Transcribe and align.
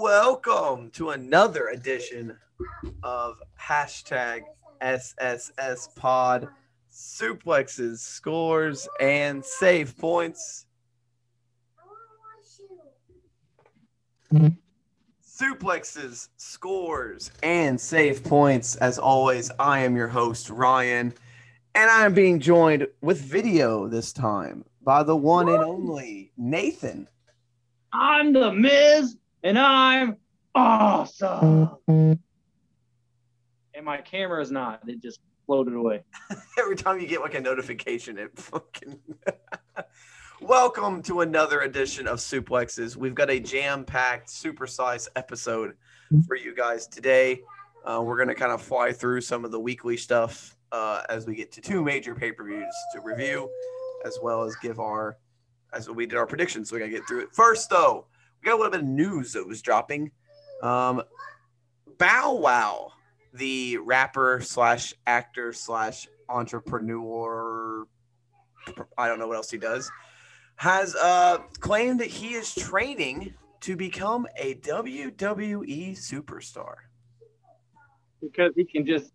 Welcome 0.00 0.90
to 0.90 1.10
another 1.10 1.68
edition 1.68 2.36
of 3.04 3.40
hashtag 3.60 4.42
SSS 4.80 5.88
Pod 5.94 6.48
suplexes, 6.92 7.98
scores, 7.98 8.88
and 9.00 9.44
save 9.44 9.96
points. 9.98 10.66
Suplexes, 15.24 16.28
scores, 16.36 17.30
and 17.44 17.80
save 17.80 18.24
points. 18.24 18.74
As 18.76 18.98
always, 18.98 19.50
I 19.60 19.80
am 19.80 19.94
your 19.94 20.08
host, 20.08 20.50
Ryan, 20.50 21.14
and 21.76 21.90
I 21.90 22.04
am 22.04 22.14
being 22.14 22.40
joined 22.40 22.88
with 23.00 23.20
video 23.20 23.86
this 23.86 24.12
time 24.12 24.64
by 24.84 25.02
the 25.02 25.16
one 25.16 25.48
and 25.48 25.62
only 25.62 26.32
Nathan. 26.36 27.08
I'm 27.92 28.32
the 28.32 28.52
Miz, 28.52 29.16
and 29.42 29.58
I'm 29.58 30.16
awesome. 30.54 31.70
And 31.86 32.18
my 33.84 33.98
camera 33.98 34.42
is 34.42 34.50
not. 34.50 34.80
It 34.88 35.00
just 35.00 35.20
floated 35.46 35.74
away. 35.74 36.02
Every 36.58 36.76
time 36.76 36.98
you 36.98 37.06
get 37.06 37.20
like 37.20 37.34
a 37.34 37.40
notification, 37.40 38.18
it 38.18 38.36
fucking. 38.36 38.98
Welcome 40.40 41.02
to 41.04 41.20
another 41.20 41.60
edition 41.60 42.08
of 42.08 42.18
Suplexes. 42.18 42.96
We've 42.96 43.14
got 43.14 43.30
a 43.30 43.38
jam-packed, 43.38 44.28
super-sized 44.28 45.10
episode 45.14 45.74
for 46.26 46.34
you 46.34 46.56
guys 46.56 46.88
today. 46.88 47.42
Uh, 47.84 48.02
we're 48.02 48.18
gonna 48.18 48.34
kind 48.34 48.50
of 48.52 48.60
fly 48.60 48.92
through 48.92 49.20
some 49.20 49.44
of 49.44 49.52
the 49.52 49.60
weekly 49.60 49.96
stuff 49.96 50.56
uh, 50.72 51.02
as 51.08 51.26
we 51.26 51.36
get 51.36 51.52
to 51.52 51.60
two 51.60 51.84
major 51.84 52.14
pay-per-views 52.14 52.74
to 52.94 53.00
review, 53.00 53.48
as 54.04 54.18
well 54.22 54.42
as 54.42 54.54
give 54.56 54.80
our 54.80 55.16
as 55.72 55.88
we 55.88 56.06
did 56.06 56.16
our 56.16 56.26
predictions. 56.26 56.68
So 56.68 56.76
we 56.76 56.80
gotta 56.80 56.90
get 56.90 57.06
through 57.06 57.20
it. 57.20 57.28
First, 57.32 57.70
though, 57.70 58.06
we 58.40 58.46
got 58.46 58.54
a 58.54 58.56
little 58.56 58.72
bit 58.72 58.80
of 58.80 58.86
news 58.86 59.32
that 59.32 59.46
was 59.46 59.62
dropping. 59.62 60.10
Um, 60.62 61.02
Bow 61.98 62.34
Wow, 62.34 62.92
the 63.32 63.78
rapper 63.78 64.40
slash 64.42 64.94
actor 65.06 65.52
slash 65.52 66.06
entrepreneur, 66.28 67.86
I 68.98 69.08
don't 69.08 69.18
know 69.18 69.28
what 69.28 69.36
else 69.36 69.50
he 69.50 69.58
does, 69.58 69.90
has 70.56 70.94
uh, 70.96 71.38
claimed 71.60 72.00
that 72.00 72.08
he 72.08 72.34
is 72.34 72.54
training 72.54 73.34
to 73.60 73.76
become 73.76 74.26
a 74.36 74.56
WWE 74.56 75.92
superstar. 75.92 76.74
Because 78.20 78.52
he 78.56 78.64
can 78.64 78.86
just 78.86 79.12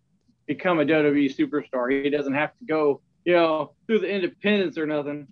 become 0.47 0.79
a 0.79 0.85
WWE 0.85 1.35
superstar. 1.35 2.03
He 2.03 2.09
doesn't 2.09 2.33
have 2.33 2.57
to 2.57 2.65
go, 2.65 3.01
you 3.27 3.33
know, 3.33 3.73
through 3.85 3.99
the 3.99 4.09
independence 4.09 4.77
or 4.77 4.85
nothing. 4.85 5.27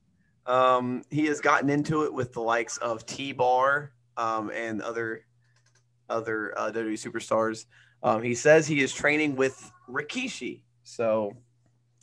Um, 0.46 1.04
he 1.10 1.26
has 1.28 1.40
gotten 1.40 1.70
into 1.70 2.04
it 2.04 2.14
with 2.14 2.34
the 2.34 2.42
likes 2.42 2.78
of 2.78 3.06
T-Bar 3.06 3.94
um, 4.18 4.52
and 4.54 4.82
other 4.82 5.26
other 6.10 6.54
uh, 6.60 6.72
WWE 6.72 6.94
superstars. 6.94 7.66
Um, 8.04 8.22
he 8.22 8.36
says 8.36 8.68
he 8.68 8.82
is 8.82 8.94
training 8.94 9.38
with 9.38 9.72
Rikishi. 9.90 10.62
So, 10.84 11.32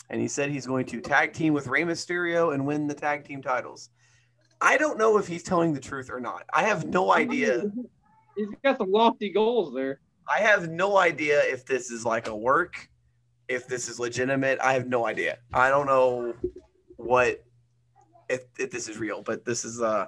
and 0.09 0.19
he 0.19 0.29
said 0.29 0.51
he's 0.51 0.67
going 0.67 0.87
to 0.87 1.01
tag 1.03 1.35
team 1.35 1.53
with 1.53 1.67
Rey 1.67 1.83
Mysterio 1.83 2.55
and 2.55 2.67
win 2.67 2.89
the 2.89 2.95
tag 2.95 3.25
team 3.25 3.43
titles. 3.43 3.91
I 4.63 4.79
don't 4.79 4.99
know 4.99 5.19
if 5.19 5.29
he's 5.29 5.43
telling 5.43 5.75
the 5.75 5.81
truth 5.81 6.09
or 6.11 6.21
not. 6.21 6.45
I 6.55 6.63
have 6.63 6.87
no 6.87 7.13
idea. 7.13 7.71
He's 8.35 8.49
got 8.65 8.79
some 8.79 8.91
lofty 8.91 9.31
goals 9.31 9.75
there. 9.75 10.01
I 10.27 10.41
have 10.41 10.71
no 10.71 10.97
idea 10.97 11.43
if 11.43 11.67
this 11.67 11.91
is 11.91 12.07
like 12.07 12.29
a 12.29 12.35
work, 12.35 12.89
if 13.49 13.67
this 13.67 13.89
is 13.89 13.99
legitimate. 13.99 14.59
I 14.61 14.73
have 14.75 14.87
no 14.87 15.07
idea. 15.07 15.39
I 15.53 15.69
don't 15.69 15.87
know 15.87 16.35
what 16.97 17.45
if, 18.29 18.43
if 18.59 18.71
this 18.71 18.89
is 18.89 18.99
real, 18.99 19.23
but 19.23 19.45
this 19.45 19.65
is 19.65 19.81
uh, 19.81 20.07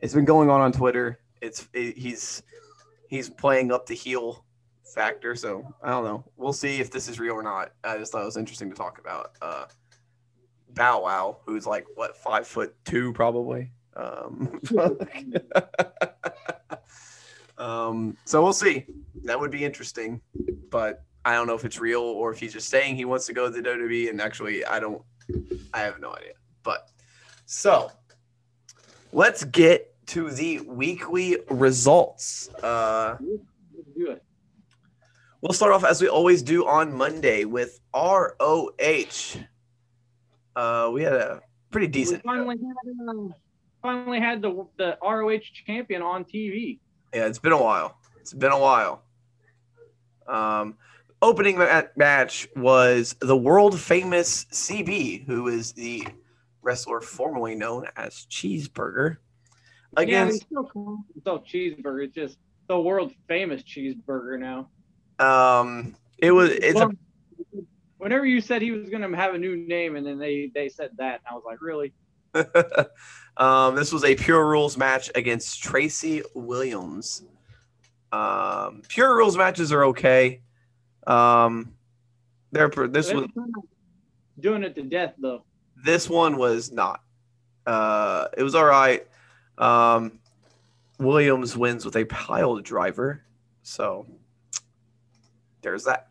it's 0.00 0.14
been 0.14 0.24
going 0.24 0.50
on 0.50 0.60
on 0.60 0.72
Twitter. 0.72 1.18
It's 1.40 1.68
it, 1.72 1.96
he's 1.96 2.42
he's 3.08 3.28
playing 3.28 3.72
up 3.72 3.86
the 3.86 3.94
heel 3.94 4.44
factor. 4.94 5.34
So 5.34 5.66
I 5.82 5.90
don't 5.90 6.04
know. 6.04 6.24
We'll 6.36 6.52
see 6.52 6.80
if 6.80 6.90
this 6.90 7.08
is 7.08 7.18
real 7.18 7.34
or 7.34 7.42
not. 7.42 7.72
I 7.84 7.96
just 7.98 8.12
thought 8.12 8.22
it 8.22 8.26
was 8.26 8.36
interesting 8.36 8.70
to 8.70 8.76
talk 8.76 8.98
about. 8.98 9.32
Uh, 9.40 9.64
Bow 10.74 11.02
Wow, 11.02 11.38
who's 11.44 11.66
like 11.66 11.86
what 11.94 12.16
five 12.16 12.46
foot 12.46 12.74
two 12.84 13.12
probably. 13.12 13.70
Um, 13.94 14.60
um, 17.58 18.16
so 18.24 18.42
we'll 18.42 18.52
see. 18.52 18.86
That 19.24 19.38
would 19.38 19.50
be 19.50 19.64
interesting, 19.64 20.20
but 20.70 21.04
I 21.24 21.34
don't 21.34 21.46
know 21.46 21.54
if 21.54 21.64
it's 21.64 21.78
real 21.78 22.00
or 22.02 22.32
if 22.32 22.38
he's 22.40 22.52
just 22.52 22.68
saying 22.68 22.96
he 22.96 23.04
wants 23.04 23.26
to 23.26 23.32
go 23.32 23.50
to 23.50 23.50
the 23.50 23.68
WWE. 23.68 24.10
And 24.10 24.20
actually, 24.20 24.64
I 24.64 24.80
don't. 24.80 25.02
I 25.72 25.80
have 25.80 26.00
no 26.00 26.12
idea. 26.14 26.32
But 26.62 26.88
so 27.46 27.90
let's 29.12 29.44
get 29.44 29.94
to 30.06 30.30
the 30.30 30.60
weekly 30.60 31.38
results. 31.48 32.48
Uh, 32.62 33.16
do 33.96 34.10
it. 34.10 34.22
We'll 35.40 35.52
start 35.52 35.72
off 35.72 35.84
as 35.84 36.00
we 36.00 36.08
always 36.08 36.42
do 36.42 36.66
on 36.66 36.92
Monday 36.92 37.44
with 37.44 37.80
ROH. 37.94 39.38
Uh, 40.54 40.90
we 40.92 41.02
had 41.02 41.14
a 41.14 41.40
pretty 41.70 41.86
We 41.86 41.92
decent. 41.92 42.22
finally 42.24 42.56
had, 42.58 43.08
uh, 43.08 43.28
finally 43.80 44.20
had 44.20 44.42
the 44.42 44.66
the 44.76 44.98
ROH 45.02 45.40
champion 45.66 46.02
on 46.02 46.24
TV. 46.24 46.78
Yeah, 47.14 47.26
it's 47.26 47.38
been 47.38 47.52
a 47.52 47.62
while. 47.62 47.98
It's 48.20 48.32
been 48.32 48.52
a 48.52 48.58
while. 48.58 49.02
Um, 50.28 50.76
opening 51.22 51.56
ma- 51.56 51.84
match 51.96 52.48
was 52.56 53.16
the 53.20 53.36
world 53.36 53.80
famous 53.80 54.44
CB, 54.46 55.24
who 55.24 55.48
is 55.48 55.72
the 55.72 56.06
wrestler 56.60 57.00
formerly 57.00 57.54
known 57.54 57.86
as 57.96 58.26
Cheeseburger, 58.30 59.16
yeah, 59.92 60.02
against 60.02 60.32
he's 60.34 60.42
still 60.42 60.64
calling 60.64 61.04
himself 61.14 61.44
cheeseburger. 61.46 62.04
It's 62.04 62.14
just 62.14 62.38
the 62.68 62.78
world 62.78 63.12
famous 63.28 63.62
cheeseburger 63.62 64.38
now. 64.38 64.68
um, 65.18 65.96
it 66.18 66.32
was 66.32 66.50
it's 66.50 66.80
a 66.80 66.90
Whenever 67.98 68.26
you 68.26 68.40
said 68.40 68.62
he 68.62 68.72
was 68.72 68.90
gonna 68.90 69.14
have 69.16 69.34
a 69.34 69.38
new 69.38 69.56
name, 69.56 69.94
and 69.94 70.04
then 70.04 70.18
they 70.18 70.50
they 70.54 70.68
said 70.68 70.90
that, 70.98 71.20
and 71.20 71.22
I 71.30 71.34
was 71.34 71.44
like, 71.46 71.62
really? 71.62 71.92
um, 73.36 73.76
this 73.76 73.92
was 73.92 74.02
a 74.02 74.16
pure 74.16 74.44
rules 74.48 74.76
match 74.76 75.08
against 75.14 75.62
Tracy 75.62 76.22
Williams. 76.34 77.22
Um, 78.10 78.82
pure 78.88 79.16
rules 79.16 79.36
matches 79.36 79.70
are 79.70 79.84
okay. 79.86 80.40
Um, 81.06 81.74
they're 82.52 82.68
pr- 82.68 82.86
this 82.86 83.12
was 83.12 83.26
doing 84.40 84.62
it 84.62 84.74
to 84.74 84.82
death 84.82 85.14
though. 85.18 85.44
this 85.84 86.08
one 86.08 86.36
was 86.36 86.70
not. 86.72 87.02
Uh, 87.66 88.28
it 88.36 88.42
was 88.42 88.54
all 88.54 88.64
right. 88.64 89.06
Um, 89.58 90.18
Williams 90.98 91.56
wins 91.56 91.84
with 91.84 91.96
a 91.96 92.04
pile 92.04 92.58
driver, 92.58 93.22
so 93.62 94.06
there's 95.62 95.84
that. 95.84 96.08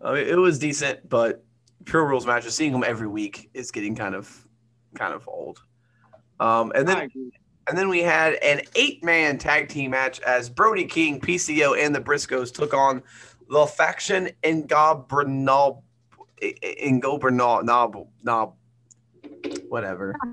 I 0.00 0.14
mean, 0.14 0.26
it 0.26 0.36
was 0.36 0.58
decent, 0.58 1.08
but 1.08 1.44
pure 1.84 2.06
rules 2.06 2.26
matches, 2.26 2.54
seeing 2.54 2.72
them 2.72 2.84
every 2.84 3.08
week 3.08 3.50
is 3.54 3.70
getting 3.70 3.94
kind 3.94 4.14
of 4.14 4.46
kind 4.94 5.14
of 5.14 5.28
old. 5.28 5.62
Um, 6.40 6.72
and 6.74 6.88
then 6.88 7.10
and 7.68 7.78
then 7.78 7.88
we 7.88 8.00
had 8.00 8.34
an 8.34 8.62
eight 8.74 9.04
man 9.04 9.38
tag 9.38 9.68
team 9.68 9.92
match 9.92 10.20
as 10.20 10.50
Brody 10.50 10.84
King, 10.84 11.20
PCO, 11.20 11.78
and 11.78 11.94
the 11.94 12.00
Briscoes 12.00 12.52
took 12.52 12.74
on 12.74 13.02
the 13.52 13.66
faction 13.66 14.30
in 14.42 14.66
Gobernal 14.66 15.84
in 16.40 17.00
Gobernal 17.00 17.62
Knob 17.62 18.08
Knob 18.22 18.54
whatever. 19.68 20.16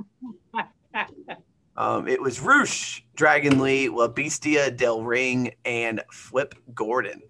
Um, 1.78 2.10
it 2.10 2.22
was 2.22 2.42
Rush, 2.42 3.06
Dragon 3.16 3.58
Lee, 3.60 3.88
La 3.88 4.10
Bestia 4.10 4.70
Del 4.70 5.02
Ring, 5.02 5.54
and 5.64 6.04
Flip 6.12 6.54
Gordon. 6.76 7.22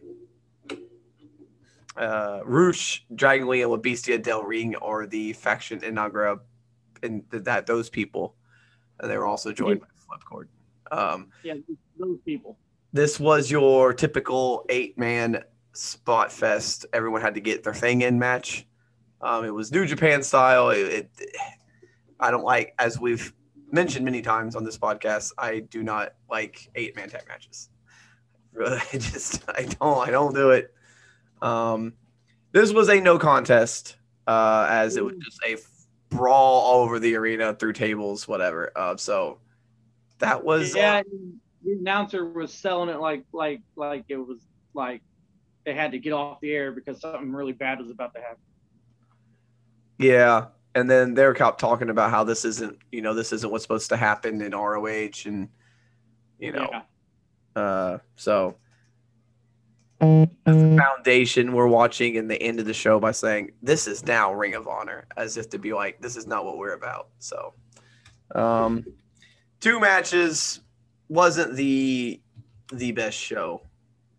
Uh, 1.96 2.40
Rush, 2.44 3.06
Dragon 3.14 3.48
Lee, 3.48 3.62
and 3.62 3.70
La 3.70 3.78
Bestia 3.78 4.18
Del 4.18 4.42
Ring 4.42 4.76
are 4.78 5.06
the 5.06 5.34
faction 5.34 5.84
in 5.84 5.94
Nagra, 5.94 6.40
and 7.04 7.30
th- 7.30 7.44
that 7.44 7.68
those 7.68 7.92
people, 7.92 8.34
and 9.00 9.12
they 9.12 9.18
were 9.18 9.28
also 9.28 9.54
joined 9.54 9.82
by 9.82 9.88
Flip 9.94 10.22
Gordon. 10.28 10.52
Um, 10.92 11.30
yeah, 11.44 11.54
those 12.00 12.18
people. 12.26 12.58
this 12.92 13.20
was 13.20 13.52
your 13.52 13.94
typical 13.94 14.66
eight 14.70 14.98
man 14.98 15.44
spot 15.80 16.32
fest. 16.32 16.86
Everyone 16.94 17.22
had 17.22 17.36
to 17.36 17.40
get 17.40 17.64
their 17.64 17.74
thing 17.74 18.02
in 18.02 18.20
match. 18.20 18.68
Um, 19.22 19.46
it 19.46 19.54
was 19.54 19.72
New 19.72 19.86
Japan 19.86 20.24
style. 20.24 20.70
It, 20.70 21.10
it, 21.20 21.38
I 22.20 22.32
don't 22.32 22.44
like, 22.44 22.74
as 22.80 23.00
we've 23.00 23.34
mentioned 23.72 24.06
many 24.06 24.22
times 24.22 24.56
on 24.56 24.64
this 24.64 24.78
podcast, 24.78 25.32
I 25.38 25.60
do 25.60 25.84
not 25.84 26.14
like 26.30 26.70
eight 26.76 26.96
man 26.96 27.10
tag 27.10 27.24
matches. 27.28 27.70
Really, 28.52 28.80
I 28.92 28.98
just 28.98 29.48
I 29.48 29.68
don't 29.80 30.08
I 30.08 30.10
don't 30.10 30.34
do 30.34 30.50
it. 30.50 30.74
Um, 31.40 31.94
this 32.52 32.74
was 32.74 32.90
a 32.90 33.00
no 33.00 33.20
contest, 33.20 33.96
uh, 34.26 34.66
as 34.68 34.98
it 34.98 35.06
was 35.06 35.14
just 35.24 35.40
a 35.46 35.56
brawl 36.10 36.62
all 36.62 36.82
over 36.82 36.98
the 36.98 37.16
arena 37.16 37.54
through 37.54 37.74
tables, 37.74 38.28
whatever. 38.28 38.72
Uh, 38.76 38.98
so 38.98 39.38
that 40.18 40.44
was 40.44 40.76
uh, 40.76 40.80
yeah, 40.80 41.04
the 41.64 41.74
announcer 41.74 42.26
was 42.26 42.52
selling 42.52 42.90
it 42.90 43.00
like 43.00 43.24
like 43.32 43.62
like 43.76 44.06
it 44.10 44.18
was 44.18 44.40
like 44.74 45.04
they 45.66 45.74
had 45.74 45.92
to 45.92 46.00
get 46.00 46.14
off 46.14 46.40
the 46.42 46.52
air 46.52 46.72
because 46.72 47.00
something 47.02 47.32
really 47.32 47.54
bad 47.54 47.80
was 47.80 47.92
about 47.92 48.14
to 48.16 48.22
happen. 48.22 48.38
Yeah. 49.98 50.48
and 50.76 50.90
then 50.90 51.14
they're 51.16 51.34
kept 51.34 51.60
talking 51.60 51.90
about 51.90 52.12
how 52.12 52.24
this 52.24 52.46
isn't, 52.46 52.78
you 52.92 53.02
know, 53.02 53.14
this 53.14 53.34
isn't 53.34 53.52
what's 53.52 53.64
supposed 53.64 53.90
to 53.90 53.98
happen 53.98 54.42
in 54.42 54.52
ROH, 54.54 55.26
and 55.26 55.50
you 56.38 56.52
know, 56.54 56.70
Yeah. 56.72 57.62
uh, 57.62 57.98
so 58.16 58.56
a 60.02 60.28
foundation, 60.46 61.52
we're 61.52 61.68
watching 61.68 62.16
in 62.16 62.28
the 62.30 62.42
end 62.42 62.60
of 62.60 62.66
the 62.66 62.74
show 62.74 63.00
by 63.00 63.12
saying 63.12 63.52
this 63.62 63.88
is 63.88 64.06
now 64.06 64.32
Ring 64.32 64.54
of 64.54 64.68
Honor, 64.68 65.06
as 65.18 65.36
if 65.36 65.50
to 65.50 65.60
be 65.60 65.74
like, 65.74 66.00
this 66.02 66.16
is 66.16 66.26
not 66.26 66.46
what 66.46 66.58
we're 66.58 66.74
about. 66.74 67.10
So, 67.20 67.54
um, 68.34 68.86
two 69.60 69.80
matches 69.80 70.62
wasn't 71.10 71.56
the 71.56 72.22
the 72.72 72.92
best 72.94 73.18
show. 73.18 73.64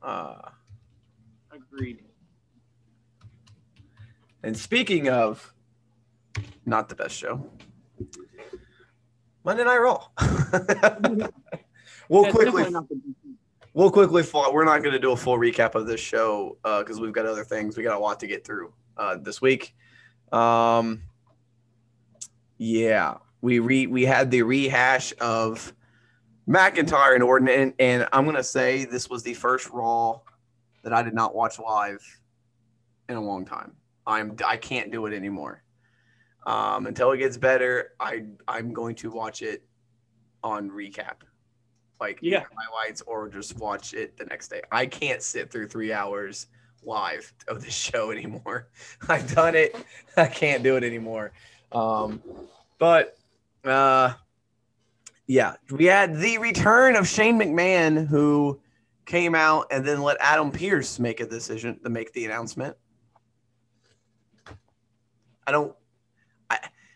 Uh, 0.03 0.51
Agreed. 1.73 2.03
and 4.43 4.57
speaking 4.57 5.09
of 5.09 5.53
not 6.67 6.89
the 6.89 6.95
best 6.95 7.15
show, 7.17 7.45
Monday 9.45 9.65
Night 9.65 9.79
Raw. 9.79 10.07
we'll 12.09 12.23
That's 12.23 12.35
quickly 12.35 12.63
definitely 12.63 12.71
not 12.71 12.89
the- 12.89 13.01
we'll 13.75 13.91
quickly 13.91 14.23
fall. 14.23 14.53
We're 14.53 14.65
not 14.65 14.83
going 14.83 14.93
to 14.93 14.99
do 14.99 15.13
a 15.13 15.17
full 15.17 15.39
recap 15.39 15.75
of 15.75 15.87
this 15.87 16.01
show 16.01 16.57
because 16.63 17.01
we've 17.01 17.13
got 17.13 17.27
other 17.27 17.45
things. 17.45 17.77
We 17.77 17.83
got 17.83 17.97
a 17.97 18.01
lot 18.01 18.21
to 18.21 18.27
get 18.27 18.45
through 18.45 18.73
uh, 18.97 19.17
this 19.17 19.41
week. 19.41 19.75
Um, 20.33 21.03
yeah, 22.59 23.15
we 23.41 23.59
re 23.59 23.87
we 23.87 24.05
had 24.05 24.31
the 24.31 24.43
rehash 24.43 25.13
of 25.21 25.73
McIntyre 26.49 27.15
and 27.15 27.23
Orton, 27.23 27.49
and, 27.49 27.73
and 27.79 28.09
I'm 28.13 28.25
going 28.25 28.37
to 28.37 28.45
say 28.45 28.85
this 28.85 29.09
was 29.09 29.23
the 29.23 29.35
first 29.35 29.71
Raw 29.71 30.21
that 30.83 30.93
I 30.93 31.03
did 31.03 31.15
not 31.15 31.35
watch 31.35 31.59
live 31.59 32.03
in 33.09 33.17
a 33.17 33.21
long 33.21 33.45
time. 33.45 33.73
I'm 34.07 34.37
I 34.47 34.57
can't 34.57 34.91
do 34.91 35.07
it 35.07 35.15
anymore. 35.15 35.63
Um, 36.47 36.87
until 36.87 37.13
it 37.13 37.19
gets 37.19 37.37
better, 37.37 37.93
I 38.01 38.25
I'm 38.49 38.73
going 38.73 38.95
to 38.97 39.11
watch 39.11 39.43
it 39.43 39.63
on 40.43 40.71
recap, 40.71 41.17
like 42.01 42.19
Yeah. 42.23 42.45
highlights, 42.57 43.03
or 43.03 43.29
just 43.29 43.59
watch 43.59 43.93
it 43.95 44.17
the 44.17 44.25
next 44.25 44.49
day. 44.49 44.63
I 44.73 44.87
can't 44.87 45.23
sit 45.23 45.51
through 45.51 45.69
three 45.69 45.93
hours 45.93 46.47
live 46.83 47.31
of 47.47 47.63
this 47.63 47.75
show 47.75 48.11
anymore. 48.11 48.69
I've 49.09 49.33
done 49.35 49.55
it. 49.55 49.77
I 50.17 50.27
can't 50.27 50.63
do 50.63 50.77
it 50.77 50.83
anymore. 50.85 51.33
Um, 51.73 52.23
but 52.79 53.19
uh, 53.65 54.15
yeah, 55.27 55.57
we 55.71 55.85
had 55.85 56.17
the 56.17 56.39
return 56.39 56.97
of 56.97 57.07
Shane 57.07 57.39
McMahon, 57.39 58.07
who 58.09 58.59
came 59.11 59.35
out 59.35 59.67
and 59.73 59.85
then 59.85 60.01
let 60.03 60.17
Adam 60.21 60.53
Pearce 60.53 61.01
make 61.01 61.19
a 61.19 61.27
decision 61.27 61.81
to 61.83 61.91
make 61.91 62.13
the 62.13 62.25
announcement. 62.27 62.77
I 65.47 65.51
don't. 65.53 65.75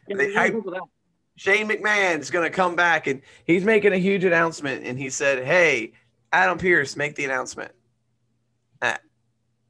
Yeah, 0.06 0.16
They- 0.16 0.36
I- 0.36 0.48
look 0.48 0.66
at 0.68 0.72
that. 0.74 0.82
Shane 1.36 1.68
McMahon 1.68 2.20
is 2.20 2.30
going 2.30 2.44
to 2.44 2.50
come 2.54 2.76
back 2.76 3.08
and 3.08 3.20
he's 3.44 3.64
making 3.64 3.92
a 3.92 3.96
huge 3.98 4.22
announcement. 4.22 4.84
And 4.86 4.96
he 4.96 5.10
said, 5.10 5.44
Hey, 5.44 5.94
Adam 6.32 6.58
Pearce, 6.58 6.94
make 6.96 7.16
the 7.16 7.24
announcement. 7.24 7.72
Uh, 8.80 8.96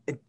it- 0.07 0.21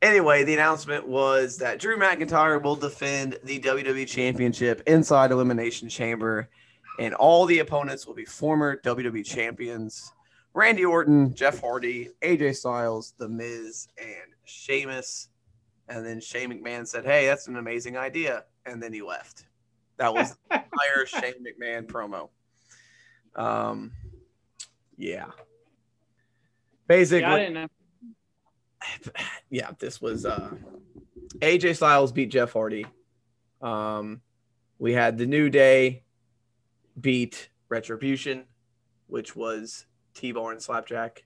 anyway, 0.00 0.44
the 0.44 0.54
announcement 0.54 1.08
was 1.08 1.58
that 1.58 1.80
Drew 1.80 1.96
McIntyre 1.98 2.62
will 2.62 2.76
defend 2.76 3.38
the 3.42 3.58
WWE 3.58 4.06
Championship 4.06 4.82
inside 4.86 5.32
Elimination 5.32 5.88
Chamber, 5.88 6.48
and 7.00 7.14
all 7.14 7.46
the 7.46 7.58
opponents 7.58 8.06
will 8.06 8.14
be 8.14 8.24
former 8.26 8.76
WWE 8.84 9.24
champions 9.24 10.12
Randy 10.54 10.84
Orton, 10.84 11.34
Jeff 11.34 11.60
Hardy, 11.60 12.10
AJ 12.22 12.56
Styles, 12.56 13.14
The 13.18 13.28
Miz, 13.28 13.88
and 13.98 14.34
Sheamus. 14.44 15.28
And 15.88 16.04
then 16.04 16.20
Shane 16.20 16.50
McMahon 16.50 16.86
said, 16.86 17.04
Hey, 17.04 17.26
that's 17.26 17.48
an 17.48 17.56
amazing 17.56 17.96
idea. 17.96 18.44
And 18.66 18.82
then 18.82 18.92
he 18.92 19.02
left. 19.02 19.46
That 19.96 20.12
was 20.12 20.36
the 20.50 20.56
entire 20.56 21.06
Shane 21.06 21.44
McMahon 21.44 21.86
promo. 21.86 22.28
Um, 23.34 23.92
yeah. 24.96 25.26
Basically, 26.86 27.20
Yeah, 27.22 27.34
I 27.34 27.38
didn't 27.38 27.54
know. 27.54 27.68
yeah, 29.50 29.70
this 29.78 30.00
was 30.00 30.26
uh 30.26 30.50
AJ 31.38 31.76
Styles 31.76 32.12
beat 32.12 32.30
Jeff 32.30 32.52
Hardy. 32.52 32.86
Um 33.60 34.20
we 34.78 34.92
had 34.92 35.16
the 35.16 35.26
New 35.26 35.48
Day 35.48 36.02
beat 37.00 37.48
Retribution, 37.68 38.44
which 39.06 39.34
was 39.36 39.86
T-Bar 40.14 40.52
and 40.52 40.62
Slapjack. 40.62 41.24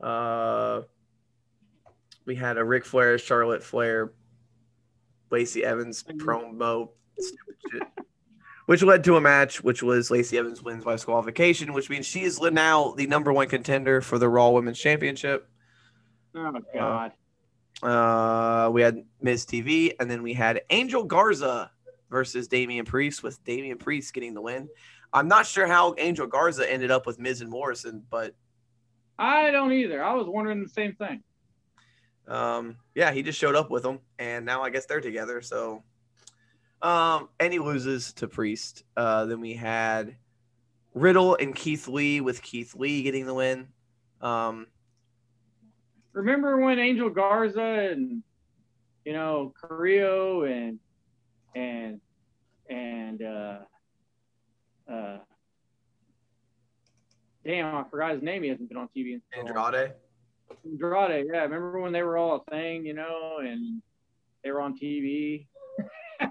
Uh 0.00 0.82
we 2.26 2.36
had 2.36 2.58
a 2.58 2.64
Ric 2.64 2.84
Flair, 2.84 3.18
Charlotte 3.18 3.62
Flair, 3.62 4.12
Lacey 5.30 5.64
Evans 5.64 6.02
promo, 6.02 6.90
shit. 7.72 7.82
Which 8.66 8.82
led 8.84 9.02
to 9.04 9.16
a 9.16 9.20
match, 9.20 9.64
which 9.64 9.82
was 9.82 10.12
Lacey 10.12 10.38
Evans 10.38 10.62
wins 10.62 10.84
by 10.84 10.92
disqualification, 10.92 11.72
which 11.72 11.90
means 11.90 12.06
she 12.06 12.22
is 12.22 12.40
now 12.40 12.92
the 12.92 13.06
number 13.08 13.32
one 13.32 13.48
contender 13.48 14.00
for 14.00 14.16
the 14.16 14.28
Raw 14.28 14.50
Women's 14.50 14.78
Championship. 14.78 15.48
Oh 16.36 16.54
God. 16.72 17.12
Uh, 17.82 18.70
we 18.70 18.82
had 18.82 19.04
Miz 19.20 19.44
TV, 19.44 19.94
and 19.98 20.10
then 20.10 20.22
we 20.22 20.34
had 20.34 20.62
Angel 20.70 21.02
Garza 21.02 21.70
versus 22.10 22.46
Damian 22.46 22.84
Priest, 22.84 23.22
with 23.22 23.42
Damian 23.44 23.78
Priest 23.78 24.12
getting 24.12 24.34
the 24.34 24.40
win. 24.40 24.68
I'm 25.12 25.28
not 25.28 25.46
sure 25.46 25.66
how 25.66 25.94
Angel 25.98 26.26
Garza 26.26 26.70
ended 26.70 26.90
up 26.90 27.06
with 27.06 27.18
Miz 27.18 27.40
and 27.40 27.50
Morrison, 27.50 28.04
but 28.10 28.34
I 29.18 29.50
don't 29.50 29.72
either. 29.72 30.02
I 30.02 30.14
was 30.14 30.26
wondering 30.28 30.62
the 30.62 30.68
same 30.68 30.94
thing. 30.94 31.22
um, 32.28 32.76
yeah, 32.94 33.10
he 33.12 33.22
just 33.22 33.38
showed 33.38 33.56
up 33.56 33.70
with 33.70 33.82
them, 33.82 34.00
and 34.18 34.46
now 34.46 34.62
I 34.62 34.70
guess 34.70 34.86
they're 34.86 35.00
together. 35.00 35.42
So, 35.42 35.82
um, 36.80 37.28
and 37.38 37.52
he 37.52 37.58
loses 37.58 38.12
to 38.14 38.28
Priest. 38.28 38.84
Uh, 38.96 39.26
then 39.26 39.40
we 39.40 39.54
had 39.54 40.16
Riddle 40.94 41.34
and 41.36 41.54
Keith 41.54 41.88
Lee, 41.88 42.20
with 42.20 42.40
Keith 42.40 42.74
Lee 42.76 43.02
getting 43.02 43.26
the 43.26 43.34
win. 43.34 43.68
Um, 44.20 44.66
Remember 46.12 46.58
when 46.58 46.78
Angel 46.78 47.10
Garza 47.10 47.60
and 47.62 48.22
you 49.04 49.12
know 49.12 49.52
Carrillo 49.60 50.44
and 50.44 50.78
and 51.54 52.00
and 52.68 53.22
uh 53.22 53.58
uh 54.90 55.18
damn 57.44 57.74
I 57.74 57.84
forgot 57.90 58.14
his 58.14 58.22
name. 58.22 58.42
He 58.42 58.48
hasn't 58.48 58.68
been 58.68 58.78
on 58.78 58.88
TV 58.96 59.14
in 59.14 59.22
so 59.32 59.40
long. 59.40 59.48
Andrade. 59.48 59.92
Andrade, 60.64 61.26
yeah. 61.32 61.42
Remember 61.42 61.80
when 61.80 61.92
they 61.92 62.02
were 62.02 62.18
all 62.18 62.44
a 62.46 62.50
thing, 62.50 62.84
you 62.84 62.94
know, 62.94 63.38
and 63.40 63.82
they 64.42 64.50
were 64.50 64.60
on 64.60 64.76
TV. 64.76 65.46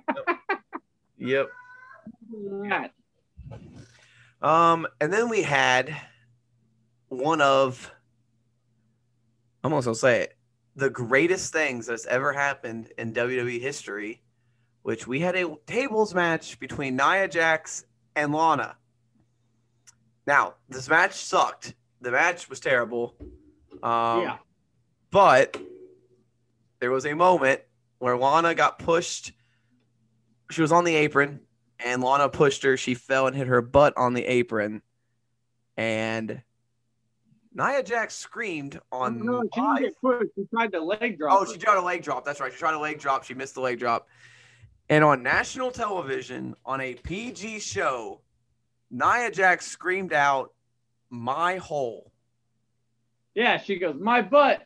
Yep. 1.19 1.49
That. 2.69 2.91
Um, 4.41 4.87
and 5.01 5.11
then 5.11 5.27
we 5.27 5.43
had 5.43 5.95
one 7.09 7.41
of 7.41 7.91
I'm 9.63 9.73
almost 9.73 9.85
gonna 9.85 9.95
say 9.95 10.21
it, 10.21 10.37
the 10.75 10.89
greatest 10.89 11.51
things 11.51 11.87
that's 11.87 12.05
ever 12.05 12.31
happened 12.31 12.93
in 12.97 13.13
WWE 13.13 13.59
history, 13.59 14.21
which 14.83 15.07
we 15.07 15.19
had 15.19 15.35
a 15.35 15.55
tables 15.67 16.15
match 16.15 16.57
between 16.59 16.95
Nia 16.95 17.27
Jax 17.27 17.83
and 18.19 18.33
Lana. 18.33 18.75
Now, 20.27 20.55
this 20.67 20.89
match 20.89 21.13
sucked. 21.13 21.73
The 22.01 22.11
match 22.11 22.49
was 22.49 22.59
terrible. 22.59 23.15
Um, 23.81 24.21
yeah. 24.21 24.37
but 25.09 25.57
there 26.79 26.91
was 26.91 27.05
a 27.05 27.13
moment 27.15 27.61
where 27.99 28.17
Lana 28.17 28.53
got 28.55 28.77
pushed. 28.77 29.31
She 30.51 30.61
was 30.61 30.71
on 30.71 30.83
the 30.83 30.95
apron, 30.95 31.39
and 31.83 32.03
Lana 32.03 32.27
pushed 32.27 32.63
her. 32.63 32.75
She 32.75 32.93
fell 32.93 33.27
and 33.27 33.35
hit 33.35 33.47
her 33.47 33.61
butt 33.61 33.93
on 33.97 34.13
the 34.13 34.25
apron. 34.25 34.81
And 35.77 36.41
Nia 37.53 37.83
Jax 37.83 38.15
screamed 38.15 38.81
on 38.91 39.25
No, 39.25 39.43
she 39.53 39.61
didn't 39.61 39.79
get 39.79 40.01
pushed. 40.01 40.31
She 40.35 40.45
tried 40.53 40.73
to 40.73 40.81
leg 40.81 41.17
drop. 41.17 41.37
Oh, 41.37 41.45
her. 41.45 41.51
she 41.51 41.57
tried 41.57 41.77
a 41.77 41.81
leg 41.81 42.03
drop. 42.03 42.25
That's 42.25 42.41
right. 42.41 42.51
She 42.51 42.59
tried 42.59 42.73
a 42.73 42.79
leg 42.79 42.99
drop. 42.99 43.23
She 43.23 43.33
missed 43.33 43.55
the 43.55 43.61
leg 43.61 43.79
drop. 43.79 44.09
And 44.89 45.03
on 45.03 45.21
national 45.21 45.71
television, 45.71 46.55
on 46.65 46.81
a 46.81 46.95
PG 46.95 47.59
show, 47.59 48.21
Nia 48.89 49.29
Jax 49.31 49.67
screamed 49.67 50.13
out, 50.13 50.53
"My 51.09 51.57
hole." 51.57 52.11
Yeah, 53.35 53.57
she 53.57 53.77
goes, 53.77 53.95
my 53.99 54.21
butt, 54.21 54.65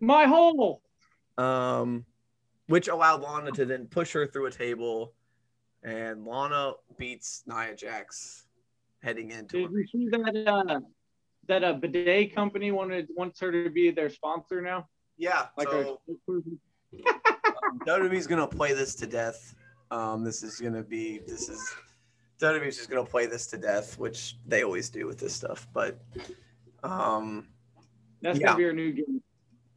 my 0.00 0.26
hole. 0.26 0.82
um, 1.38 2.04
which 2.66 2.88
allowed 2.88 3.22
Lana 3.22 3.52
to 3.52 3.64
then 3.64 3.86
push 3.86 4.12
her 4.12 4.26
through 4.26 4.46
a 4.46 4.50
table, 4.50 5.14
and 5.82 6.24
Lana 6.24 6.72
beats 6.98 7.44
Nia 7.46 7.74
Jax 7.76 8.46
heading 9.02 9.30
into 9.30 9.68
Did 9.68 9.70
you 9.72 9.86
see 9.86 10.08
that? 10.08 10.44
Uh, 10.46 10.80
that 11.46 11.62
a 11.62 11.74
bidet 11.74 12.34
company 12.34 12.72
wanted 12.72 13.06
wants 13.14 13.38
her 13.40 13.52
to 13.52 13.70
be 13.70 13.90
their 13.90 14.08
sponsor 14.08 14.62
now. 14.62 14.88
yeah. 15.18 15.46
Like 15.58 15.68
so 15.68 16.00
her, 16.16 16.32
um, 16.34 16.58
WWE's 17.86 18.26
gonna 18.26 18.46
play 18.46 18.72
this 18.72 18.94
to 18.96 19.06
death. 19.06 19.54
Um, 19.90 20.24
this 20.24 20.42
is 20.42 20.60
gonna 20.60 20.82
be 20.82 21.18
this 21.26 21.48
is 21.48 21.74
WWE's 22.40 22.76
just 22.76 22.90
gonna 22.90 23.04
play 23.04 23.26
this 23.26 23.46
to 23.48 23.56
death, 23.58 23.98
which 23.98 24.36
they 24.46 24.62
always 24.64 24.90
do 24.90 25.06
with 25.06 25.18
this 25.18 25.34
stuff. 25.34 25.66
But 25.72 25.98
um, 26.82 27.48
that's 28.22 28.38
Yeah. 28.38 28.46
gonna 28.46 28.58
be 28.58 28.64
her 28.64 28.72
new 28.72 28.92
gimmick. 28.92 29.22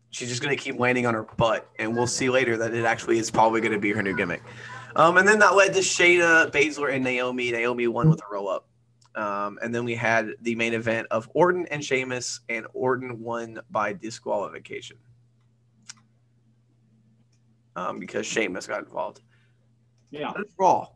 she's 0.10 0.30
just 0.30 0.42
gonna 0.42 0.56
keep 0.56 0.80
landing 0.80 1.06
on 1.06 1.14
her 1.14 1.24
butt, 1.38 1.70
and 1.80 1.96
we'll 1.96 2.08
see 2.08 2.30
later 2.30 2.58
that 2.58 2.74
it 2.74 2.86
actually 2.86 3.18
is 3.20 3.30
probably 3.30 3.62
gonna 3.62 3.78
be 3.80 3.92
her 3.92 4.02
new 4.02 4.16
gimmick. 4.16 4.42
Um, 4.96 5.18
and 5.18 5.28
then 5.28 5.38
that 5.40 5.56
led 5.56 5.74
to 5.74 5.82
Shayna 5.82 6.50
Baszler 6.52 6.94
and 6.94 7.04
Naomi. 7.04 7.52
Naomi 7.52 7.88
won 7.88 8.10
with 8.10 8.20
a 8.22 8.34
roll 8.34 8.48
up. 8.50 8.68
Um, 9.16 9.58
and 9.62 9.74
then 9.74 9.84
we 9.84 9.96
had 9.96 10.32
the 10.42 10.56
main 10.56 10.74
event 10.74 11.08
of 11.12 11.30
Orton 11.34 11.66
and 11.72 11.84
Sheamus, 11.84 12.40
and 12.50 12.66
Orton 12.74 13.20
won 13.22 13.60
by 13.70 13.94
disqualification 13.94 14.98
um, 17.78 18.00
because 18.00 18.26
Sheamus 18.26 18.68
got 18.68 18.84
involved. 18.84 19.22
Yeah. 20.12 20.34
That's 20.36 20.54
Raw. 20.60 20.88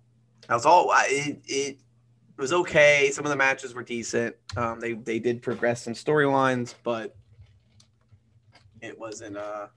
That 0.50 0.56
was 0.56 0.66
all. 0.66 0.92
It, 1.06 1.42
it 1.46 1.78
was 2.38 2.52
okay. 2.52 3.12
Some 3.14 3.24
of 3.26 3.30
the 3.30 3.36
matches 3.38 3.74
were 3.74 3.84
decent. 3.84 4.36
Um, 4.58 4.80
they 4.80 4.94
they 4.94 5.20
did 5.20 5.42
progress 5.42 5.84
some 5.84 5.94
storylines, 5.94 6.74
but 6.84 7.16
it 8.82 8.98
wasn't. 9.00 9.38
Uh, 9.38 9.68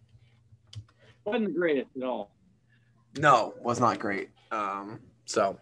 Wasn't 1.25 1.47
the 1.47 1.53
greatest 1.53 1.91
at 1.97 2.03
all. 2.03 2.31
no, 3.19 3.55
was 3.61 3.79
not 3.81 3.99
great. 3.99 4.31
Um, 4.51 5.01
so 5.27 5.59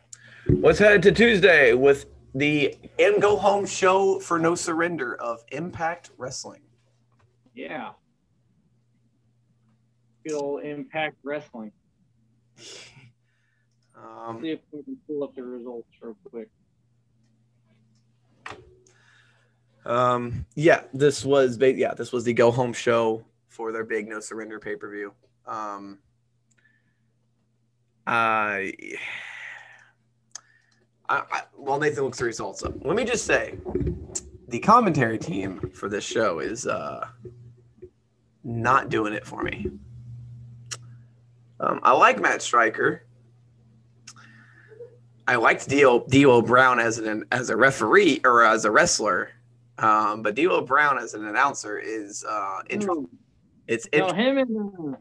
let's 0.49 0.79
head 0.79 1.03
to 1.05 1.13
Tuesday 1.13 1.73
with 1.75 2.07
the 2.35 2.77
and 2.99 3.21
go 3.21 3.37
home 3.37 3.67
show 3.67 4.19
for 4.21 4.39
no 4.39 4.55
surrender 4.55 5.15
of 5.21 5.45
Impact 5.53 6.11
Wrestling. 6.19 6.63
Yeah. 7.55 7.91
Old 10.31 10.63
Impact 10.63 11.17
Wrestling. 11.23 11.73
Um, 13.95 14.41
See 14.43 14.51
if 14.51 14.61
we 14.73 14.83
can 14.83 14.97
pull 15.07 15.23
up 15.23 15.35
the 15.37 15.43
results 15.43 15.87
real 16.01 16.17
quick. 16.29 16.49
Um, 19.85 20.47
yeah, 20.55 20.83
this 20.93 21.25
was 21.25 21.59
yeah, 21.61 21.95
this 21.95 22.13
was 22.13 22.25
the 22.25 22.33
go 22.33 22.51
home 22.51 22.73
show 22.73 23.25
for 23.49 23.73
their 23.73 23.85
big 23.85 24.09
no 24.09 24.21
surrender 24.21 24.59
pay 24.59 24.77
per 24.77 24.91
view. 24.91 25.13
Um, 25.47 25.99
I, 28.07 28.73
I, 31.09 31.23
I, 31.31 31.43
while 31.55 31.79
Nathan 31.79 32.05
looks 32.05 32.19
the 32.19 32.25
results 32.25 32.63
up, 32.63 32.75
let 32.85 32.97
me 32.97 33.05
just 33.05 33.25
say, 33.25 33.59
the 34.49 34.59
commentary 34.59 35.19
team 35.19 35.71
for 35.75 35.89
this 35.89 36.05
show 36.05 36.41
is 36.41 36.67
uh, 36.67 37.07
not 38.45 38.89
doing 38.89 39.13
it 39.13 39.27
for 39.27 39.43
me. 39.43 39.71
Um, 41.63 41.79
I 41.83 41.93
like 41.93 42.21
Matt 42.21 42.43
Striker. 42.43 43.05
I 45.29 45.37
liked 45.37 45.69
D'Lo 45.69 46.05
D'Lo 46.09 46.43
Brown 46.43 46.81
as 46.81 46.99
an 46.99 47.25
as 47.31 47.49
a 47.49 47.57
referee 47.57 48.21
or 48.25 48.43
as 48.45 48.65
a 48.65 48.71
wrestler. 48.71 49.31
Um, 49.79 50.23
but 50.23 50.35
D'Lo 50.35 50.61
Brown 50.63 50.99
as 50.99 51.15
an 51.15 51.25
announcer 51.27 51.79
is 51.79 52.25
uh, 52.29 52.59
interesting. 52.69 53.09
It's 53.69 53.87
No, 53.93 54.09
interesting. 54.09 54.27
him 54.27 54.39
and 54.39 54.95
uh, 54.95 54.99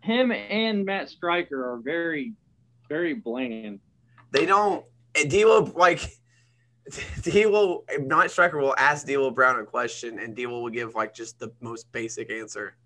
him 0.00 0.32
and 0.32 0.84
Matt 0.84 1.08
Striker 1.10 1.72
are 1.72 1.78
very, 1.78 2.34
very 2.88 3.14
bland. 3.14 3.80
They 4.30 4.46
don't. 4.46 4.84
D'Lo 5.28 5.72
like 5.74 6.00
D'Lo. 7.22 7.84
Not 7.98 8.30
Striker 8.30 8.58
will 8.58 8.76
ask 8.78 9.04
D'Lo 9.06 9.32
Brown 9.32 9.58
a 9.58 9.64
question, 9.64 10.20
and 10.20 10.36
D'Lo 10.36 10.60
will 10.62 10.70
give 10.70 10.94
like 10.94 11.12
just 11.12 11.40
the 11.40 11.52
most 11.60 11.90
basic 11.90 12.30
answer. 12.30 12.76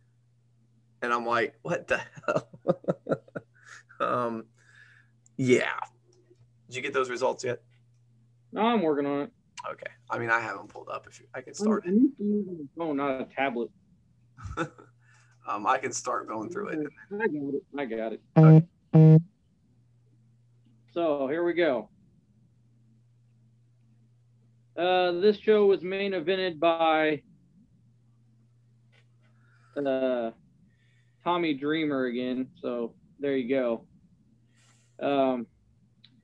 And 1.03 1.13
I'm 1.13 1.27
like, 1.27 1.55
what 1.63 1.87
the 1.87 2.01
hell? 2.27 2.49
um, 4.01 4.45
yeah. 5.37 5.79
Did 6.69 6.77
you 6.77 6.83
get 6.83 6.93
those 6.93 7.11
results 7.11 7.45
yet? 7.45 7.63
No, 8.53 8.63
I'm 8.63 8.83
working 8.83 9.07
on 9.07 9.23
it. 9.23 9.31
Okay. 9.71 9.91
I 10.11 10.19
mean, 10.19 10.31
I 10.31 10.41
have 10.41 10.57
them 10.57 10.69
pulled 10.69 10.89
up. 10.89 11.07
If 11.09 11.21
you, 11.21 11.27
I 11.35 11.41
can 11.41 11.55
start 11.55 11.85
I 11.87 11.91
need 11.91 12.17
to 12.19 12.25
use 12.25 12.47
a 12.49 12.79
phone, 12.79 12.97
not 12.97 13.21
a 13.21 13.25
tablet. 13.25 13.71
Um, 15.49 15.67
I 15.67 15.79
can 15.79 15.93
start 15.93 16.29
going 16.29 16.51
through 16.51 16.69
it. 16.69 16.79
I 17.11 17.27
got 17.27 17.55
it. 17.55 17.63
I 17.75 17.85
got 17.87 18.61
it. 18.93 19.23
So 20.93 21.27
here 21.27 21.43
we 21.43 21.55
go. 21.55 21.89
Uh, 24.77 25.13
this 25.13 25.39
show 25.39 25.65
was 25.65 25.83
main 25.83 26.13
evented 26.13 26.61
by 26.61 27.23
uh, 29.77 30.33
Tommy 31.29 31.53
Dreamer 31.53 32.07
again. 32.07 32.49
So 32.63 32.95
there 33.21 33.37
you 33.37 33.51
go. 33.51 33.85
Um, 35.07 35.47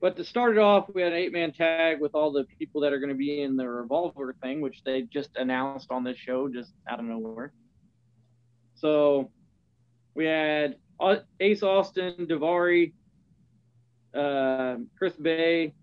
but 0.01 0.15
to 0.17 0.25
start 0.25 0.57
it 0.57 0.59
off, 0.59 0.89
we 0.91 1.03
had 1.03 1.11
an 1.13 1.19
eight 1.19 1.31
man 1.31 1.53
tag 1.53 2.01
with 2.01 2.15
all 2.15 2.31
the 2.31 2.45
people 2.57 2.81
that 2.81 2.91
are 2.91 2.97
going 2.97 3.11
to 3.11 3.15
be 3.15 3.43
in 3.43 3.55
the 3.55 3.69
revolver 3.69 4.35
thing, 4.41 4.61
which 4.61 4.81
they 4.83 5.03
just 5.03 5.29
announced 5.35 5.91
on 5.91 6.03
this 6.03 6.17
show 6.17 6.49
just 6.49 6.73
out 6.89 6.97
of 6.97 7.05
nowhere. 7.05 7.53
So 8.73 9.29
we 10.15 10.25
had 10.25 10.77
Ace 11.39 11.61
Austin, 11.61 12.25
Davari, 12.27 12.93
uh, 14.15 14.77
Chris 14.97 15.13
Bey, 15.17 15.75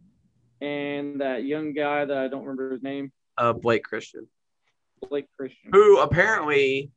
and 0.60 1.20
that 1.20 1.44
young 1.44 1.74
guy 1.74 2.04
that 2.06 2.16
I 2.16 2.26
don't 2.26 2.42
remember 2.42 2.72
his 2.72 2.82
name, 2.82 3.12
Uh, 3.38 3.52
Blake 3.52 3.84
Christian, 3.84 4.26
Blake 5.08 5.28
Christian. 5.36 5.70
who 5.72 6.00
apparently, 6.00 6.90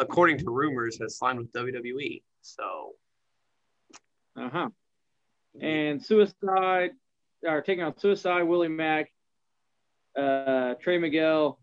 according 0.00 0.38
to 0.38 0.50
rumors, 0.50 0.98
has 1.00 1.16
signed 1.16 1.38
with 1.38 1.52
WWE. 1.52 2.22
So 2.42 2.92
Uh 4.36 4.48
huh. 4.50 4.68
And 5.60 6.02
Suicide, 6.04 6.90
are 7.46 7.62
taking 7.62 7.84
on 7.84 7.98
Suicide, 7.98 8.42
Willie 8.42 8.68
Mack, 8.68 9.10
uh, 10.16 10.74
Trey 10.80 10.98
Miguel, 10.98 11.58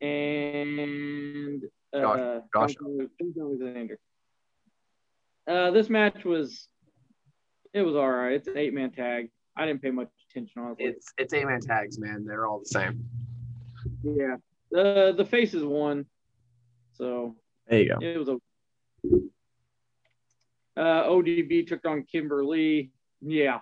and 0.00 1.62
uh, 1.94 2.40
Josh- 2.54 2.74
Josh. 2.74 2.74
Uh, 5.46 5.70
this 5.70 5.88
match 5.88 6.24
was, 6.24 6.68
it 7.72 7.82
was 7.82 7.96
all 7.96 8.10
right. 8.10 8.34
It's 8.34 8.48
an 8.48 8.56
eight 8.58 8.74
man 8.74 8.90
tag. 8.92 9.30
I 9.56 9.66
didn't 9.66 9.82
pay 9.82 9.90
much 9.90 10.08
attention 10.30 10.62
honestly. 10.62 10.84
it's 10.86 11.12
it's 11.18 11.32
eight 11.34 11.46
man 11.46 11.60
tags, 11.60 11.98
man. 11.98 12.24
They're 12.24 12.46
all 12.46 12.60
the 12.60 12.66
same. 12.66 13.04
Yeah. 14.02 14.36
The 14.70 15.14
the 15.16 15.24
faces 15.24 15.64
won. 15.64 16.06
So 16.94 17.34
There 17.68 17.80
you 17.80 17.88
go. 17.88 17.98
it 18.00 18.18
was 18.18 18.28
a 18.28 18.38
uh 20.80 21.08
ODB 21.08 21.66
took 21.66 21.84
on 21.86 22.04
Kimberly. 22.04 22.90
Yeah. 23.20 23.60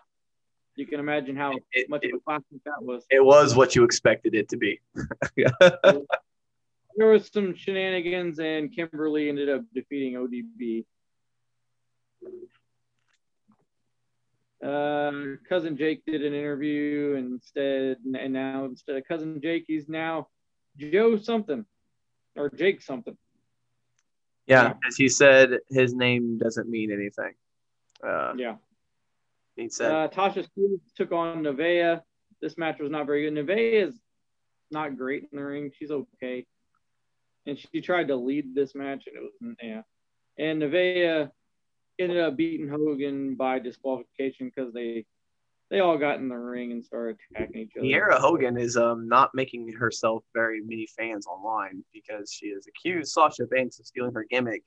You 0.76 0.86
can 0.86 1.00
imagine 1.00 1.34
how 1.36 1.52
It, 1.72 1.88
much 1.88 2.04
it, 2.04 2.12
of 2.14 2.18
a 2.18 2.20
classic 2.22 2.62
that 2.66 2.82
was. 2.82 3.06
it 3.10 3.24
was 3.24 3.56
what 3.56 3.74
you 3.74 3.82
expected 3.84 4.34
it 4.34 4.48
to 4.50 4.56
be. 4.56 4.80
There 6.98 7.08
was 7.10 7.28
some 7.30 7.54
shenanigans 7.54 8.38
and 8.38 8.74
Kimberly 8.74 9.28
ended 9.28 9.50
up 9.50 9.60
defeating 9.74 10.14
ODB. 10.14 10.86
Uh, 14.64 15.36
cousin 15.46 15.76
Jake 15.76 16.04
did 16.06 16.24
an 16.24 16.32
interview 16.32 17.14
and 17.18 17.32
instead, 17.34 17.98
and 18.18 18.32
now 18.32 18.64
instead 18.64 18.96
of 18.96 19.04
cousin 19.06 19.40
Jake, 19.42 19.64
he's 19.66 19.90
now 19.90 20.28
Joe 20.78 21.18
something 21.18 21.66
or 22.34 22.48
Jake 22.48 22.80
something. 22.80 23.16
Yeah, 24.46 24.74
as 24.86 24.96
he 24.96 25.08
said, 25.08 25.58
his 25.68 25.94
name 25.94 26.38
doesn't 26.38 26.68
mean 26.68 26.90
anything. 26.92 27.34
Uh, 28.06 28.34
Yeah. 28.36 28.56
he 29.56 29.68
said, 29.68 29.90
Uh, 29.92 30.08
Tasha 30.08 30.46
Steelz 30.46 30.80
took 30.94 31.12
on 31.12 31.42
Nevaeh. 31.42 32.02
This 32.40 32.56
match 32.58 32.78
was 32.78 32.90
not 32.90 33.06
very 33.06 33.22
good. 33.28 33.34
Nevaeh 33.34 33.86
is 33.86 33.98
not 34.70 34.96
great 34.96 35.26
in 35.32 35.38
the 35.38 35.44
ring. 35.44 35.72
She's 35.76 35.90
okay. 35.90 36.46
And 37.46 37.58
she 37.58 37.80
tried 37.80 38.08
to 38.08 38.16
lead 38.16 38.54
this 38.54 38.74
match, 38.74 39.06
and 39.06 39.16
it 39.16 39.22
was, 39.22 39.56
yeah. 39.62 39.82
And 40.38 40.60
Nevaeh 40.62 41.30
ended 41.98 42.18
up 42.18 42.36
beating 42.36 42.68
Hogan 42.68 43.36
by 43.36 43.58
disqualification 43.58 44.46
because 44.54 44.72
they 44.74 45.06
they 45.70 45.80
all 45.80 45.98
got 45.98 46.18
in 46.18 46.28
the 46.28 46.36
ring 46.38 46.72
and 46.72 46.84
started 46.84 47.16
attacking 47.34 47.62
each 47.62 47.72
other. 47.76 47.86
Kiera 47.86 48.18
Hogan 48.18 48.56
is 48.58 48.76
um 48.76 49.08
not 49.08 49.30
making 49.34 49.72
herself 49.72 50.24
very 50.34 50.60
many 50.62 50.86
fans 50.96 51.26
online 51.26 51.84
because 51.92 52.32
she 52.32 52.50
has 52.50 52.66
accused 52.66 53.12
Sasha 53.12 53.46
Banks 53.46 53.78
of 53.80 53.86
stealing 53.86 54.14
her 54.14 54.24
gimmick, 54.30 54.62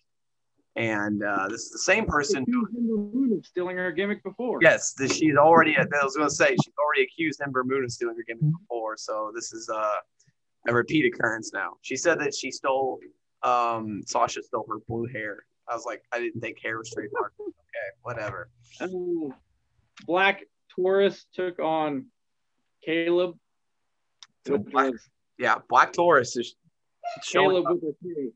and 0.76 1.24
uh, 1.24 1.48
this 1.50 1.62
is 1.62 1.72
the 1.72 1.80
same 1.80 2.06
person. 2.06 2.46
who- 2.48 2.64
Accused 2.66 2.78
Ember 2.78 2.98
Moon 3.18 3.34
of 3.38 3.46
stealing 3.46 3.78
her 3.78 3.92
gimmick 3.92 4.24
before. 4.24 4.60
Yes, 4.62 4.94
this, 4.94 5.16
she's 5.16 5.36
already. 5.38 5.78
I 5.78 5.86
was 6.04 6.16
going 6.16 6.28
to 6.30 6.36
say 6.36 6.50
she's 6.50 6.74
already 6.78 7.04
accused 7.04 7.42
Ember 7.42 7.64
Moon 7.64 7.84
of 7.84 7.92
stealing 7.92 8.16
her 8.16 8.24
gimmick 8.28 8.52
before, 8.62 8.98
so 8.98 9.32
this 9.34 9.54
is 9.54 9.70
uh, 9.74 9.92
a 10.68 10.74
repeat 10.74 11.06
occurrence 11.14 11.52
now. 11.54 11.74
She 11.82 11.96
said 11.96 12.20
that 12.20 12.34
she 12.36 12.52
stole. 12.52 13.00
Um, 13.42 14.02
Sasha 14.06 14.44
stole 14.44 14.66
her 14.68 14.80
blue 14.88 15.08
hair. 15.08 15.46
I 15.70 15.74
was 15.76 15.86
like, 15.86 16.04
I 16.12 16.20
didn't 16.20 16.42
think 16.42 16.58
hair 16.62 16.78
was 16.78 16.90
trademark. 16.90 17.32
okay, 17.40 17.90
whatever. 18.02 18.50
Um, 18.82 19.34
Black 20.06 20.44
Taurus 20.76 21.26
took 21.34 21.60
on 21.60 22.08
Caleb. 22.84 23.38
So 24.48 24.58
Black- 24.58 24.94
Yeah, 25.38 25.56
Black 25.70 25.94
Taurus 25.94 26.36
is 26.38 26.56
Caleb 27.32 27.66
up. 27.68 27.74
with 27.82 27.96
a 27.96 28.04
K. 28.04 28.32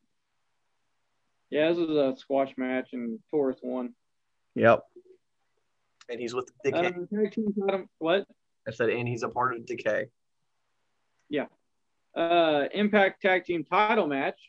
Yeah, 1.49 1.69
this 1.69 1.77
is 1.77 1.89
a 1.89 2.15
squash 2.17 2.53
match 2.57 2.89
and 2.93 3.19
Taurus 3.31 3.59
won. 3.61 3.95
Yep. 4.55 4.83
And 6.09 6.19
he's 6.19 6.33
with 6.33 6.49
Uh, 6.65 6.81
Decay. 6.81 6.91
tag 7.15 7.31
team 7.31 7.89
what? 7.99 8.27
I 8.67 8.71
said, 8.71 8.89
and 8.89 9.07
he's 9.07 9.23
a 9.23 9.29
part 9.29 9.55
of 9.55 9.65
Decay. 9.65 10.09
Yeah. 11.29 11.47
Uh, 12.15 12.67
Impact 12.73 13.21
tag 13.21 13.45
team 13.45 13.63
title 13.63 14.07
match. 14.07 14.39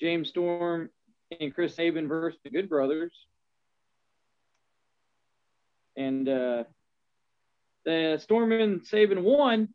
James 0.00 0.28
Storm 0.30 0.90
and 1.40 1.54
Chris 1.54 1.74
Sabin 1.74 2.08
versus 2.08 2.38
the 2.42 2.50
Good 2.50 2.68
Brothers. 2.68 3.26
And 5.96 6.28
uh, 6.28 6.64
the 7.84 8.18
Stormin 8.22 8.84
Sabin 8.84 9.22
won, 9.22 9.68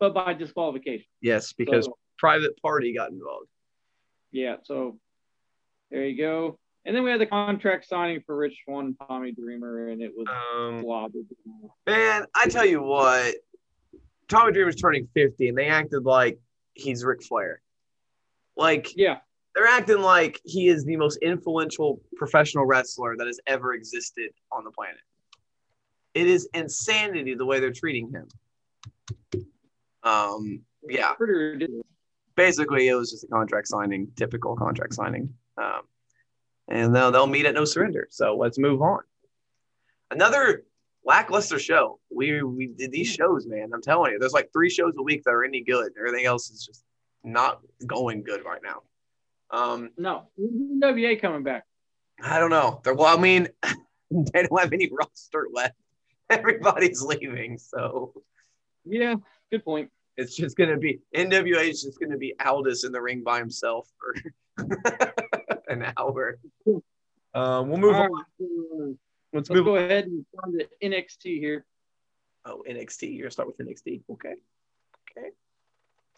but 0.00 0.14
by 0.14 0.34
disqualification. 0.34 1.06
Yes, 1.20 1.52
because 1.52 1.86
So- 1.86 1.98
private 2.18 2.56
party 2.60 2.94
got 2.94 3.10
involved. 3.10 3.48
Yeah, 4.30 4.56
so 4.62 4.98
there 5.90 6.06
you 6.06 6.16
go. 6.16 6.58
And 6.84 6.96
then 6.96 7.04
we 7.04 7.10
had 7.10 7.20
the 7.20 7.26
contract 7.26 7.86
signing 7.86 8.22
for 8.26 8.36
Rich 8.36 8.56
Swann, 8.64 8.96
Tommy 9.08 9.30
Dreamer, 9.32 9.88
and 9.88 10.02
it 10.02 10.12
was 10.16 10.26
Um, 10.56 10.82
man, 11.86 12.26
I 12.34 12.48
tell 12.48 12.64
you 12.64 12.82
what, 12.82 13.36
Tommy 14.28 14.52
Dreamer's 14.52 14.76
turning 14.76 15.06
50 15.14 15.48
and 15.48 15.58
they 15.58 15.66
acted 15.66 16.04
like 16.04 16.40
he's 16.74 17.04
Ric 17.04 17.22
Flair. 17.22 17.60
Like 18.56 18.96
Yeah, 18.96 19.18
they're 19.54 19.66
acting 19.66 20.00
like 20.00 20.40
he 20.44 20.68
is 20.68 20.84
the 20.84 20.96
most 20.96 21.18
influential 21.22 22.00
professional 22.16 22.64
wrestler 22.64 23.16
that 23.16 23.26
has 23.26 23.38
ever 23.46 23.74
existed 23.74 24.30
on 24.50 24.64
the 24.64 24.70
planet. 24.70 25.00
It 26.14 26.26
is 26.26 26.48
insanity 26.52 27.34
the 27.34 27.46
way 27.46 27.60
they're 27.60 27.72
treating 27.72 28.10
him. 28.10 28.28
Um, 30.02 30.62
yeah, 30.88 31.14
basically 32.36 32.88
it 32.88 32.94
was 32.94 33.10
just 33.10 33.24
a 33.24 33.28
contract 33.28 33.68
signing, 33.68 34.08
typical 34.16 34.56
contract 34.56 34.94
signing. 34.94 35.32
Um, 35.56 35.82
and 36.68 36.94
they'll, 36.94 37.12
they'll 37.12 37.26
meet 37.26 37.46
at 37.46 37.54
no 37.54 37.64
surrender. 37.64 38.08
So 38.10 38.36
let's 38.36 38.58
move 38.58 38.82
on. 38.82 39.00
Another 40.10 40.64
lackluster 41.04 41.58
show. 41.58 41.98
We 42.14 42.42
we 42.42 42.66
did 42.68 42.92
these 42.92 43.08
shows, 43.08 43.46
man. 43.46 43.70
I'm 43.72 43.82
telling 43.82 44.12
you, 44.12 44.18
there's 44.18 44.32
like 44.32 44.50
three 44.52 44.70
shows 44.70 44.94
a 44.98 45.02
week 45.02 45.24
that 45.24 45.30
are 45.30 45.44
any 45.44 45.62
good. 45.62 45.92
Everything 45.98 46.26
else 46.26 46.50
is 46.50 46.64
just 46.64 46.84
not 47.24 47.60
going 47.86 48.22
good 48.22 48.44
right 48.44 48.60
now. 48.62 48.82
Um, 49.50 49.90
No, 49.96 50.28
NWA 50.38 51.20
coming 51.20 51.42
back. 51.42 51.64
I 52.22 52.38
don't 52.38 52.50
know. 52.50 52.80
They're, 52.84 52.94
well, 52.94 53.16
I 53.16 53.20
mean, 53.20 53.48
they 54.10 54.42
don't 54.42 54.60
have 54.60 54.72
any 54.72 54.90
roster 54.90 55.48
left. 55.52 55.74
Everybody's 56.30 57.02
leaving, 57.02 57.58
so 57.58 58.12
Yeah, 58.84 59.16
good 59.50 59.64
point. 59.64 59.90
it's 60.16 60.36
just 60.36 60.56
gonna 60.56 60.76
be 60.78 61.00
NWA 61.14 61.68
is 61.70 61.82
just 61.82 62.00
gonna 62.00 62.16
be 62.18 62.34
Aldis 62.44 62.84
in 62.84 62.92
the 62.92 63.00
ring 63.00 63.22
by 63.22 63.38
himself 63.38 63.88
for 63.98 64.14
an 65.68 65.92
hour. 65.96 66.38
Um, 67.34 67.68
we'll 67.68 67.78
move 67.78 67.94
All 67.94 68.02
on. 68.38 68.98
Let's 69.32 69.48
let's 69.48 69.50
move. 69.50 69.64
go 69.64 69.76
ahead 69.76 70.04
and 70.04 70.24
find 70.40 70.54
the 70.60 70.68
NXT 70.86 71.38
here. 71.38 71.64
Oh, 72.44 72.62
NXT. 72.68 73.14
You're 73.14 73.22
gonna 73.24 73.30
start 73.30 73.48
with 73.48 73.58
NXT. 73.58 74.02
Okay. 74.10 74.34
Okay. 75.16 75.28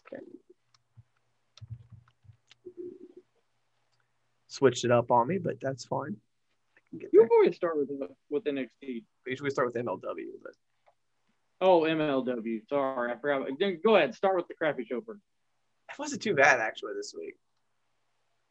Okay. 0.07 0.23
Switched 4.47 4.85
it 4.85 4.91
up 4.91 5.11
on 5.11 5.27
me, 5.27 5.37
but 5.37 5.59
that's 5.59 5.85
fine. 5.85 6.15
I 6.77 6.81
can 6.89 6.99
get 6.99 7.09
You 7.13 7.27
always 7.29 7.55
start 7.55 7.77
with 7.77 7.89
with 8.29 8.43
NXT. 8.45 9.03
We 9.25 9.31
usually 9.31 9.49
start 9.49 9.67
with 9.67 9.75
MLW, 9.75 10.01
but 10.43 10.53
Oh, 11.61 11.81
MLW. 11.81 12.67
Sorry, 12.67 13.11
I 13.11 13.15
forgot. 13.17 13.47
Then 13.59 13.79
Go 13.83 13.95
ahead, 13.95 14.13
start 14.13 14.35
with 14.35 14.47
the 14.47 14.53
crappy 14.53 14.85
show 14.85 15.01
first. 15.01 15.21
it 15.91 15.99
wasn't 15.99 16.21
too 16.21 16.35
bad 16.35 16.59
actually 16.59 16.93
this 16.95 17.13
week. 17.17 17.35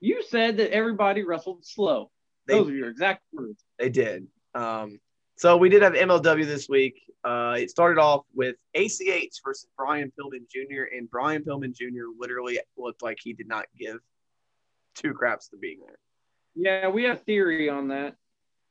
You 0.00 0.22
said 0.22 0.56
that 0.58 0.72
everybody 0.72 1.22
wrestled 1.22 1.64
slow. 1.64 2.10
They 2.46 2.54
Those 2.54 2.70
are 2.70 2.74
your 2.74 2.90
exact 2.90 3.22
words. 3.32 3.64
They 3.78 3.88
did. 3.88 4.26
Um, 4.54 5.00
so 5.36 5.56
we 5.56 5.68
did 5.68 5.82
have 5.82 5.94
MLW 5.94 6.44
this 6.44 6.68
week. 6.68 7.00
Uh, 7.24 7.56
it 7.58 7.70
started 7.70 8.00
off 8.00 8.24
with 8.34 8.56
ACH 8.74 9.32
versus 9.44 9.66
Brian 9.76 10.12
Pillman 10.18 10.48
Jr. 10.50 10.94
and 10.94 11.10
Brian 11.10 11.42
Pillman 11.42 11.74
Jr. 11.74 12.04
literally 12.18 12.58
looked 12.76 13.02
like 13.02 13.18
he 13.22 13.32
did 13.32 13.48
not 13.48 13.64
give 13.78 13.96
two 14.94 15.14
craps 15.14 15.48
to 15.48 15.56
being 15.56 15.78
there. 15.86 15.98
Yeah, 16.54 16.88
we 16.88 17.04
have 17.04 17.22
theory 17.22 17.68
on 17.68 17.88
that. 17.88 18.16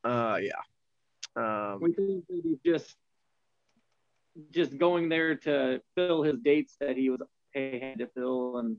Uh, 0.03 0.37
yeah. 0.41 0.51
Um, 1.35 1.79
We 1.81 1.93
think 1.93 2.25
that 2.27 2.41
he's 2.43 2.59
just 2.65 2.95
just 4.51 4.77
going 4.77 5.09
there 5.09 5.35
to 5.35 5.79
fill 5.95 6.23
his 6.23 6.39
dates 6.39 6.75
that 6.79 6.97
he 6.97 7.09
was 7.09 7.21
had 7.53 7.99
to 7.99 8.07
fill 8.15 8.57
and 8.57 8.77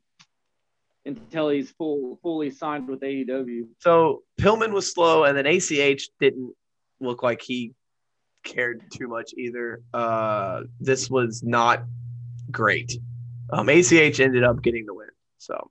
until 1.07 1.49
he's 1.49 1.71
full 1.71 2.19
fully 2.23 2.51
signed 2.51 2.89
with 2.89 3.01
AEW. 3.01 3.69
so 3.79 4.23
Pillman 4.41 4.73
was 4.73 4.93
slow, 4.93 5.25
and 5.25 5.37
then 5.37 5.47
ACH 5.47 6.09
didn't 6.19 6.55
look 7.01 7.23
like 7.23 7.43
he 7.43 7.73
cared 8.43 8.83
too 8.93 9.07
much 9.09 9.33
either. 9.37 9.83
Uh, 9.93 10.63
this 10.81 11.11
was 11.11 11.43
not 11.43 11.85
great. 12.51 12.99
Um, 13.51 13.69
ACH 13.69 14.21
ended 14.21 14.43
up 14.45 14.63
getting 14.63 14.87
the 14.87 14.95
win. 14.95 15.09
So, 15.39 15.71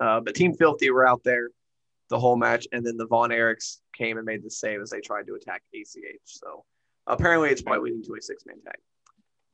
uh, 0.00 0.20
but 0.20 0.34
Team 0.34 0.54
Filthy 0.54 0.90
were 0.90 1.06
out 1.06 1.22
there 1.24 1.50
the 2.08 2.18
whole 2.18 2.36
match, 2.36 2.66
and 2.72 2.84
then 2.84 2.96
the 2.96 3.06
Von 3.06 3.30
Erichs 3.30 3.78
came 4.00 4.16
and 4.16 4.26
made 4.26 4.42
the 4.42 4.50
save 4.50 4.80
as 4.80 4.90
they 4.90 5.00
tried 5.00 5.26
to 5.26 5.34
attack 5.34 5.62
ACH. 5.74 6.20
So 6.24 6.64
apparently, 7.06 7.50
it's 7.50 7.62
probably 7.62 7.90
leading 7.90 8.04
to 8.04 8.14
a 8.18 8.22
six 8.22 8.44
man 8.46 8.60
tag. 8.64 8.78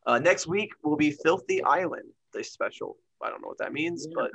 Uh, 0.06 0.18
next 0.20 0.46
week 0.46 0.70
will 0.82 0.96
be 0.96 1.10
Filthy 1.10 1.62
Island, 1.62 2.08
the 2.32 2.44
special. 2.44 2.96
I 3.22 3.30
don't 3.30 3.42
know 3.42 3.48
what 3.48 3.58
that 3.58 3.72
means, 3.72 4.06
but 4.14 4.30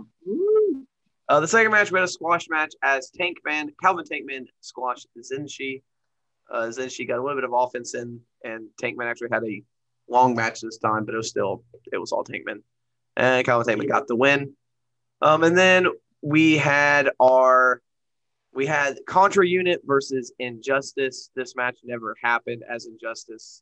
uh, 1.30 1.40
the 1.40 1.48
second 1.48 1.72
match, 1.72 1.92
we 1.92 2.00
had 2.00 2.10
a 2.10 2.12
squash 2.12 2.48
match 2.50 2.74
as 2.84 3.10
Tankman, 3.18 3.70
Calvin 3.82 4.04
Tankman 4.04 4.48
squashed 4.60 5.08
Zenshi. 5.20 5.82
Uh, 6.52 6.64
Zenshi 6.64 7.08
got 7.08 7.20
a 7.20 7.22
little 7.22 7.38
bit 7.38 7.46
of 7.46 7.54
offense 7.54 7.96
in, 7.96 8.20
and 8.44 8.68
Tankman 8.82 9.06
actually 9.06 9.30
had 9.32 9.44
a 9.46 9.64
long 10.10 10.36
match 10.36 10.60
this 10.60 10.78
time, 10.78 11.06
but 11.06 11.14
it 11.14 11.18
was 11.18 11.30
still, 11.30 11.64
it 11.94 11.98
was 11.98 12.12
all 12.12 12.26
Tankman. 12.26 12.64
And 13.16 13.46
Calvin 13.46 13.80
Tankman 13.80 13.88
got 13.88 14.08
the 14.08 14.16
win. 14.16 14.54
Um, 15.22 15.44
and 15.44 15.58
then 15.58 15.88
we 16.22 16.58
had 16.58 17.12
our, 17.20 17.82
we 18.54 18.66
had 18.66 19.00
Contra 19.06 19.48
Unit 19.48 19.82
versus 19.86 20.34
Injustice. 20.40 21.30
This 21.36 21.56
match 21.56 21.78
never 21.84 22.16
happened 22.22 22.64
as 22.70 22.86
Injustice 22.86 23.62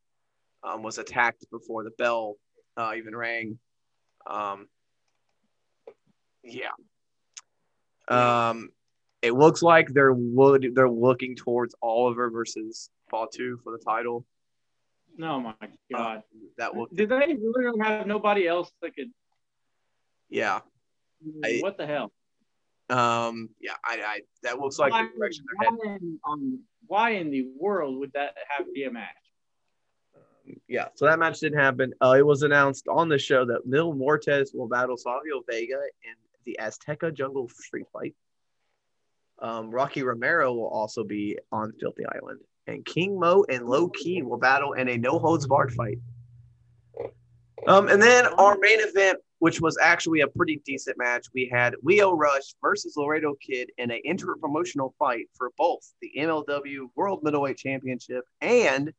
um, 0.63 0.83
was 0.83 0.97
attacked 0.97 1.45
before 1.51 1.83
the 1.83 1.91
bell 1.91 2.35
uh, 2.75 2.93
even 2.97 3.15
rang. 3.15 3.59
Um, 4.25 4.67
yeah. 6.43 6.71
Um, 8.07 8.69
it 9.21 9.33
looks 9.33 9.61
like 9.61 9.89
they're 9.89 10.13
would 10.13 10.71
they're 10.73 10.89
looking 10.89 11.35
towards 11.35 11.75
Oliver 11.81 12.29
versus 12.29 12.89
Fatu 13.11 13.59
for 13.63 13.71
the 13.71 13.83
title. 13.83 14.25
No, 15.17 15.39
my 15.39 15.53
god. 15.91 16.23
That 16.57 16.75
look, 16.75 16.89
Did 16.95 17.09
they 17.09 17.35
literally 17.39 17.79
have 17.81 18.07
nobody 18.07 18.47
else 18.47 18.71
that 18.81 18.95
could 18.95 19.11
yeah, 20.29 20.59
I- 21.43 21.59
what 21.61 21.77
the 21.77 21.85
hell? 21.85 22.11
Um, 22.89 23.49
yeah. 23.59 23.75
I, 23.85 24.01
I 24.01 24.19
that 24.43 24.59
looks 24.59 24.79
like 24.79 24.91
why, 24.91 25.03
the 25.03 25.17
direction 25.17 25.45
they're 25.59 25.69
why, 25.69 25.77
heading. 25.91 25.97
in, 26.01 26.19
um, 26.27 26.59
why 26.87 27.11
in 27.11 27.29
the 27.29 27.47
world 27.57 27.99
would 27.99 28.11
that 28.13 28.35
have 28.49 28.65
to 28.65 28.71
be 28.71 28.83
a 28.85 28.91
match? 28.91 29.15
Yeah, 30.67 30.87
so 30.95 31.05
that 31.05 31.19
match 31.19 31.39
didn't 31.39 31.59
happen. 31.59 31.93
Uh, 32.01 32.15
it 32.17 32.25
was 32.25 32.41
announced 32.41 32.87
on 32.87 33.07
the 33.07 33.19
show 33.19 33.45
that 33.45 33.67
Mil 33.67 33.93
Muertes 33.93 34.49
will 34.53 34.67
battle 34.67 34.97
Savio 34.97 35.43
Vega 35.47 35.79
in 36.03 36.15
the 36.45 36.57
Azteca 36.59 37.13
Jungle 37.13 37.47
Street 37.49 37.85
Fight. 37.93 38.15
Um, 39.39 39.69
Rocky 39.69 40.01
Romero 40.01 40.53
will 40.53 40.67
also 40.67 41.03
be 41.03 41.37
on 41.51 41.73
Filthy 41.79 42.03
Island, 42.15 42.39
and 42.67 42.83
King 42.83 43.19
Mo 43.19 43.45
and 43.47 43.67
Low 43.67 43.89
Ki 43.89 44.23
will 44.23 44.37
battle 44.37 44.73
in 44.73 44.89
a 44.89 44.97
no 44.97 45.19
holds 45.19 45.45
barred 45.45 45.71
fight. 45.73 45.99
Um, 47.67 47.87
and 47.87 48.01
then 48.01 48.25
our 48.25 48.57
main 48.59 48.79
event, 48.79 49.19
which 49.39 49.61
was 49.61 49.77
actually 49.81 50.21
a 50.21 50.27
pretty 50.27 50.61
decent 50.65 50.97
match, 50.97 51.27
we 51.33 51.49
had 51.51 51.75
Leo 51.81 52.13
Rush 52.13 52.53
versus 52.61 52.95
Laredo 52.95 53.35
Kid 53.41 53.71
in 53.77 53.89
an 53.89 53.99
inter-promotional 54.03 54.93
fight 54.99 55.27
for 55.33 55.51
both 55.57 55.81
the 56.01 56.11
MLW 56.17 56.87
World 56.95 57.23
Middleweight 57.23 57.57
Championship 57.57 58.25
and 58.41 58.93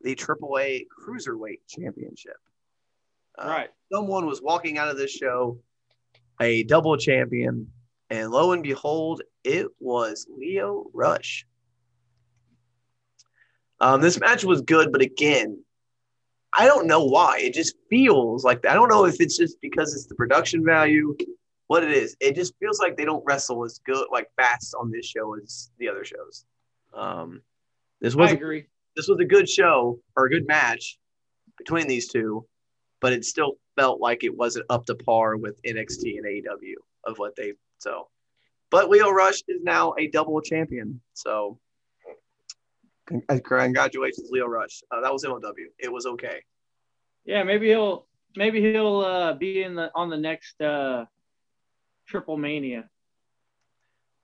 the 0.00 0.14
AAA 0.14 0.86
Cruiserweight 0.86 1.60
Championship. 1.68 2.36
Uh, 3.38 3.48
right. 3.48 3.70
Someone 3.92 4.26
was 4.26 4.40
walking 4.40 4.78
out 4.78 4.88
of 4.88 4.96
this 4.96 5.10
show 5.10 5.58
a 6.40 6.62
double 6.64 6.96
champion, 6.96 7.70
and 8.10 8.30
lo 8.30 8.52
and 8.52 8.62
behold, 8.62 9.22
it 9.44 9.66
was 9.80 10.26
Leo 10.30 10.86
Rush. 10.92 11.46
Um, 13.80 14.00
this 14.00 14.18
match 14.18 14.44
was 14.44 14.60
good, 14.62 14.92
but 14.92 15.02
again, 15.02 15.64
I 16.56 16.66
don't 16.66 16.86
know 16.86 17.04
why. 17.04 17.38
It 17.38 17.54
just 17.54 17.76
feels 17.88 18.44
like 18.44 18.66
I 18.66 18.74
don't 18.74 18.88
know 18.88 19.04
if 19.06 19.20
it's 19.20 19.36
just 19.38 19.60
because 19.60 19.94
it's 19.94 20.06
the 20.06 20.14
production 20.14 20.64
value, 20.64 21.16
what 21.66 21.82
it 21.82 21.90
is. 21.90 22.16
It 22.20 22.34
just 22.34 22.54
feels 22.58 22.78
like 22.78 22.96
they 22.96 23.04
don't 23.04 23.24
wrestle 23.26 23.64
as 23.64 23.80
good, 23.84 24.06
like 24.12 24.28
fast 24.36 24.74
on 24.78 24.90
this 24.90 25.06
show 25.06 25.34
as 25.42 25.70
the 25.78 25.88
other 25.88 26.04
shows. 26.04 26.44
Um, 26.92 27.40
this 28.00 28.14
I 28.14 28.18
was 28.18 28.32
agree. 28.32 28.66
this 28.96 29.08
was 29.08 29.18
a 29.20 29.24
good 29.24 29.48
show 29.48 30.00
or 30.16 30.26
a 30.26 30.30
good 30.30 30.46
match 30.46 30.98
between 31.56 31.86
these 31.86 32.08
two, 32.08 32.46
but 33.00 33.12
it 33.12 33.24
still 33.24 33.54
felt 33.76 34.00
like 34.00 34.22
it 34.22 34.36
wasn't 34.36 34.66
up 34.68 34.84
to 34.86 34.94
par 34.94 35.36
with 35.36 35.62
NXT 35.62 36.18
and 36.18 36.26
AEW 36.26 36.74
of 37.04 37.18
what 37.18 37.34
they 37.36 37.54
so. 37.78 38.08
But 38.70 38.88
Leo 38.90 39.10
Rush 39.10 39.42
is 39.48 39.62
now 39.62 39.94
a 39.98 40.08
double 40.08 40.40
champion, 40.40 41.00
so 41.14 41.58
congratulations, 43.28 44.28
Leo 44.30 44.46
Rush. 44.46 44.82
Uh, 44.90 45.00
that 45.00 45.12
was 45.12 45.24
MLW. 45.24 45.66
It 45.78 45.92
was 45.92 46.06
okay. 46.06 46.42
Yeah, 47.24 47.42
maybe 47.42 47.68
he'll 47.68 48.06
maybe 48.36 48.60
he'll 48.60 49.00
uh, 49.00 49.34
be 49.34 49.62
in 49.62 49.74
the 49.74 49.90
on 49.94 50.10
the 50.10 50.16
next 50.16 50.60
uh, 50.60 51.04
Triple 52.06 52.36
Mania. 52.36 52.88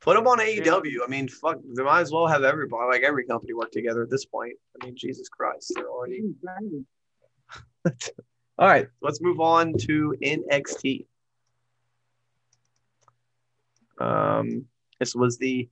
Put 0.00 0.14
them 0.14 0.28
on 0.28 0.38
AEW. 0.38 0.98
I 1.04 1.08
mean, 1.08 1.28
fuck, 1.28 1.58
they 1.76 1.82
might 1.82 2.00
as 2.00 2.12
well 2.12 2.26
have 2.28 2.44
everybody, 2.44 2.86
like 2.86 3.02
every 3.02 3.26
company, 3.26 3.52
work 3.52 3.72
together 3.72 4.02
at 4.02 4.10
this 4.10 4.24
point. 4.24 4.54
I 4.80 4.86
mean, 4.86 4.94
Jesus 4.96 5.28
Christ, 5.28 5.72
they're 5.74 5.88
already. 5.88 6.22
All 8.58 8.66
right, 8.66 8.86
let's 9.02 9.20
move 9.20 9.40
on 9.40 9.72
to 9.86 10.14
NXT. 10.22 11.06
Um, 14.00 14.66
this 15.00 15.14
was 15.16 15.38
the 15.38 15.68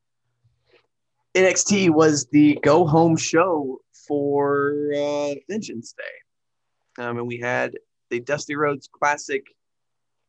NXT 1.36 1.90
was 1.90 2.26
the 2.32 2.58
go 2.62 2.86
home 2.86 3.14
show 3.14 3.80
for 4.08 4.90
uh, 4.96 5.34
Vengeance 5.50 5.92
Day. 5.92 7.02
Um, 7.04 7.18
and 7.18 7.26
we 7.26 7.38
had 7.38 7.74
the 8.08 8.20
Dusty 8.20 8.56
Rhodes 8.56 8.88
Classic 8.90 9.44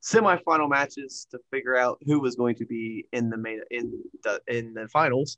semifinal 0.03 0.69
matches 0.69 1.25
to 1.31 1.39
figure 1.49 1.77
out 1.77 1.97
who 2.05 2.19
was 2.19 2.35
going 2.35 2.55
to 2.55 2.65
be 2.65 3.05
in 3.13 3.29
the 3.29 3.37
main 3.37 3.61
in 3.71 4.03
the 4.23 4.41
in 4.47 4.73
the 4.73 4.89
finals. 4.89 5.37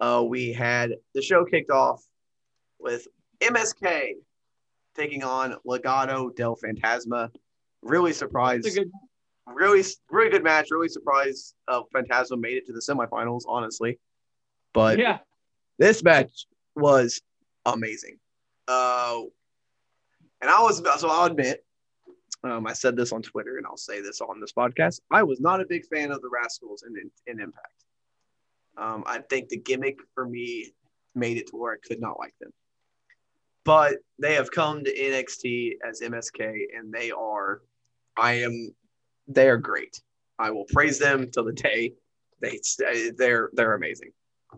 Uh, 0.00 0.24
we 0.26 0.52
had 0.52 0.94
the 1.14 1.22
show 1.22 1.44
kicked 1.44 1.70
off 1.70 2.02
with 2.80 3.06
MSK 3.40 4.14
taking 4.96 5.22
on 5.22 5.54
Legado 5.64 6.34
del 6.34 6.56
Fantasma. 6.56 7.30
Really 7.82 8.12
surprised. 8.12 8.74
Good, 8.74 8.90
Really, 9.46 9.84
really 10.10 10.30
good 10.30 10.42
match. 10.42 10.72
Really 10.72 10.88
surprised 10.88 11.54
uh, 11.68 11.82
Fantasma 11.94 12.36
made 12.36 12.56
it 12.56 12.66
to 12.66 12.72
the 12.72 12.80
semifinals. 12.80 13.42
Honestly, 13.46 14.00
but 14.76 14.98
yeah, 14.98 15.18
this 15.78 16.04
match 16.04 16.46
was 16.74 17.22
amazing. 17.64 18.18
Uh, 18.68 19.22
and 20.42 20.50
I 20.50 20.60
was 20.60 20.82
so 21.00 21.08
I'll 21.08 21.24
admit, 21.24 21.64
um, 22.44 22.66
I 22.66 22.74
said 22.74 22.94
this 22.94 23.10
on 23.10 23.22
Twitter, 23.22 23.56
and 23.56 23.66
I'll 23.66 23.78
say 23.78 24.02
this 24.02 24.20
on 24.20 24.38
this 24.38 24.52
podcast. 24.52 25.00
I 25.10 25.22
was 25.22 25.40
not 25.40 25.62
a 25.62 25.64
big 25.64 25.86
fan 25.86 26.10
of 26.10 26.20
the 26.20 26.28
Rascals 26.28 26.84
in 26.86 26.94
in, 26.96 27.10
in 27.26 27.40
Impact. 27.40 27.84
Um, 28.76 29.02
I 29.06 29.20
think 29.30 29.48
the 29.48 29.56
gimmick 29.56 29.98
for 30.14 30.28
me 30.28 30.74
made 31.14 31.38
it 31.38 31.46
to 31.48 31.56
where 31.56 31.72
I 31.72 31.78
could 31.82 31.98
not 31.98 32.18
like 32.18 32.34
them. 32.38 32.52
But 33.64 33.94
they 34.18 34.34
have 34.34 34.50
come 34.50 34.84
to 34.84 34.94
NXT 34.94 35.78
as 35.88 36.02
MSK, 36.02 36.52
and 36.76 36.92
they 36.92 37.10
are, 37.10 37.62
I 38.16 38.34
am, 38.42 38.74
they 39.26 39.48
are 39.48 39.56
great. 39.56 40.02
I 40.38 40.50
will 40.50 40.66
praise 40.66 40.98
them 40.98 41.30
till 41.32 41.44
the 41.44 41.52
day 41.54 41.94
they 42.42 42.60
they're 43.16 43.48
they're 43.54 43.74
amazing. 43.74 44.12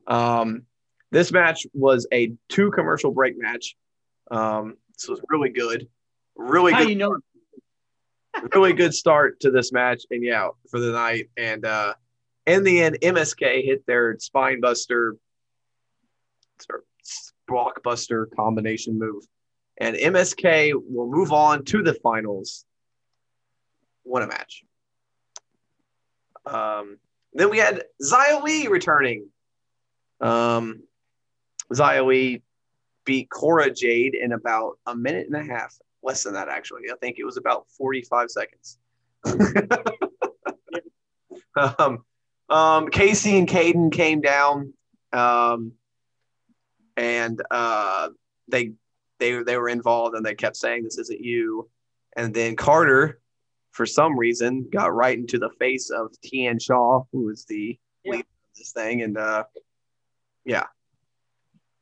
Um, 0.06 0.62
this 1.11 1.32
match 1.32 1.66
was 1.72 2.06
a 2.12 2.32
two 2.48 2.70
commercial 2.70 3.11
break 3.11 3.34
match. 3.38 3.76
Um, 4.30 4.76
this 4.94 5.08
was 5.08 5.20
really 5.28 5.50
good, 5.50 5.88
really 6.37 6.72
how 6.72 6.80
good, 6.80 6.90
you 6.90 6.96
know? 6.96 7.18
really 8.54 8.72
good 8.72 8.94
start 8.94 9.40
to 9.40 9.50
this 9.50 9.72
match, 9.72 10.04
and 10.11 10.22
yeah, 10.22 10.48
for 10.70 10.80
the 10.80 10.92
night. 10.92 11.30
And 11.37 11.64
uh, 11.64 11.94
in 12.46 12.64
the 12.64 12.82
end, 12.82 12.98
MSK 13.02 13.64
hit 13.64 13.87
their 13.87 14.16
spine 14.18 14.61
buster, 14.61 15.16
blockbuster 17.50 18.26
combination 18.37 18.98
move, 18.98 19.24
and 19.78 19.96
MSK 19.96 20.72
will 20.74 21.11
move 21.11 21.32
on 21.32 21.64
to 21.66 21.82
the 21.82 21.94
finals. 21.94 22.64
What 24.02 24.22
a 24.22 24.26
match! 24.26 24.62
Um, 26.46 26.98
then 27.34 27.50
we 27.50 27.58
had 27.58 27.84
Xia 28.02 28.42
Li 28.42 28.68
returning. 28.68 29.28
Um, 30.20 30.83
Li 31.70 32.42
beat 33.04 33.31
Cora 33.31 33.70
Jade 33.70 34.14
in 34.14 34.33
about 34.33 34.78
a 34.87 34.94
minute 34.94 35.26
and 35.26 35.37
a 35.37 35.42
half, 35.42 35.74
less 36.02 36.24
than 36.24 36.35
that 36.35 36.48
actually. 36.48 36.90
I 36.92 36.96
think 37.00 37.18
it 37.18 37.24
was 37.24 37.37
about 37.37 37.66
45 37.76 38.31
seconds. 38.31 38.78
um, 41.57 42.04
um, 42.48 42.88
Kacy 42.88 43.38
and 43.38 43.48
Kayden 43.48 43.92
came 43.92 44.20
down, 44.20 44.72
um, 45.12 45.72
and 46.96 47.40
uh, 47.50 48.09
they 48.48 48.72
they 49.18 49.42
they 49.42 49.57
were 49.57 49.68
involved, 49.68 50.14
and 50.16 50.24
they 50.24 50.35
kept 50.35 50.57
saying, 50.57 50.85
"This 50.85 50.98
isn't 50.98 51.20
you." 51.20 51.68
And 52.16 52.33
then 52.35 52.57
Carter, 52.57 53.20
for 53.72 53.87
some 53.87 54.18
reason, 54.18 54.68
got 54.72 54.94
right 54.94 55.16
into 55.16 55.38
the 55.38 55.50
face 55.59 55.90
of 55.90 56.12
Tian 56.22 56.59
Sha, 56.59 57.02
who 57.12 57.24
was 57.26 57.44
the 57.44 57.78
Yeah. 58.04 58.12
leader 58.12 58.20
of 58.22 58.57
this 58.57 58.72
thing, 58.72 59.02
and 59.02 59.18
uh, 59.18 59.44
yeah, 60.48 60.64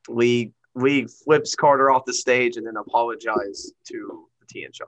Li 0.08 0.52
Li 0.74 1.06
flips 1.06 1.54
Carter 1.54 1.88
off 1.90 2.04
the 2.04 2.12
stage 2.12 2.56
and 2.56 2.66
then 2.66 2.76
apologized 2.76 3.72
to 3.88 4.28
Tian 4.50 4.72
Sha. 4.72 4.84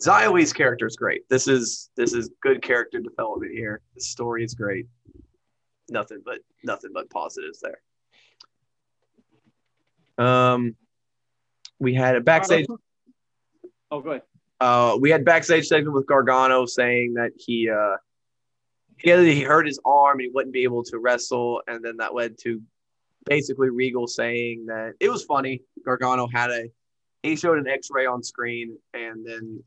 Xia 0.00 0.32
Li's 0.32 0.54
character 0.54 0.86
is 0.86 0.96
great. 0.96 1.28
This 1.28 1.46
is 1.46 1.90
this 1.96 2.14
is 2.14 2.30
good 2.40 2.62
character 2.62 2.98
development 2.98 3.52
here. 3.52 3.82
The 3.94 4.00
story 4.00 4.42
is 4.42 4.54
great. 4.54 4.86
Nothing 5.90 6.22
but 6.24 6.38
nothing 6.64 6.92
but 6.94 7.10
positives 7.10 7.60
there. 7.60 7.80
Um, 10.26 10.74
we 11.78 11.92
had 11.92 12.16
a 12.16 12.22
backstage. 12.22 12.66
Oh, 13.90 14.00
go 14.00 14.10
ahead. 14.12 14.22
Uh, 14.60 14.96
we 14.98 15.10
had 15.10 15.26
backstage 15.26 15.66
segment 15.66 15.94
with 15.94 16.06
Gargano 16.06 16.64
saying 16.64 17.14
that 17.14 17.32
he 17.36 17.68
uh 17.68 17.96
he, 18.96 19.10
he 19.34 19.42
hurt 19.42 19.66
his 19.66 19.78
arm 19.84 20.20
and 20.20 20.22
he 20.22 20.30
wouldn't 20.32 20.54
be 20.54 20.62
able 20.62 20.84
to 20.84 20.98
wrestle, 20.98 21.60
and 21.66 21.84
then 21.84 21.98
that 21.98 22.14
led 22.14 22.38
to 22.38 22.62
basically 23.26 23.70
Regal 23.70 24.06
saying 24.06 24.66
that 24.66 24.94
it 25.00 25.08
was 25.10 25.24
funny. 25.24 25.62
Gargano 25.84 26.28
had 26.32 26.50
a 26.50 26.64
he 27.22 27.36
showed 27.36 27.58
an 27.58 27.68
X-ray 27.68 28.06
on 28.06 28.22
screen, 28.22 28.78
and 28.94 29.26
then 29.26 29.62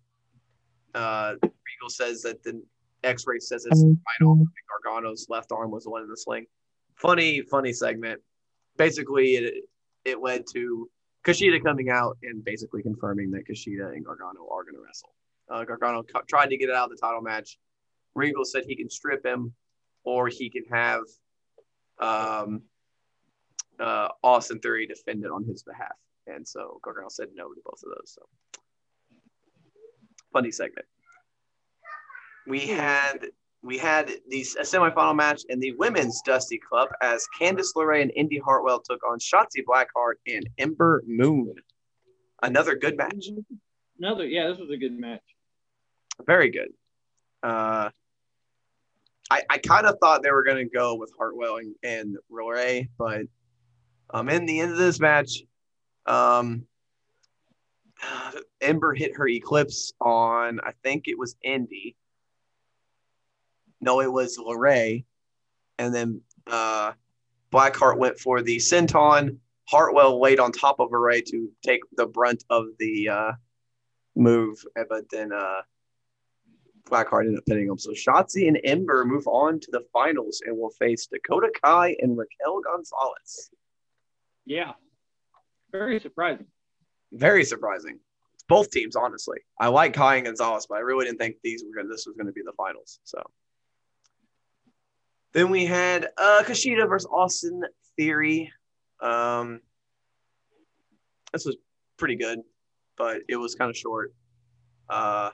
uh, 0.95 1.35
Regal 1.41 1.89
says 1.89 2.21
that 2.23 2.43
the 2.43 2.63
X-ray 3.03 3.39
says 3.39 3.65
it's 3.65 3.79
spinal. 3.79 4.33
and 4.39 4.47
Gargano's 4.83 5.27
left 5.29 5.51
arm 5.51 5.69
was 5.71 5.83
the 5.83 5.89
one 5.89 6.01
in 6.01 6.09
the 6.09 6.17
sling. 6.17 6.45
Funny, 6.95 7.41
funny 7.41 7.73
segment. 7.73 8.21
Basically, 8.77 9.35
it 9.35 9.63
it 10.05 10.19
led 10.21 10.45
to 10.53 10.89
Kushida 11.23 11.63
coming 11.63 11.89
out 11.89 12.17
and 12.23 12.43
basically 12.43 12.81
confirming 12.81 13.31
that 13.31 13.47
Kushida 13.47 13.93
and 13.93 14.03
Gargano 14.03 14.47
are 14.51 14.63
going 14.63 14.75
to 14.75 14.81
wrestle. 14.81 15.13
Uh, 15.49 15.63
Gargano 15.63 16.03
cu- 16.03 16.25
tried 16.27 16.47
to 16.47 16.57
get 16.57 16.69
it 16.69 16.75
out 16.75 16.91
of 16.91 16.97
the 16.97 17.01
title 17.01 17.21
match. 17.21 17.57
Regal 18.15 18.45
said 18.45 18.63
he 18.67 18.75
can 18.75 18.89
strip 18.89 19.25
him, 19.25 19.53
or 20.03 20.27
he 20.27 20.49
can 20.49 20.63
have 20.71 21.01
um, 21.99 22.63
uh, 23.83 24.07
Austin 24.23 24.59
Theory 24.59 24.87
defended 24.87 25.29
on 25.29 25.43
his 25.43 25.63
behalf. 25.63 25.95
And 26.27 26.47
so 26.47 26.79
Gargano 26.83 27.09
said 27.09 27.27
no 27.35 27.49
to 27.49 27.61
both 27.65 27.81
of 27.83 27.89
those. 27.95 28.13
So 28.15 28.21
funny 30.31 30.51
segment. 30.51 30.87
We 32.47 32.61
had 32.61 33.27
we 33.61 33.77
had 33.77 34.11
the 34.29 34.41
s- 34.41 34.55
a 34.55 34.61
semifinal 34.61 35.15
match 35.15 35.43
in 35.49 35.59
the 35.59 35.71
women's 35.73 36.21
Dusty 36.21 36.59
Club 36.59 36.89
as 37.01 37.25
Candice 37.39 37.73
LeRae 37.75 38.01
and 38.01 38.11
Indy 38.15 38.39
Hartwell 38.39 38.81
took 38.81 39.01
on 39.09 39.19
Shotzi 39.19 39.63
Blackheart 39.67 40.15
and 40.27 40.47
Ember 40.57 41.03
Moon. 41.07 41.55
Another 42.41 42.75
good 42.75 42.97
match. 42.97 43.27
Another, 43.99 44.25
yeah, 44.25 44.47
this 44.47 44.57
was 44.57 44.69
a 44.69 44.77
good 44.77 44.99
match. 44.99 45.21
Very 46.25 46.49
good. 46.49 46.73
Uh, 47.41 47.89
I, 49.31 49.43
I 49.49 49.57
kind 49.59 49.85
of 49.85 49.97
thought 49.99 50.23
they 50.23 50.31
were 50.31 50.43
going 50.43 50.57
to 50.57 50.69
go 50.69 50.95
with 50.95 51.13
Hartwell 51.17 51.57
and, 51.57 51.73
and 51.83 52.17
LeRae, 52.29 52.89
but 52.97 53.21
um, 54.13 54.29
in 54.29 54.45
the 54.45 54.59
end 54.59 54.71
of 54.71 54.77
this 54.77 54.99
match, 54.99 55.41
um, 56.05 56.65
Ember 58.61 58.93
hit 58.93 59.15
her 59.15 59.27
Eclipse 59.27 59.93
on, 59.99 60.59
I 60.63 60.71
think 60.83 61.07
it 61.07 61.17
was 61.17 61.35
Indy. 61.43 61.95
No, 63.81 64.01
it 64.01 64.11
was 64.11 64.37
LeRae. 64.37 65.03
And 65.79 65.93
then 65.93 66.21
uh, 66.47 66.93
Blackheart 67.51 67.97
went 67.97 68.19
for 68.19 68.41
the 68.41 68.57
Senton. 68.57 69.37
Hartwell 69.67 70.21
laid 70.21 70.39
on 70.39 70.51
top 70.51 70.79
of 70.79 70.89
LeRae 70.91 71.25
to 71.25 71.49
take 71.65 71.81
the 71.95 72.05
brunt 72.05 72.43
of 72.49 72.65
the 72.79 73.09
uh, 73.09 73.31
move, 74.15 74.63
but 74.89 75.09
then 75.09 75.31
uh, 75.31 75.61
Blackheart 76.85 77.21
ended 77.21 77.39
up 77.39 77.45
pinning 77.45 77.67
him. 77.67 77.77
So 77.77 77.91
Shotzi 77.91 78.47
and 78.47 78.59
Ember 78.63 79.05
move 79.05 79.27
on 79.27 79.59
to 79.61 79.67
the 79.71 79.85
finals 79.91 80.41
and 80.45 80.57
will 80.57 80.69
face 80.71 81.07
Dakota 81.07 81.51
Kai 81.63 81.95
and 81.99 82.17
Raquel 82.17 82.61
Gonzalez. 82.61 83.49
Yeah, 84.45 84.73
very 85.71 85.99
surprising. 85.99 86.45
Very 87.11 87.45
surprising. 87.45 87.99
Both 88.47 88.71
teams, 88.71 88.95
honestly. 88.95 89.37
I 89.59 89.67
like 89.67 89.93
Kai 89.93 90.17
and 90.17 90.25
Gonzalez, 90.25 90.65
but 90.67 90.75
I 90.75 90.81
really 90.81 91.05
didn't 91.05 91.19
think 91.19 91.37
these 91.43 91.63
were 91.63 91.75
gonna, 91.75 91.89
this 91.89 92.05
was 92.05 92.15
going 92.15 92.27
to 92.27 92.33
be 92.33 92.41
the 92.43 92.53
finals. 92.57 92.99
So 93.03 93.21
then 95.33 95.49
we 95.49 95.65
had 95.65 96.09
uh, 96.17 96.43
Kushida 96.45 96.87
versus 96.87 97.09
Austin 97.11 97.63
Theory. 97.97 98.51
Um, 99.01 99.61
this 101.31 101.45
was 101.45 101.57
pretty 101.97 102.15
good, 102.15 102.39
but 102.97 103.21
it 103.27 103.37
was 103.37 103.55
kind 103.55 103.69
of 103.69 103.77
short. 103.77 104.13
Uh, 104.89 105.31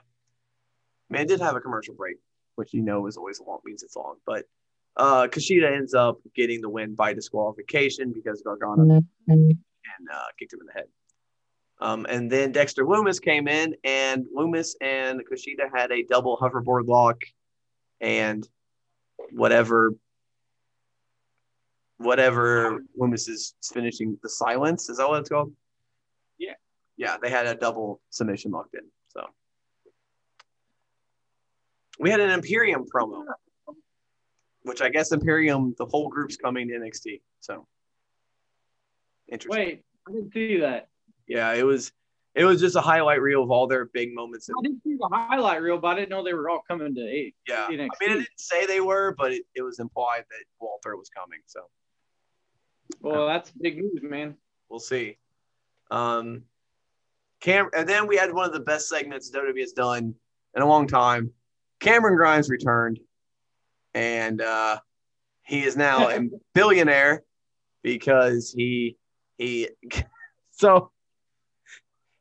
man, 1.10 1.26
did 1.26 1.40
have 1.40 1.56
a 1.56 1.60
commercial 1.60 1.94
break, 1.94 2.16
which 2.54 2.72
you 2.72 2.80
know 2.80 3.06
is 3.06 3.16
always 3.16 3.40
long 3.40 3.58
means 3.64 3.82
it's 3.82 3.96
long. 3.96 4.16
But 4.24 4.44
uh, 4.96 5.28
Kushida 5.28 5.72
ends 5.74 5.94
up 5.94 6.18
getting 6.34 6.60
the 6.60 6.68
win 6.68 6.94
by 6.94 7.12
disqualification 7.12 8.12
because 8.12 8.42
Gargano 8.42 8.82
and 9.28 10.08
uh, 10.12 10.24
kicked 10.38 10.52
him 10.52 10.60
in 10.60 10.66
the 10.66 10.72
head. 10.72 10.86
Um, 11.80 12.06
and 12.08 12.30
then 12.30 12.52
Dexter 12.52 12.84
Lumis 12.84 13.22
came 13.22 13.48
in, 13.48 13.74
and 13.84 14.26
Lumis 14.36 14.74
and 14.82 15.22
Kushida 15.26 15.70
had 15.74 15.90
a 15.90 16.02
double 16.02 16.36
hoverboard 16.36 16.86
lock, 16.86 17.22
and 18.00 18.46
whatever 19.32 19.94
whatever 21.96 22.82
Lumis 22.98 23.28
is 23.28 23.54
finishing 23.62 24.18
the 24.22 24.28
silence. 24.28 24.88
Is 24.88 24.96
that 24.96 25.08
what 25.08 25.20
it's 25.20 25.28
called? 25.28 25.52
Yeah. 26.38 26.54
Yeah, 26.96 27.16
they 27.22 27.30
had 27.30 27.46
a 27.46 27.54
double 27.54 28.00
submission 28.08 28.52
locked 28.52 28.74
in. 28.74 28.80
So 29.08 29.26
we 31.98 32.10
had 32.10 32.20
an 32.20 32.30
Imperium 32.30 32.86
promo, 32.94 33.22
which 34.62 34.80
I 34.82 34.88
guess 34.88 35.12
Imperium, 35.12 35.74
the 35.78 35.86
whole 35.86 36.08
group's 36.08 36.36
coming 36.36 36.68
to 36.68 36.74
NXT. 36.74 37.20
So 37.40 37.66
interesting. 39.30 39.64
Wait, 39.64 39.84
I 40.08 40.12
didn't 40.12 40.32
see 40.32 40.58
that. 40.58 40.88
Yeah, 41.26 41.52
it 41.54 41.64
was 41.64 41.92
it 42.34 42.44
was 42.44 42.60
just 42.60 42.76
a 42.76 42.80
highlight 42.80 43.20
reel 43.20 43.42
of 43.42 43.50
all 43.50 43.66
their 43.66 43.86
big 43.86 44.14
moments. 44.14 44.48
I 44.48 44.62
didn't 44.62 44.82
see 44.84 44.96
the 44.98 45.08
highlight 45.12 45.62
reel, 45.62 45.78
but 45.78 45.88
I 45.88 45.94
didn't 45.94 46.10
know 46.10 46.22
they 46.22 46.34
were 46.34 46.48
all 46.48 46.62
coming 46.66 46.94
to 46.94 47.00
eight. 47.00 47.34
Yeah, 47.48 47.64
I 47.66 47.70
mean, 47.70 47.80
NXT. 47.80 47.88
it 48.02 48.08
didn't 48.08 48.28
say 48.36 48.66
they 48.66 48.80
were, 48.80 49.14
but 49.18 49.32
it, 49.32 49.42
it 49.54 49.62
was 49.62 49.80
implied 49.80 50.24
that 50.30 50.44
Walter 50.60 50.96
was 50.96 51.08
coming. 51.08 51.40
So 51.46 51.62
Well, 53.00 53.26
that's 53.26 53.50
big 53.50 53.78
news, 53.78 54.00
man. 54.02 54.36
we'll 54.68 54.78
see. 54.80 55.18
Um, 55.90 56.42
Cam, 57.40 57.68
and 57.76 57.88
then 57.88 58.06
we 58.06 58.16
had 58.16 58.32
one 58.32 58.46
of 58.46 58.52
the 58.52 58.60
best 58.60 58.88
segments 58.88 59.30
WWE 59.30 59.58
has 59.60 59.72
done 59.72 60.14
in 60.54 60.62
a 60.62 60.66
long 60.66 60.86
time. 60.86 61.32
Cameron 61.80 62.14
Grimes 62.16 62.48
returned, 62.50 63.00
and 63.94 64.40
uh, 64.40 64.78
he 65.42 65.62
is 65.62 65.76
now 65.76 66.08
a 66.08 66.20
billionaire 66.54 67.22
because 67.82 68.52
he 68.52 68.96
he. 69.38 69.68
So 70.52 70.90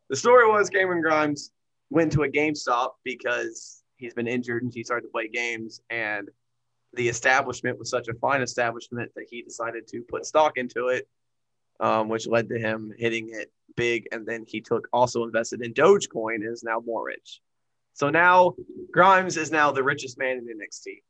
the 0.09 0.15
story 0.15 0.47
was 0.47 0.69
Cameron 0.69 1.01
Grimes 1.01 1.51
went 1.89 2.13
to 2.13 2.23
a 2.23 2.29
GameStop 2.29 2.91
because 3.03 3.83
he's 3.97 4.13
been 4.13 4.29
injured 4.29 4.63
and 4.63 4.73
he 4.73 4.81
started 4.81 5.07
to 5.07 5.11
play 5.11 5.27
games, 5.27 5.81
and 5.89 6.29
the 6.93 7.09
establishment 7.09 7.77
was 7.77 7.89
such 7.89 8.07
a 8.07 8.13
fine 8.15 8.41
establishment 8.41 9.11
that 9.15 9.25
he 9.29 9.41
decided 9.41 9.87
to 9.87 10.01
put 10.09 10.25
stock 10.25 10.57
into 10.57 10.87
it, 10.87 11.07
um, 11.79 12.09
which 12.09 12.27
led 12.27 12.49
to 12.49 12.57
him 12.57 12.91
hitting 12.97 13.29
it 13.33 13.51
big. 13.75 14.07
And 14.11 14.25
then 14.25 14.45
he 14.47 14.61
took 14.61 14.87
also 14.91 15.23
invested 15.23 15.61
in 15.61 15.73
Dogecoin 15.73 16.35
and 16.35 16.51
is 16.51 16.63
now 16.63 16.81
more 16.85 17.05
rich. 17.05 17.41
So 17.93 18.09
now 18.09 18.55
Grimes 18.91 19.37
is 19.37 19.51
now 19.51 19.71
the 19.71 19.83
richest 19.83 20.17
man 20.17 20.37
in 20.37 20.45
NXT, 20.45 21.01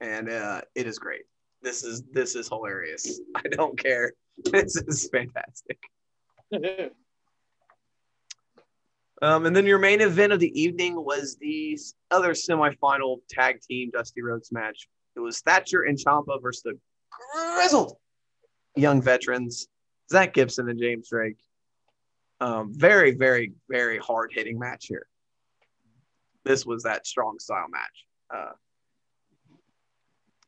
and 0.00 0.28
uh, 0.28 0.60
it 0.74 0.86
is 0.86 0.98
great. 0.98 1.22
This 1.62 1.82
is 1.82 2.02
this 2.12 2.34
is 2.34 2.48
hilarious. 2.48 3.20
I 3.34 3.42
don't 3.50 3.78
care. 3.78 4.12
This 4.44 4.76
is 4.76 5.08
fantastic. 5.08 5.78
Um, 9.22 9.46
and 9.46 9.56
then 9.56 9.64
your 9.64 9.78
main 9.78 10.02
event 10.02 10.34
of 10.34 10.40
the 10.40 10.60
evening 10.60 10.94
was 10.94 11.38
the 11.40 11.78
other 12.10 12.32
semifinal 12.32 13.20
tag 13.30 13.62
team 13.62 13.90
Dusty 13.90 14.20
Rhodes 14.20 14.52
match. 14.52 14.88
It 15.16 15.20
was 15.20 15.40
Thatcher 15.40 15.84
and 15.84 15.98
Champa 15.98 16.38
versus 16.38 16.62
the 16.62 16.78
grizzled 17.54 17.96
young 18.76 19.00
veterans, 19.00 19.68
Zach 20.10 20.34
Gibson 20.34 20.68
and 20.68 20.78
James 20.78 21.08
Drake. 21.08 21.38
Um, 22.40 22.74
very, 22.74 23.12
very, 23.12 23.54
very 23.70 23.96
hard 23.96 24.32
hitting 24.34 24.58
match 24.58 24.86
here. 24.86 25.06
This 26.44 26.66
was 26.66 26.82
that 26.82 27.06
strong 27.06 27.38
style 27.38 27.68
match. 27.70 28.04
Uh, 28.32 28.52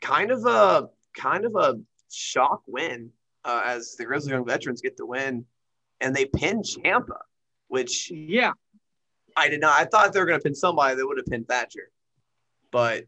kind 0.01 0.31
of 0.31 0.45
a 0.47 0.89
kind 1.17 1.45
of 1.45 1.55
a 1.57 1.77
shock 2.11 2.63
win 2.67 3.11
uh, 3.45 3.63
as 3.65 3.97
the 3.97 4.05
Grizzly 4.05 4.33
Young 4.33 4.47
Veterans 4.47 4.81
get 4.81 4.97
the 4.97 5.07
win, 5.07 5.45
and 6.01 6.15
they 6.15 6.27
pin 6.27 6.63
Champa, 6.63 7.21
which 7.69 8.11
yeah, 8.11 8.53
I 9.37 9.49
did 9.49 9.61
not. 9.61 9.79
I 9.79 9.85
thought 9.85 10.13
they 10.13 10.21
were 10.21 10.27
going 10.27 10.39
to 10.39 10.45
pin 10.45 10.55
somebody 10.55 10.97
that 10.97 11.07
would 11.07 11.19
have 11.19 11.27
pinned 11.27 11.49
Thatcher, 11.49 11.91
but 12.71 13.05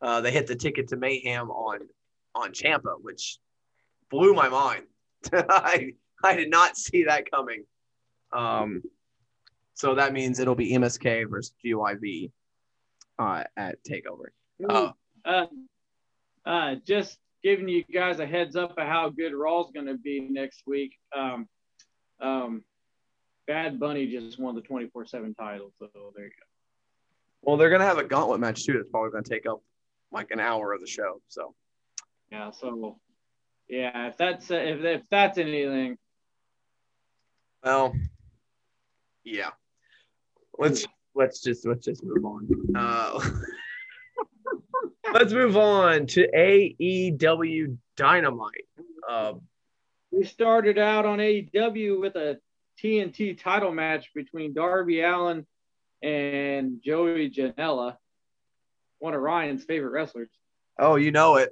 uh, 0.00 0.20
they 0.20 0.30
hit 0.30 0.46
the 0.46 0.56
ticket 0.56 0.88
to 0.88 0.96
mayhem 0.96 1.50
on 1.50 1.80
on 2.34 2.52
Champa, 2.52 2.94
which 3.00 3.38
blew 4.10 4.34
my 4.34 4.48
mind. 4.48 4.84
I 5.32 5.92
I 6.22 6.36
did 6.36 6.50
not 6.50 6.76
see 6.76 7.04
that 7.04 7.30
coming. 7.30 7.64
Um, 8.32 8.82
so 9.74 9.94
that 9.94 10.12
means 10.12 10.40
it'll 10.40 10.54
be 10.54 10.72
MSK 10.72 11.30
versus 11.30 11.54
GYV 11.64 12.30
uh, 13.18 13.44
at 13.56 13.78
Takeover. 13.84 14.26
Uh, 14.68 14.90
uh, 15.24 15.46
uh, 16.48 16.76
just 16.86 17.18
giving 17.44 17.68
you 17.68 17.84
guys 17.84 18.18
a 18.20 18.26
heads 18.26 18.56
up 18.56 18.72
of 18.78 18.86
how 18.86 19.10
good 19.10 19.34
Raw's 19.34 19.70
going 19.72 19.86
to 19.86 19.98
be 19.98 20.20
next 20.20 20.62
week. 20.66 20.94
Um, 21.14 21.46
um, 22.20 22.64
Bad 23.46 23.78
Bunny 23.78 24.06
just 24.06 24.38
won 24.38 24.54
the 24.54 24.62
24 24.62 25.06
7 25.06 25.34
title. 25.34 25.72
So 25.78 25.88
there 26.16 26.24
you 26.24 26.30
go. 26.30 26.46
well, 27.42 27.56
they're 27.56 27.68
going 27.68 27.80
to 27.80 27.86
have 27.86 27.98
a 27.98 28.04
gauntlet 28.04 28.40
match 28.40 28.64
too. 28.64 28.72
That's 28.72 28.88
probably 28.88 29.10
going 29.10 29.24
to 29.24 29.30
take 29.30 29.46
up 29.46 29.62
like 30.10 30.30
an 30.30 30.40
hour 30.40 30.72
of 30.72 30.80
the 30.80 30.86
show. 30.86 31.20
So 31.28 31.54
Yeah. 32.32 32.50
So, 32.50 32.98
yeah, 33.68 34.08
if 34.08 34.16
that's, 34.16 34.50
uh, 34.50 34.56
if, 34.56 34.82
if 34.82 35.02
that's 35.10 35.36
anything, 35.36 35.98
Well, 37.62 37.94
yeah. 39.22 39.50
Let's 40.58 40.86
let's 41.14 41.40
just 41.40 41.66
let's 41.66 41.84
just 41.84 42.02
move 42.02 42.24
on. 42.24 42.48
Uh, 42.74 43.20
let's 45.12 45.32
move 45.32 45.56
on 45.56 46.06
to 46.06 46.28
AEW 46.34 47.76
Dynamite. 47.96 48.66
Uh, 49.08 49.34
we 50.10 50.24
started 50.24 50.78
out 50.78 51.06
on 51.06 51.18
AEW 51.18 52.00
with 52.00 52.16
a 52.16 52.38
TNT 52.82 53.40
title 53.40 53.72
match 53.72 54.10
between 54.14 54.54
Darby 54.54 55.00
Allin 55.00 55.46
and 56.02 56.80
Joey 56.82 57.30
Janela, 57.30 57.96
one 58.98 59.14
of 59.14 59.20
Ryan's 59.20 59.64
favorite 59.64 59.90
wrestlers. 59.90 60.30
oh, 60.78 60.96
you 60.96 61.10
know 61.10 61.36
it. 61.36 61.50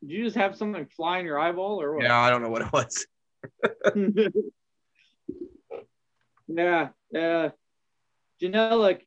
Did 0.00 0.10
you 0.10 0.24
just 0.24 0.36
have 0.36 0.56
something 0.56 0.86
fly 0.86 1.18
in 1.18 1.26
your 1.26 1.38
eyeball 1.38 1.80
or 1.80 1.94
what? 1.94 2.04
Yeah, 2.04 2.18
I 2.18 2.30
don't 2.30 2.42
know 2.42 2.50
what 2.50 2.62
it 2.62 2.72
was. 2.72 3.06
yeah, 6.48 6.88
yeah. 7.10 7.50
Janela 8.42 8.98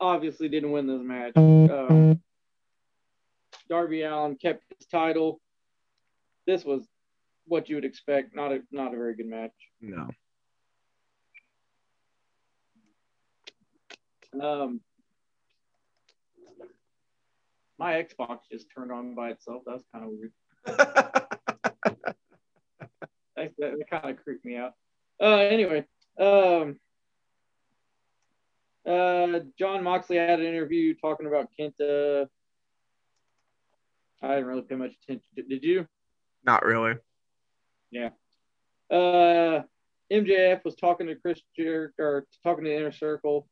obviously 0.00 0.48
didn't 0.48 0.72
win 0.72 0.86
this 0.86 1.02
match. 1.02 1.36
Um, 1.36 2.20
Darby 3.68 4.02
Allin 4.02 4.36
kept 4.36 4.64
his 4.78 4.86
title. 4.86 5.40
This 6.46 6.64
was 6.64 6.86
what 7.46 7.68
you 7.68 7.76
would 7.76 7.84
expect. 7.84 8.34
Not 8.34 8.52
a 8.52 8.60
not 8.70 8.94
a 8.94 8.96
very 8.96 9.14
good 9.16 9.26
match. 9.26 9.52
No. 9.80 10.08
Um, 14.40 14.80
my 17.78 17.94
Xbox 17.94 18.40
just 18.50 18.66
turned 18.74 18.92
on 18.92 19.14
by 19.14 19.30
itself. 19.30 19.62
That's 19.66 19.84
kind 19.92 20.04
of 20.04 20.10
weird. 20.10 20.32
That, 23.36 23.52
that, 23.58 23.78
that 23.78 23.90
kind 23.90 24.08
of 24.16 24.24
creeped 24.24 24.46
me 24.46 24.56
out. 24.56 24.72
Uh, 25.20 25.36
anyway, 25.36 25.84
um, 26.18 26.78
uh, 28.86 29.40
Jon 29.58 29.82
Moxley 29.82 30.16
had 30.16 30.40
an 30.40 30.46
interview 30.46 30.94
talking 30.94 31.26
about 31.26 31.48
Kenta. 31.58 32.28
I 34.22 34.28
didn't 34.28 34.46
really 34.46 34.62
pay 34.62 34.76
much 34.76 34.92
attention. 35.02 35.28
Did, 35.34 35.48
did 35.48 35.64
you? 35.64 35.86
Not 36.44 36.64
really. 36.64 36.94
Yeah. 37.90 38.10
Uh, 38.90 39.62
MJF 40.10 40.64
was 40.64 40.76
talking 40.76 41.08
to 41.08 41.16
Chris 41.16 41.40
Jer- 41.56 41.92
or 41.98 42.26
talking 42.42 42.64
to 42.64 42.70
the 42.70 42.76
Inner 42.76 42.92
Circle, 42.92 43.48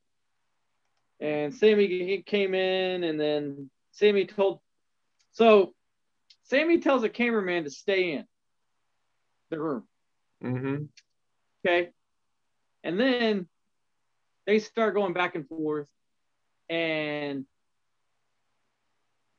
and 1.20 1.54
Sammy 1.54 1.86
he 1.86 2.22
came 2.22 2.54
in, 2.54 3.04
and 3.04 3.18
then 3.18 3.70
Sammy 3.92 4.26
told. 4.26 4.60
So, 5.32 5.74
Sammy 6.44 6.78
tells 6.78 7.02
a 7.02 7.08
cameraman 7.08 7.64
to 7.64 7.70
stay 7.70 8.12
in 8.12 8.24
the 9.50 9.60
room. 9.60 9.84
Mm-hmm. 10.42 10.84
Okay. 11.66 11.90
And 12.84 13.00
then 13.00 13.48
they 14.46 14.58
start 14.58 14.94
going 14.94 15.12
back 15.12 15.34
and 15.34 15.48
forth. 15.48 15.88
And 16.68 17.44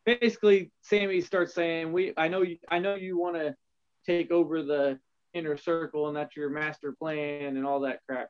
basically 0.06 0.72
Sammy 0.82 1.22
starts 1.22 1.54
saying, 1.54 1.92
We 1.92 2.14
I 2.18 2.28
know 2.28 2.42
you 2.42 2.58
I 2.70 2.80
know 2.80 2.96
you 2.96 3.18
want 3.18 3.36
to 3.36 3.56
take 4.06 4.32
over 4.32 4.62
the 4.62 5.00
inner 5.34 5.58
circle 5.58 6.08
and 6.08 6.16
that's 6.16 6.36
your 6.36 6.50
master 6.50 6.96
plan 6.98 7.58
and 7.58 7.66
all 7.66 7.82
that 7.82 8.00
crap. 8.08 8.30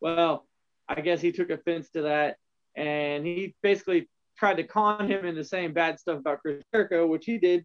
Well, 0.00 0.46
I 0.88 1.00
guess 1.00 1.20
he 1.20 1.32
took 1.32 1.50
offense 1.50 1.90
to 1.90 2.02
that 2.02 2.36
and 2.76 3.24
he 3.24 3.54
basically 3.62 4.08
tried 4.36 4.56
to 4.56 4.64
con 4.64 5.08
him 5.08 5.24
into 5.24 5.44
saying 5.44 5.72
bad 5.72 6.00
stuff 6.00 6.18
about 6.18 6.40
Chris 6.40 6.62
Jericho, 6.72 7.06
which 7.06 7.24
he 7.24 7.38
did. 7.38 7.64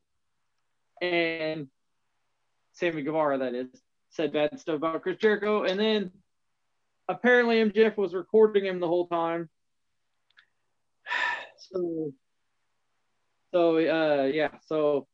And 1.02 1.68
Sammy 2.74 3.04
Guevara, 3.04 3.40
that 3.40 3.56
is, 3.56 3.68
said 4.10 4.34
bad 4.34 4.60
stuff 4.60 4.76
about 4.76 5.02
Chris 5.02 5.18
Jericho. 5.18 5.64
And 5.64 5.80
then 5.80 6.12
apparently 7.10 7.58
MJF 7.58 7.98
was 7.98 8.14
recording 8.14 8.66
him 8.66 8.80
the 8.80 8.88
whole 8.88 9.08
time. 9.08 9.50
So, 11.70 12.14
so 13.52 13.78
uh, 13.78 14.26
yeah, 14.26 14.52
so 14.68 15.06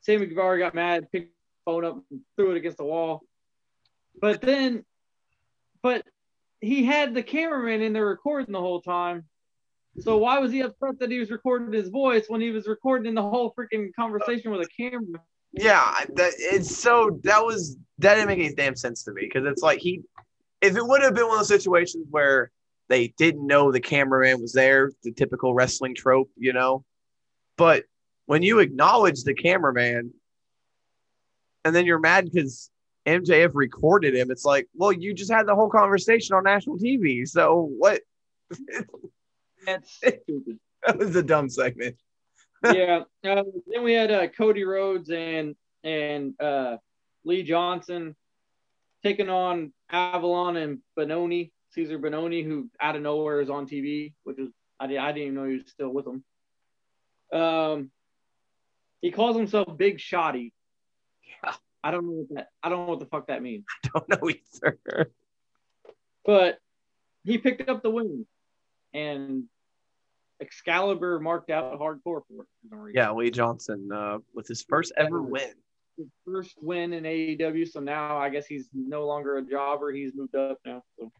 Sammy 0.00 0.24
Guevara 0.24 0.58
got 0.58 0.74
mad, 0.74 1.12
picked 1.12 1.34
the 1.34 1.70
phone 1.70 1.84
up, 1.84 2.02
and 2.10 2.20
threw 2.36 2.52
it 2.52 2.56
against 2.56 2.78
the 2.78 2.84
wall. 2.84 3.20
But 4.18 4.40
then, 4.40 4.84
but 5.82 6.06
he 6.60 6.84
had 6.84 7.14
the 7.14 7.22
cameraman 7.22 7.82
in 7.82 7.92
there 7.92 8.06
recording 8.06 8.52
the 8.52 8.60
whole 8.60 8.80
time. 8.80 9.24
So 9.98 10.18
why 10.18 10.38
was 10.38 10.52
he 10.52 10.60
upset 10.60 10.98
that 11.00 11.10
he 11.10 11.18
was 11.18 11.30
recording 11.30 11.72
his 11.72 11.88
voice 11.88 12.24
when 12.28 12.40
he 12.40 12.50
was 12.50 12.66
recording 12.66 13.14
the 13.14 13.22
whole 13.22 13.54
freaking 13.58 13.90
conversation 13.98 14.50
with 14.50 14.62
a 14.62 14.68
camera? 14.68 15.20
Yeah, 15.52 15.92
that 16.14 16.32
it's 16.38 16.76
so 16.76 17.18
that 17.24 17.44
was 17.44 17.76
that 17.98 18.14
didn't 18.14 18.28
make 18.28 18.38
any 18.38 18.54
damn 18.54 18.76
sense 18.76 19.02
to 19.04 19.12
me 19.12 19.22
because 19.22 19.44
it's 19.46 19.62
like 19.62 19.80
he, 19.80 20.02
if 20.60 20.76
it 20.76 20.86
would 20.86 21.02
have 21.02 21.14
been 21.14 21.26
one 21.26 21.34
of 21.34 21.40
those 21.40 21.48
situations 21.48 22.06
where 22.10 22.50
they 22.88 23.08
didn't 23.16 23.46
know 23.46 23.70
the 23.70 23.80
cameraman 23.80 24.40
was 24.40 24.52
there, 24.52 24.90
the 25.02 25.12
typical 25.12 25.54
wrestling 25.54 25.94
trope, 25.94 26.30
you 26.36 26.52
know, 26.52 26.84
but 27.56 27.84
when 28.26 28.42
you 28.42 28.60
acknowledge 28.60 29.22
the 29.24 29.34
cameraman, 29.34 30.12
and 31.64 31.74
then 31.74 31.84
you're 31.84 31.98
mad 31.98 32.24
because 32.24 32.70
MJF 33.06 33.50
recorded 33.54 34.14
him, 34.14 34.30
it's 34.30 34.44
like, 34.44 34.68
well, 34.74 34.92
you 34.92 35.14
just 35.14 35.32
had 35.32 35.46
the 35.46 35.54
whole 35.54 35.68
conversation 35.68 36.34
on 36.34 36.44
national 36.44 36.78
TV, 36.78 37.26
so 37.26 37.70
what? 37.76 38.00
That's 39.66 39.92
stupid. 39.92 40.58
that 40.86 40.98
was 40.98 41.14
a 41.16 41.22
dumb 41.22 41.48
segment. 41.48 41.96
yeah. 42.64 43.00
Uh, 43.24 43.42
then 43.66 43.82
we 43.82 43.92
had 43.92 44.10
uh, 44.10 44.28
Cody 44.28 44.64
Rhodes 44.64 45.10
and 45.10 45.54
and 45.82 46.40
uh, 46.40 46.76
Lee 47.24 47.42
Johnson 47.42 48.14
taking 49.02 49.28
on 49.28 49.72
Avalon 49.90 50.56
and 50.56 50.78
Bononi, 50.98 51.50
Cesar 51.70 51.98
Bononi, 51.98 52.44
who 52.44 52.70
out 52.80 52.96
of 52.96 53.02
nowhere 53.02 53.40
is 53.40 53.50
on 53.50 53.66
TV, 53.66 54.12
which 54.24 54.38
is 54.38 54.48
I, 54.78 54.86
did, 54.86 54.98
I 54.98 55.12
didn't 55.12 55.22
even 55.22 55.34
know 55.34 55.44
he 55.44 55.56
was 55.56 55.70
still 55.70 55.90
with 55.90 56.04
them. 56.04 56.24
Um, 57.32 57.90
he 59.00 59.10
calls 59.10 59.36
himself 59.36 59.76
Big 59.76 59.98
Shotty. 59.98 60.52
Yeah. 61.44 61.54
I 61.82 61.90
don't 61.90 62.04
know 62.04 62.12
what 62.12 62.28
that. 62.36 62.48
I 62.62 62.68
don't 62.68 62.86
know 62.86 62.90
what 62.90 63.00
the 63.00 63.06
fuck 63.06 63.28
that 63.28 63.42
means. 63.42 63.64
I 63.84 63.88
don't 63.94 64.08
know 64.08 64.30
either. 64.30 65.10
But 66.24 66.58
he 67.24 67.38
picked 67.38 67.68
up 67.68 67.82
the 67.82 67.90
win, 67.90 68.26
and 68.92 69.44
Excalibur 70.40 71.20
marked 71.20 71.50
out 71.50 71.78
hardcore 71.78 72.02
for 72.02 72.20
it. 72.20 72.26
for 72.28 72.46
some 72.68 72.78
reason. 72.80 72.96
Yeah, 72.98 73.12
Lee 73.12 73.30
Johnson 73.30 73.90
uh, 73.92 74.18
with 74.34 74.46
his 74.46 74.62
first 74.68 74.92
ever 74.96 75.22
win. 75.22 75.52
First 76.24 76.56
win 76.60 76.92
in 76.92 77.04
AEW. 77.04 77.68
So 77.68 77.80
now 77.80 78.16
I 78.16 78.28
guess 78.28 78.46
he's 78.46 78.68
no 78.74 79.06
longer 79.06 79.36
a 79.36 79.42
jobber. 79.42 79.92
He's 79.92 80.12
moved 80.14 80.34
up 80.34 80.58
now. 80.64 80.82
So 80.98 81.10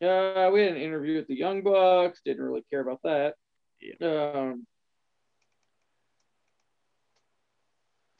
Yeah, 0.00 0.46
uh, 0.48 0.50
we 0.52 0.62
had 0.62 0.72
an 0.72 0.82
interview 0.82 1.16
with 1.16 1.28
the 1.28 1.36
Young 1.36 1.62
Bucks. 1.62 2.20
Didn't 2.24 2.44
really 2.44 2.64
care 2.70 2.80
about 2.80 3.00
that. 3.04 3.34
Um, 4.02 4.66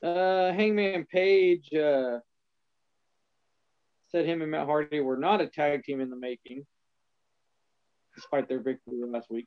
uh, 0.03 0.53
Hangman 0.53 1.07
Page 1.07 1.73
uh, 1.75 2.19
said 4.11 4.27
him 4.27 4.43
and 4.43 4.51
Matt 4.51 4.67
Hardy 4.67 5.01
were 5.01 5.17
not 5.17 5.41
a 5.41 5.47
tag 5.47 5.83
team 5.83 6.01
in 6.01 6.11
the 6.11 6.17
making, 6.17 6.65
despite 8.15 8.49
their 8.49 8.61
victory 8.61 9.01
last 9.07 9.31
week. 9.31 9.47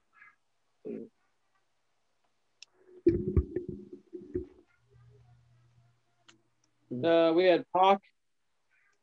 Uh, 6.92 7.34
we 7.36 7.46
had 7.46 7.66
Pac 7.76 8.00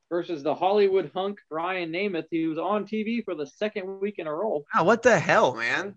versus 0.09 0.43
the 0.43 0.55
Hollywood 0.55 1.11
hunk 1.15 1.39
Ryan 1.51 1.93
Nemeth. 1.93 2.27
He 2.31 2.47
was 2.47 2.59
on 2.59 2.87
TV 2.87 3.25
for 3.25 3.35
the 3.35 3.47
second 3.47 4.01
week 4.01 4.19
in 4.19 4.27
a 4.27 4.35
row. 4.35 4.65
wow, 4.75 4.85
what 4.85 5.03
the 5.03 5.19
hell, 5.19 5.55
man? 5.55 5.97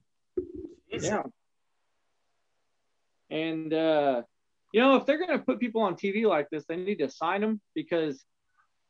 Yeah. 0.89 1.23
And 3.29 3.73
uh, 3.73 4.23
you 4.73 4.81
know, 4.81 4.95
if 4.95 5.05
they're 5.05 5.19
gonna 5.19 5.39
put 5.39 5.59
people 5.59 5.81
on 5.81 5.95
TV 5.95 6.27
like 6.27 6.49
this, 6.49 6.65
they 6.67 6.77
need 6.77 6.99
to 6.99 7.09
sign 7.09 7.41
them 7.41 7.61
because 7.75 8.23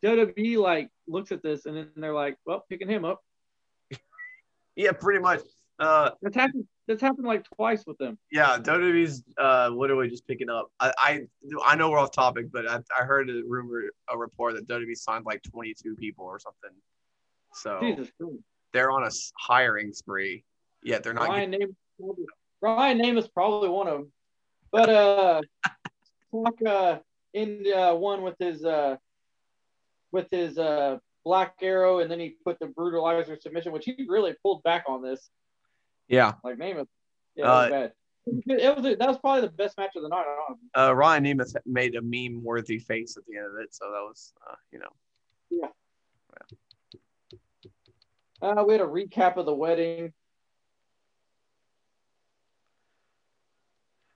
WWE 0.03 0.57
like 0.57 0.89
looks 1.07 1.31
at 1.31 1.43
this 1.43 1.65
and 1.65 1.75
then 1.75 1.89
they're 1.95 2.13
like, 2.13 2.37
well, 2.45 2.63
picking 2.69 2.89
him 2.89 3.05
up. 3.05 3.19
yeah, 4.75 4.91
pretty 4.91 5.19
much. 5.19 5.41
Uh, 5.79 6.11
That's 6.21 6.35
happened. 6.35 6.65
That's 6.87 7.01
happened 7.01 7.27
like 7.27 7.43
twice 7.55 7.85
with 7.85 7.97
them. 7.97 8.17
yeah, 8.31 8.57
WWE's 8.57 9.23
uh, 9.37 9.69
literally 9.73 10.09
just 10.09 10.25
picking 10.25 10.49
up. 10.49 10.71
I, 10.79 10.93
I 10.97 11.21
I 11.65 11.75
know 11.75 11.91
we're 11.91 11.99
off 11.99 12.11
topic, 12.11 12.51
but 12.51 12.67
I, 12.67 12.79
I 12.97 13.03
heard 13.03 13.29
a 13.29 13.41
rumor, 13.45 13.83
a 14.09 14.17
report 14.17 14.55
that 14.55 14.67
WWE 14.67 14.95
signed 14.95 15.25
like 15.25 15.43
22 15.43 15.95
people 15.95 16.25
or 16.25 16.39
something. 16.39 16.71
So 17.53 17.79
Jesus 17.81 18.09
they're 18.73 18.91
on 18.91 19.03
a 19.03 19.09
hiring 19.37 19.93
spree. 19.93 20.43
Yet 20.83 21.03
they're 21.03 21.13
not. 21.13 21.29
Ryan 21.29 21.51
Name. 21.51 21.75
Ryan 22.61 22.97
Nemeth's 22.97 23.27
probably 23.27 23.69
one 23.69 23.87
of 23.87 23.99
them. 23.99 24.11
But 24.71 24.89
uh, 24.89 25.41
Pac 26.45 26.53
uh, 26.65 26.99
in 27.33 27.65
uh, 27.75 27.95
one 27.95 28.21
with 28.21 28.35
his 28.39 28.63
uh, 28.63 28.97
with 30.11 30.27
his 30.31 30.57
uh, 30.57 30.97
black 31.25 31.55
arrow, 31.61 31.99
and 31.99 32.11
then 32.11 32.19
he 32.19 32.35
put 32.45 32.59
the 32.59 32.67
brutalizer 32.67 33.39
submission, 33.41 33.71
which 33.71 33.85
he 33.85 34.05
really 34.07 34.35
pulled 34.43 34.63
back 34.63 34.85
on 34.87 35.01
this. 35.01 35.29
Yeah, 36.07 36.33
Like 36.43 36.57
Nemeth, 36.57 36.87
yeah, 37.35 37.43
it 37.45 37.71
was 37.71 37.71
Uh. 37.71 37.89
It 38.47 38.75
was 38.75 38.97
that 38.97 39.07
was 39.07 39.17
probably 39.19 39.41
the 39.41 39.53
best 39.53 39.77
match 39.77 39.95
of 39.95 40.03
the 40.03 40.09
night. 40.09 40.25
uh, 40.77 40.93
Ryan 40.93 41.23
Nemeth 41.23 41.55
made 41.65 41.95
a 41.95 42.01
meme-worthy 42.01 42.77
face 42.79 43.15
at 43.17 43.25
the 43.25 43.37
end 43.37 43.45
of 43.47 43.53
it, 43.61 43.73
so 43.73 43.85
that 43.85 44.01
was, 44.01 44.33
uh, 44.49 44.55
you 44.71 44.79
know, 44.79 44.89
Yeah. 45.49 45.69
Uh, 48.41 48.63
we 48.67 48.73
had 48.73 48.81
a 48.81 48.85
recap 48.85 49.37
of 49.37 49.45
the 49.45 49.53
wedding. 49.53 50.13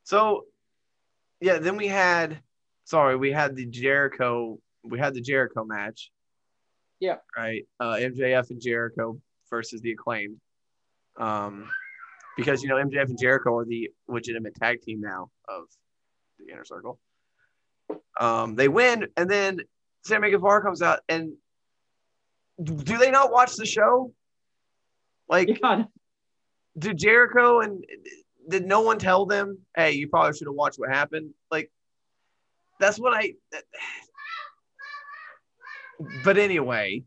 So, 0.04 0.46
yeah, 1.40 1.58
then 1.60 1.78
we 1.78 1.88
had, 1.88 2.42
sorry, 2.84 3.16
we 3.16 3.32
had 3.32 3.56
the 3.56 3.66
Jericho, 3.66 4.60
we 4.84 5.00
had 5.00 5.14
the 5.14 5.22
Jericho 5.22 5.64
match. 5.64 6.12
Yeah. 7.00 7.18
Right. 7.36 7.66
Uh, 7.80 7.94
MJF 7.94 8.50
and 8.52 8.62
Jericho 8.62 9.20
versus 9.50 9.82
the 9.82 9.92
acclaimed. 9.94 10.40
Um, 11.18 11.70
because 12.42 12.64
you 12.64 12.70
know 12.70 12.76
MJF 12.76 13.10
and 13.10 13.20
Jericho 13.20 13.56
are 13.56 13.66
the 13.66 13.92
legitimate 14.08 14.56
tag 14.56 14.82
team 14.82 15.00
now 15.00 15.30
of 15.48 15.66
the 16.40 16.52
Inner 16.52 16.66
Circle. 16.66 17.00
Um, 18.20 18.56
they 18.56 18.68
win, 18.68 19.08
and 19.16 19.30
then 19.30 19.60
Sammy 20.04 20.32
Guevara 20.32 20.62
comes 20.62 20.82
out, 20.82 21.02
and 21.08 21.34
do 22.64 22.98
they 22.98 23.12
not 23.12 23.32
watch 23.32 23.56
the 23.56 23.66
show? 23.66 24.14
Like, 25.30 25.60
Yeah, 25.62 25.84
did 26.78 26.98
Jericho 26.98 27.60
and 27.60 27.86
did 28.50 28.66
no 28.66 28.82
one 28.82 28.98
tell 28.98 29.26
them, 29.26 29.60
hey, 29.76 29.92
you 29.92 30.08
probably 30.08 30.36
should 30.36 30.48
have 30.48 30.56
watched 30.56 30.80
what 30.80 30.90
happened? 30.90 31.32
Like, 31.52 31.72
that's 32.80 33.00
what 33.00 33.14
I. 33.14 33.34
But 36.24 36.40
anyway, 36.40 37.04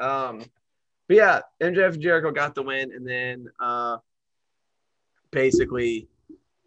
um, 0.00 0.44
but 1.08 1.16
yeah, 1.16 1.40
MJF 1.60 1.94
and 1.94 2.02
Jericho 2.02 2.30
got 2.30 2.54
the 2.54 2.62
win, 2.62 2.92
and 2.92 3.06
then 3.06 3.48
uh, 3.60 3.98
basically 5.30 6.08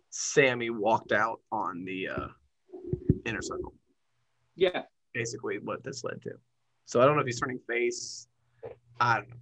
Sammy 0.10 0.70
walked 0.70 1.12
out 1.12 1.42
on 1.52 1.86
the 1.86 2.10
uh, 2.10 2.28
inner 3.26 3.42
circle 3.42 3.74
yeah. 4.56 4.84
basically 5.14 5.60
what 5.60 5.84
this 5.84 6.04
led 6.04 6.22
to. 6.24 6.32
So 6.86 7.02
I 7.02 7.06
don't 7.06 7.16
know 7.16 7.22
if 7.22 7.28
he's 7.28 7.40
turning 7.40 7.60
face. 7.68 8.28
I 9.00 9.16
don't 9.18 9.30
know. 9.30 9.36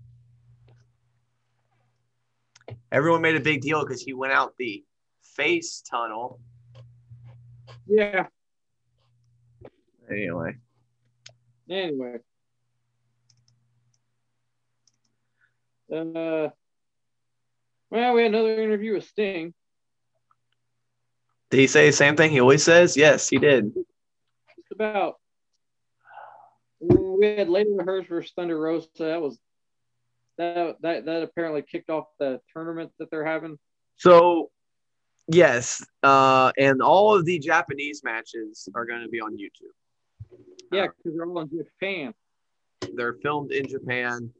Everyone 2.91 3.21
made 3.21 3.35
a 3.35 3.39
big 3.41 3.61
deal 3.61 3.83
because 3.83 4.01
he 4.01 4.13
went 4.13 4.33
out 4.33 4.53
the 4.57 4.83
face 5.21 5.81
tunnel. 5.81 6.39
Yeah. 7.87 8.27
Anyway, 10.09 10.57
Anyway. 11.69 12.17
Uh, 15.91 16.49
well, 17.89 18.13
we 18.13 18.21
had 18.21 18.31
another 18.31 18.61
interview 18.61 18.93
with 18.93 19.03
Sting. 19.03 19.53
did 21.49 21.59
he 21.59 21.67
say 21.67 21.87
the 21.87 21.93
same 21.93 22.15
thing 22.15 22.31
he 22.31 22.39
always 22.39 22.63
says? 22.63 22.95
Yes, 22.95 23.27
he 23.27 23.37
did. 23.37 23.73
Just 23.75 24.71
about. 24.71 25.15
We 26.79 27.27
had 27.27 27.49
Leyla 27.49 27.85
Hirsch 27.85 28.07
versus 28.07 28.31
Thunder 28.35 28.57
Rosa. 28.57 28.87
That 28.97 29.21
was 29.21 29.37
that 30.37 30.77
that 30.81 31.05
that 31.05 31.23
apparently 31.23 31.61
kicked 31.61 31.89
off 31.89 32.05
the 32.19 32.39
tournament 32.53 32.91
that 32.97 33.11
they're 33.11 33.25
having. 33.25 33.59
So, 33.97 34.49
yes, 35.27 35.85
uh, 36.01 36.51
and 36.57 36.81
all 36.81 37.13
of 37.13 37.25
the 37.25 37.37
Japanese 37.37 38.01
matches 38.03 38.67
are 38.73 38.85
going 38.85 39.03
to 39.03 39.09
be 39.09 39.19
on 39.19 39.33
YouTube. 39.33 39.75
Yeah, 40.71 40.87
because 40.87 41.17
they're 41.17 41.25
all 41.25 41.41
in 41.41 41.49
Japan. 41.49 42.13
They're 42.95 43.17
filmed 43.21 43.51
in 43.51 43.67
Japan. 43.67 44.31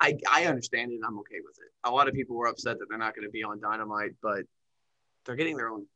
I 0.00 0.16
I 0.30 0.44
understand 0.46 0.92
it. 0.92 0.96
and 0.96 1.04
I'm 1.04 1.18
okay 1.20 1.40
with 1.44 1.56
it. 1.58 1.72
A 1.84 1.90
lot 1.90 2.08
of 2.08 2.14
people 2.14 2.36
were 2.36 2.46
upset 2.46 2.78
that 2.78 2.86
they're 2.88 2.98
not 2.98 3.14
going 3.14 3.26
to 3.26 3.30
be 3.32 3.42
on 3.42 3.60
Dynamite, 3.60 4.12
but 4.22 4.42
they're 5.24 5.36
getting 5.36 5.56
their 5.56 5.68
own. 5.68 5.86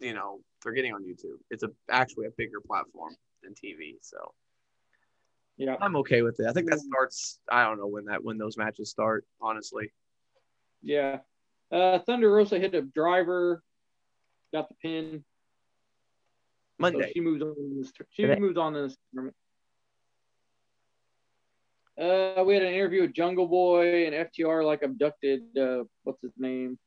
You 0.00 0.14
know, 0.14 0.40
they're 0.62 0.72
getting 0.72 0.94
on 0.94 1.02
YouTube. 1.02 1.38
It's 1.50 1.62
a 1.62 1.70
actually 1.90 2.26
a 2.26 2.30
bigger 2.36 2.60
platform 2.66 3.14
than 3.42 3.52
TV, 3.54 3.96
so 4.00 4.32
Yeah. 5.56 5.76
I'm 5.80 5.96
okay 5.96 6.22
with 6.22 6.40
it. 6.40 6.46
I 6.46 6.52
think 6.52 6.70
that 6.70 6.80
starts. 6.80 7.38
I 7.50 7.64
don't 7.64 7.78
know 7.78 7.86
when 7.86 8.06
that 8.06 8.22
when 8.22 8.38
those 8.38 8.56
matches 8.56 8.90
start. 8.90 9.24
Honestly, 9.40 9.92
Yeah. 10.82 11.20
Uh, 11.70 11.98
Thunder 11.98 12.30
Rosa 12.32 12.58
hit 12.58 12.74
a 12.74 12.80
driver, 12.82 13.62
got 14.52 14.68
the 14.68 14.74
pin. 14.76 15.24
So 16.80 16.82
Monday. 16.82 17.10
she 17.12 17.20
moves 17.20 17.42
on. 17.42 17.54
This, 17.78 17.92
she 18.10 18.24
moves 18.24 18.56
on 18.56 18.74
in 18.76 18.84
this 18.84 18.96
tournament. 19.12 19.36
Uh, 21.98 22.44
we 22.46 22.54
had 22.54 22.62
an 22.62 22.72
interview 22.72 23.02
with 23.02 23.12
Jungle 23.12 23.48
Boy 23.48 24.06
and 24.06 24.14
FTR 24.14 24.64
like 24.64 24.82
abducted. 24.82 25.42
Uh, 25.58 25.82
what's 26.04 26.22
his 26.22 26.30
name? 26.38 26.78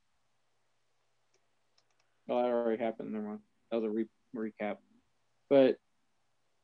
Oh, 2.29 2.41
that 2.41 2.47
already 2.47 2.81
happened. 2.81 3.11
Never 3.11 3.25
mind. 3.25 3.39
That 3.69 3.81
was 3.81 3.85
a 3.85 3.89
re- 3.89 4.05
recap. 4.33 4.77
But 5.49 5.75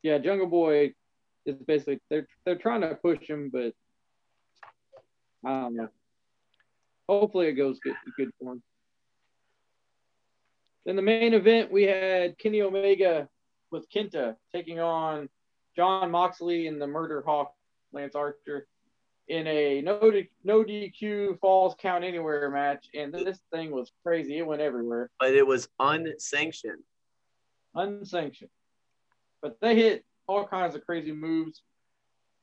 yeah, 0.01 0.17
Jungle 0.17 0.47
Boy 0.47 0.93
is 1.45 1.55
basically 1.55 1.99
they're 2.09 2.27
they're 2.45 2.57
trying 2.57 2.81
to 2.81 2.95
push 2.95 3.27
him, 3.27 3.49
but 3.51 3.73
I 5.45 5.61
don't 5.61 5.75
know. 5.75 5.89
Hopefully, 7.09 7.47
it 7.47 7.53
goes 7.53 7.79
good 7.79 7.95
good 8.15 8.31
for 8.39 8.53
him. 8.53 8.63
In 10.85 10.95
the 10.95 11.01
main 11.01 11.33
event, 11.33 11.69
we 11.69 11.83
had 11.83 12.37
Kenny 12.37 12.61
Omega 12.61 13.27
with 13.71 13.89
Kenta 13.89 14.37
taking 14.55 14.79
on 14.79 15.27
Jon 15.75 16.11
Moxley 16.11 16.67
and 16.67 16.81
the 16.81 16.87
Murder 16.87 17.21
Hawk 17.25 17.53
Lance 17.97 18.15
Archer 18.15 18.67
in 19.27 19.45
a 19.47 19.81
no 19.81 19.99
no 20.43 20.63
DQ 20.63 21.39
falls 21.39 21.75
count 21.79 22.03
anywhere 22.03 22.49
match, 22.49 22.87
and 22.93 23.13
this 23.13 23.39
thing 23.51 23.71
was 23.71 23.91
crazy. 24.03 24.37
It 24.37 24.47
went 24.47 24.61
everywhere. 24.61 25.09
But 25.19 25.33
it 25.33 25.45
was 25.45 25.67
unsanctioned. 25.79 26.83
Unsanctioned. 27.75 28.49
But 29.41 29.57
they 29.61 29.75
hit 29.75 30.05
all 30.27 30.47
kinds 30.47 30.75
of 30.75 30.85
crazy 30.85 31.11
moves. 31.11 31.61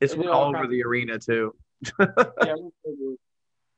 It's 0.00 0.14
all, 0.14 0.28
all 0.28 0.56
over 0.56 0.66
the 0.66 0.84
arena 0.84 1.18
too. 1.18 1.54
yeah, 1.98 2.06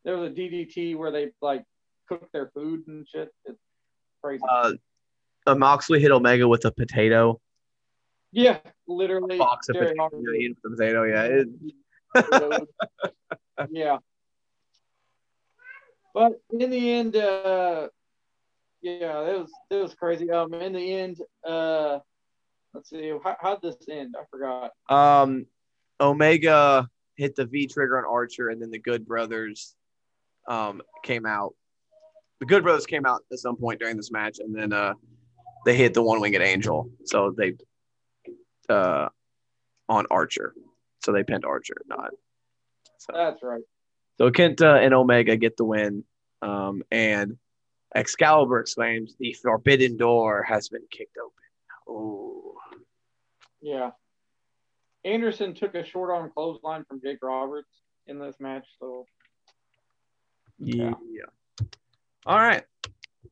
there 0.04 0.16
was 0.16 0.30
a 0.30 0.34
DDT 0.34 0.96
where 0.96 1.10
they 1.10 1.30
like 1.40 1.64
cook 2.08 2.28
their 2.32 2.50
food 2.54 2.86
and 2.88 3.06
shit. 3.06 3.32
It's 3.44 3.60
crazy. 4.22 4.42
Uh, 4.50 5.54
Moxley 5.54 6.00
hit 6.00 6.10
Omega 6.10 6.48
with 6.48 6.64
a 6.64 6.72
potato. 6.72 7.40
Yeah, 8.36 8.58
literally. 8.86 9.38
box 9.38 9.70
of 9.70 9.76
potato, 9.76 10.10
potato. 10.62 11.04
Yeah. 11.04 11.42
It... 12.14 12.68
yeah. 13.70 13.98
But 16.12 16.32
in 16.50 16.70
the 16.70 16.90
end, 16.92 17.16
uh, 17.16 17.88
yeah, 18.82 19.22
it 19.22 19.38
was 19.38 19.50
it 19.70 19.76
was 19.76 19.94
crazy. 19.94 20.30
Um, 20.30 20.52
in 20.52 20.74
the 20.74 20.92
end, 20.92 21.22
uh, 21.48 22.00
let's 22.74 22.90
see, 22.90 23.10
how 23.24 23.36
how'd 23.40 23.62
this 23.62 23.76
end? 23.90 24.14
I 24.20 24.24
forgot. 24.30 24.72
Um, 24.90 25.46
Omega 25.98 26.90
hit 27.16 27.36
the 27.36 27.46
V 27.46 27.66
trigger 27.66 27.96
on 27.96 28.04
Archer, 28.04 28.50
and 28.50 28.60
then 28.60 28.70
the 28.70 28.78
Good 28.78 29.06
Brothers, 29.06 29.74
um, 30.46 30.82
came 31.02 31.24
out. 31.24 31.54
The 32.40 32.46
Good 32.46 32.62
Brothers 32.62 32.84
came 32.84 33.06
out 33.06 33.22
at 33.32 33.38
some 33.38 33.56
point 33.56 33.80
during 33.80 33.96
this 33.96 34.10
match, 34.10 34.40
and 34.40 34.54
then 34.54 34.74
uh, 34.74 34.92
they 35.64 35.74
hit 35.74 35.94
the 35.94 36.02
One 36.02 36.20
Winged 36.20 36.36
Angel. 36.42 36.90
So 37.04 37.34
they 37.34 37.54
uh, 38.68 39.08
on 39.88 40.06
Archer. 40.10 40.54
So 41.04 41.12
they 41.12 41.22
pinned 41.22 41.44
Archer, 41.44 41.76
not. 41.86 42.10
So. 42.98 43.12
That's 43.14 43.42
right. 43.42 43.62
So 44.18 44.30
Kenta 44.30 44.84
and 44.84 44.94
Omega 44.94 45.36
get 45.36 45.56
the 45.56 45.64
win. 45.64 46.04
Um, 46.42 46.82
and 46.90 47.38
Excalibur 47.94 48.60
exclaims, 48.60 49.14
The 49.18 49.34
forbidden 49.34 49.96
door 49.96 50.42
has 50.42 50.68
been 50.68 50.82
kicked 50.90 51.16
open. 51.18 51.32
Oh. 51.88 52.54
Yeah. 53.60 53.90
Anderson 55.04 55.54
took 55.54 55.74
a 55.74 55.84
short 55.84 56.10
arm 56.10 56.30
clothesline 56.34 56.84
from 56.84 57.00
Jake 57.00 57.18
Roberts 57.22 57.70
in 58.06 58.18
this 58.18 58.36
match. 58.40 58.66
So. 58.80 59.06
Yeah. 60.58 60.94
yeah. 61.10 61.66
All 62.24 62.38
right. 62.38 62.64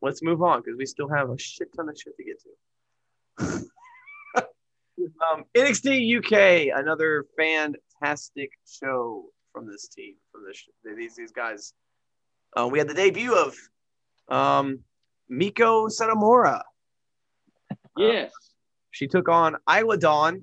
Let's 0.00 0.22
move 0.22 0.42
on 0.42 0.60
because 0.60 0.76
we 0.76 0.86
still 0.86 1.08
have 1.08 1.30
a 1.30 1.38
shit 1.38 1.68
ton 1.74 1.88
of 1.88 1.96
shit 1.98 2.14
to 2.16 2.24
get 2.24 2.42
to. 2.42 3.64
Um, 4.98 5.44
NXT 5.54 6.18
UK, 6.18 6.76
another 6.76 7.26
fantastic 7.36 8.50
show 8.66 9.24
from 9.52 9.66
this 9.66 9.88
team, 9.88 10.14
from 10.30 10.42
this 10.46 10.62
these 10.96 11.16
these 11.16 11.32
guys. 11.32 11.72
Uh, 12.56 12.68
we 12.70 12.78
had 12.78 12.88
the 12.88 12.94
debut 12.94 13.34
of 13.36 13.56
um, 14.28 14.80
Meiko 15.30 15.90
Satomura. 15.90 16.62
Yes, 17.96 18.30
uh, 18.30 18.34
she 18.92 19.08
took 19.08 19.28
on 19.28 19.56
Isla 19.68 19.98
Dawn. 19.98 20.42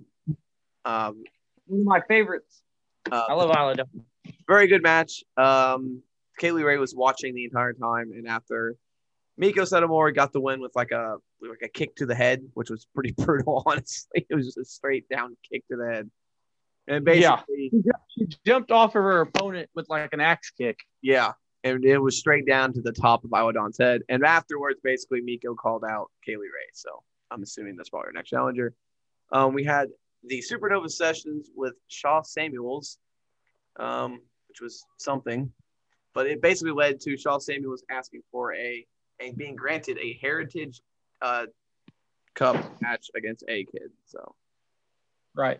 Um, 0.83 1.23
One 1.67 1.81
of 1.81 1.85
my 1.85 2.01
favorites. 2.07 2.61
Uh, 3.09 3.23
I 3.29 3.33
love 3.33 3.51
Isla 3.55 3.75
Dawn. 3.75 4.05
Very 4.47 4.67
good 4.67 4.83
match. 4.83 5.23
Um, 5.37 6.01
Kay 6.39 6.51
Lee 6.51 6.63
Ray 6.63 6.77
was 6.77 6.93
watching 6.93 7.35
the 7.35 7.45
entire 7.45 7.73
time, 7.73 8.11
and 8.11 8.27
after 8.27 8.75
Meiko 9.39 9.59
Satomura 9.59 10.13
got 10.13 10.33
the 10.33 10.41
win 10.41 10.59
with 10.59 10.73
like 10.75 10.91
a 10.91 11.17
like 11.49 11.61
a 11.63 11.67
kick 11.67 11.95
to 11.95 12.05
the 12.05 12.15
head, 12.15 12.43
which 12.53 12.69
was 12.69 12.87
pretty 12.93 13.11
brutal. 13.17 13.63
Honestly, 13.65 14.25
it 14.29 14.35
was 14.35 14.45
just 14.45 14.57
a 14.57 14.65
straight 14.65 15.07
down 15.09 15.35
kick 15.49 15.67
to 15.69 15.77
the 15.77 15.87
head. 15.87 16.09
And 16.87 17.05
basically, 17.05 17.71
yeah. 17.71 17.91
she 18.09 18.27
jumped 18.45 18.71
off 18.71 18.95
of 18.95 19.03
her 19.03 19.21
opponent 19.21 19.69
with 19.75 19.87
like 19.89 20.13
an 20.13 20.19
axe 20.19 20.51
kick. 20.51 20.79
Yeah, 21.01 21.33
and 21.63 21.85
it 21.85 21.99
was 21.99 22.17
straight 22.17 22.47
down 22.47 22.73
to 22.73 22.81
the 22.81 22.91
top 22.91 23.23
of 23.23 23.31
Isla 23.33 23.53
Dawn's 23.53 23.77
head. 23.77 24.01
And 24.09 24.23
afterwards, 24.23 24.79
basically, 24.83 25.21
Meiko 25.21 25.55
called 25.55 25.83
out 25.87 26.09
Kay 26.25 26.35
Lee 26.35 26.47
Ray. 26.47 26.69
So 26.73 27.03
I'm 27.29 27.43
assuming 27.43 27.75
that's 27.75 27.89
probably 27.89 28.07
our 28.07 28.13
next 28.13 28.29
challenger. 28.29 28.73
Um, 29.31 29.53
we 29.53 29.63
had 29.63 29.89
the 30.23 30.39
Supernova 30.39 30.89
sessions 30.89 31.49
with 31.55 31.75
Sha 31.87 32.23
Samuels, 32.23 32.97
um, 33.79 34.19
which 34.47 34.61
was 34.61 34.85
something, 34.97 35.51
but 36.13 36.27
it 36.27 36.41
basically 36.41 36.73
led 36.73 36.99
to 37.01 37.17
Sha 37.17 37.37
Samuels 37.37 37.83
asking 37.89 38.21
for 38.31 38.53
a 38.53 38.85
and 39.19 39.37
being 39.37 39.55
granted 39.55 39.97
a 39.99 40.17
Heritage 40.21 40.81
uh, 41.21 41.45
Cup 42.33 42.81
match 42.81 43.09
against 43.15 43.43
A 43.47 43.65
Kid. 43.65 43.91
So, 44.05 44.35
right. 45.35 45.59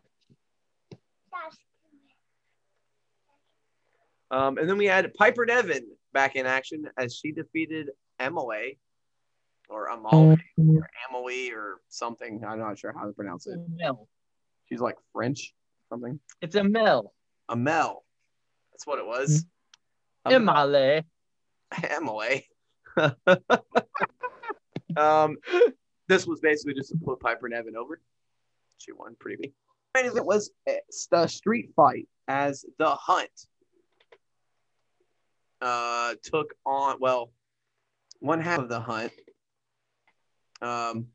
Um, 4.31 4.57
and 4.57 4.69
then 4.69 4.77
we 4.77 4.85
had 4.85 5.13
Piper 5.13 5.45
Niven 5.45 5.85
back 6.13 6.37
in 6.37 6.45
action 6.45 6.85
as 6.97 7.13
she 7.15 7.33
defeated 7.33 7.89
Emily 8.17 8.79
or 9.69 9.89
Amale 9.89 10.37
or 10.57 10.87
Emily 11.09 11.51
or 11.51 11.81
something. 11.89 12.41
I'm 12.47 12.59
not 12.59 12.79
sure 12.79 12.93
how 12.97 13.05
to 13.05 13.11
pronounce 13.11 13.47
it. 13.47 13.59
Mel. 13.75 14.07
She's 14.69 14.79
like 14.79 14.95
French 15.11 15.53
something. 15.89 16.19
It's 16.41 16.55
a 16.55 16.63
Mel. 16.63 17.13
A 17.49 17.55
Mel. 17.55 18.03
That's 18.71 18.87
what 18.87 18.99
it 18.99 19.05
was. 19.05 19.45
Emily. 20.25 21.03
Emily. 21.89 22.47
Um, 24.97 25.37
this 26.07 26.27
was 26.27 26.39
basically 26.39 26.73
just 26.73 26.89
to 26.89 26.97
put 26.97 27.19
Piper 27.19 27.49
Niven 27.49 27.75
over. 27.75 27.99
She 28.77 28.91
won 28.91 29.15
pretty 29.19 29.37
big. 29.41 29.53
It 29.95 30.25
was 30.25 30.51
the 31.11 31.27
street 31.27 31.71
fight 31.75 32.07
as 32.27 32.65
the 32.79 32.89
Hunt 32.89 33.29
uh, 35.61 36.15
took 36.23 36.53
on 36.65 36.97
well 36.99 37.31
one 38.19 38.41
half 38.41 38.59
of 38.59 38.69
the 38.69 38.79
Hunt. 38.79 39.11
Um, 40.61 41.07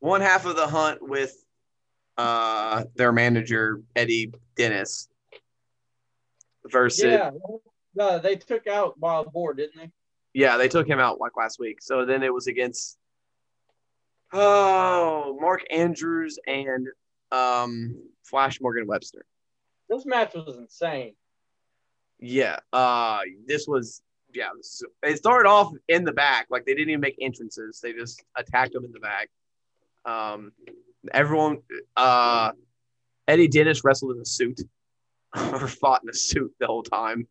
one 0.00 0.20
half 0.20 0.46
of 0.46 0.56
the 0.56 0.66
Hunt 0.66 1.06
with 1.06 1.34
uh, 2.16 2.84
their 2.94 3.12
manager 3.12 3.82
Eddie 3.94 4.32
Dennis 4.56 5.08
versus 6.70 7.04
yeah, 7.04 7.30
no, 7.94 8.18
they 8.18 8.36
took 8.36 8.66
out 8.66 8.98
Wild 8.98 9.32
Boar, 9.32 9.54
didn't 9.54 9.76
they? 9.76 9.90
Yeah, 10.34 10.56
they 10.56 10.68
took 10.68 10.86
him 10.86 10.98
out 10.98 11.20
like 11.20 11.36
last 11.36 11.58
week. 11.58 11.82
So 11.82 12.06
then 12.06 12.22
it 12.22 12.32
was 12.32 12.46
against 12.46 12.98
oh 14.32 15.36
Mark 15.40 15.62
Andrews 15.70 16.38
and 16.46 16.88
um, 17.30 17.96
Flash 18.24 18.60
Morgan 18.60 18.86
Webster. 18.86 19.24
This 19.88 20.06
match 20.06 20.34
was 20.34 20.56
insane. 20.56 21.14
Yeah, 22.18 22.60
uh, 22.72 23.20
this 23.46 23.66
was 23.66 24.02
yeah. 24.32 24.48
It 25.02 25.16
started 25.16 25.48
off 25.48 25.72
in 25.88 26.04
the 26.04 26.12
back, 26.12 26.46
like 26.50 26.64
they 26.64 26.74
didn't 26.74 26.90
even 26.90 27.00
make 27.00 27.16
entrances. 27.20 27.80
They 27.82 27.92
just 27.92 28.22
attacked 28.36 28.72
them 28.72 28.84
in 28.84 28.92
the 28.92 29.00
back. 29.00 29.28
Um, 30.04 30.52
everyone, 31.12 31.58
uh, 31.96 32.52
Eddie 33.28 33.48
Dennis 33.48 33.84
wrestled 33.84 34.16
in 34.16 34.22
a 34.22 34.26
suit 34.26 34.60
or 35.36 35.66
fought 35.68 36.02
in 36.02 36.10
a 36.10 36.14
suit 36.14 36.52
the 36.60 36.66
whole 36.66 36.82
time. 36.82 37.26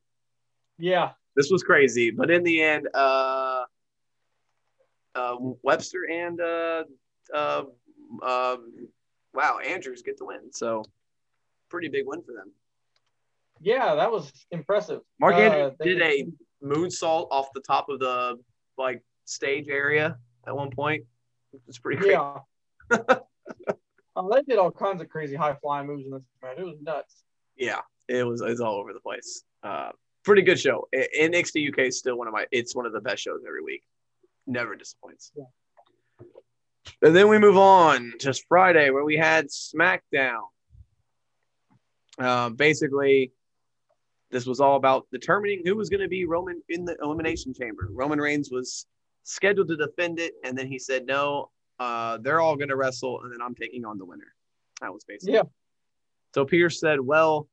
Yeah, 0.77 1.11
this 1.35 1.49
was 1.49 1.63
crazy. 1.63 2.11
But 2.11 2.29
in 2.31 2.43
the 2.43 2.61
end, 2.61 2.87
uh, 2.93 3.63
uh, 5.15 5.35
Webster 5.63 6.07
and 6.09 6.39
uh, 6.39 6.83
uh, 7.33 7.63
uh, 8.21 8.57
wow, 9.33 9.59
Andrews 9.59 10.01
get 10.01 10.17
the 10.17 10.25
win. 10.25 10.51
So 10.51 10.83
pretty 11.69 11.89
big 11.89 12.03
win 12.05 12.21
for 12.21 12.33
them. 12.33 12.51
Yeah, 13.61 13.95
that 13.95 14.11
was 14.11 14.31
impressive. 14.51 15.01
Mark 15.19 15.35
Andrews 15.35 15.73
uh, 15.79 15.83
did 15.83 16.01
a 16.01 16.25
moonsault 16.63 17.27
off 17.31 17.47
the 17.53 17.61
top 17.61 17.89
of 17.89 17.99
the 17.99 18.39
like 18.77 19.03
stage 19.25 19.67
area 19.69 20.17
at 20.47 20.55
one 20.55 20.71
point. 20.71 21.05
It's 21.67 21.77
pretty 21.77 21.97
crazy. 21.99 22.13
Yeah. 22.13 22.39
oh, 24.15 24.33
they 24.33 24.41
did 24.43 24.57
all 24.57 24.71
kinds 24.71 25.01
of 25.01 25.09
crazy 25.09 25.35
high 25.35 25.55
flying 25.61 25.87
moves 25.87 26.05
in 26.05 26.11
this 26.11 26.23
match. 26.41 26.57
It 26.57 26.63
was 26.63 26.77
nuts. 26.81 27.23
Yeah, 27.55 27.81
it 28.07 28.25
was. 28.25 28.41
It's 28.41 28.61
all 28.61 28.75
over 28.75 28.93
the 28.93 28.99
place. 28.99 29.43
Uh, 29.61 29.91
pretty 30.23 30.41
good 30.41 30.59
show. 30.59 30.87
NXT 30.95 31.69
UK 31.69 31.79
is 31.87 31.99
still 31.99 32.17
one 32.17 32.27
of 32.27 32.33
my. 32.33 32.45
It's 32.51 32.75
one 32.75 32.85
of 32.85 32.93
the 32.93 33.01
best 33.01 33.21
shows 33.21 33.41
every 33.47 33.61
week. 33.63 33.83
Never 34.51 34.75
disappoints. 34.75 35.31
Yeah. 35.33 35.45
And 37.01 37.15
then 37.15 37.29
we 37.29 37.39
move 37.39 37.55
on 37.55 38.11
to 38.19 38.33
Friday 38.49 38.89
where 38.89 39.05
we 39.05 39.15
had 39.15 39.47
SmackDown. 39.47 40.41
Uh, 42.19 42.49
basically, 42.49 43.31
this 44.29 44.45
was 44.45 44.59
all 44.59 44.75
about 44.75 45.07
determining 45.09 45.61
who 45.65 45.77
was 45.77 45.89
going 45.89 46.01
to 46.01 46.09
be 46.09 46.25
Roman 46.25 46.61
in 46.67 46.83
the 46.83 46.97
elimination 47.01 47.53
chamber. 47.53 47.87
Roman 47.91 48.19
Reigns 48.19 48.49
was 48.51 48.87
scheduled 49.23 49.69
to 49.69 49.77
defend 49.77 50.19
it, 50.19 50.33
and 50.43 50.57
then 50.57 50.67
he 50.67 50.77
said, 50.77 51.05
"No, 51.05 51.49
uh, 51.79 52.17
they're 52.17 52.41
all 52.41 52.57
going 52.57 52.69
to 52.69 52.75
wrestle, 52.75 53.21
and 53.23 53.31
then 53.31 53.41
I'm 53.41 53.55
taking 53.55 53.85
on 53.85 53.97
the 53.97 54.05
winner." 54.05 54.35
That 54.81 54.91
was 54.91 55.05
basically. 55.05 55.35
Yeah. 55.35 55.43
So 56.35 56.43
Pearce 56.43 56.81
said, 56.81 56.99
"Well, 56.99 57.47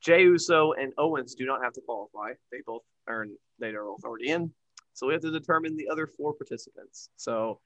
Jey 0.00 0.22
Uso 0.22 0.72
and 0.72 0.92
Owens 0.98 1.36
do 1.36 1.46
not 1.46 1.62
have 1.62 1.72
to 1.74 1.80
qualify. 1.82 2.32
They 2.50 2.62
both 2.66 2.82
earn. 3.08 3.36
They 3.60 3.68
are 3.68 3.86
already 3.86 4.30
in. 4.30 4.52
So 4.94 5.06
we 5.06 5.12
have 5.12 5.22
to 5.22 5.30
determine 5.30 5.76
the 5.76 5.88
other 5.88 6.06
four 6.06 6.32
participants. 6.32 7.10
So." 7.16 7.60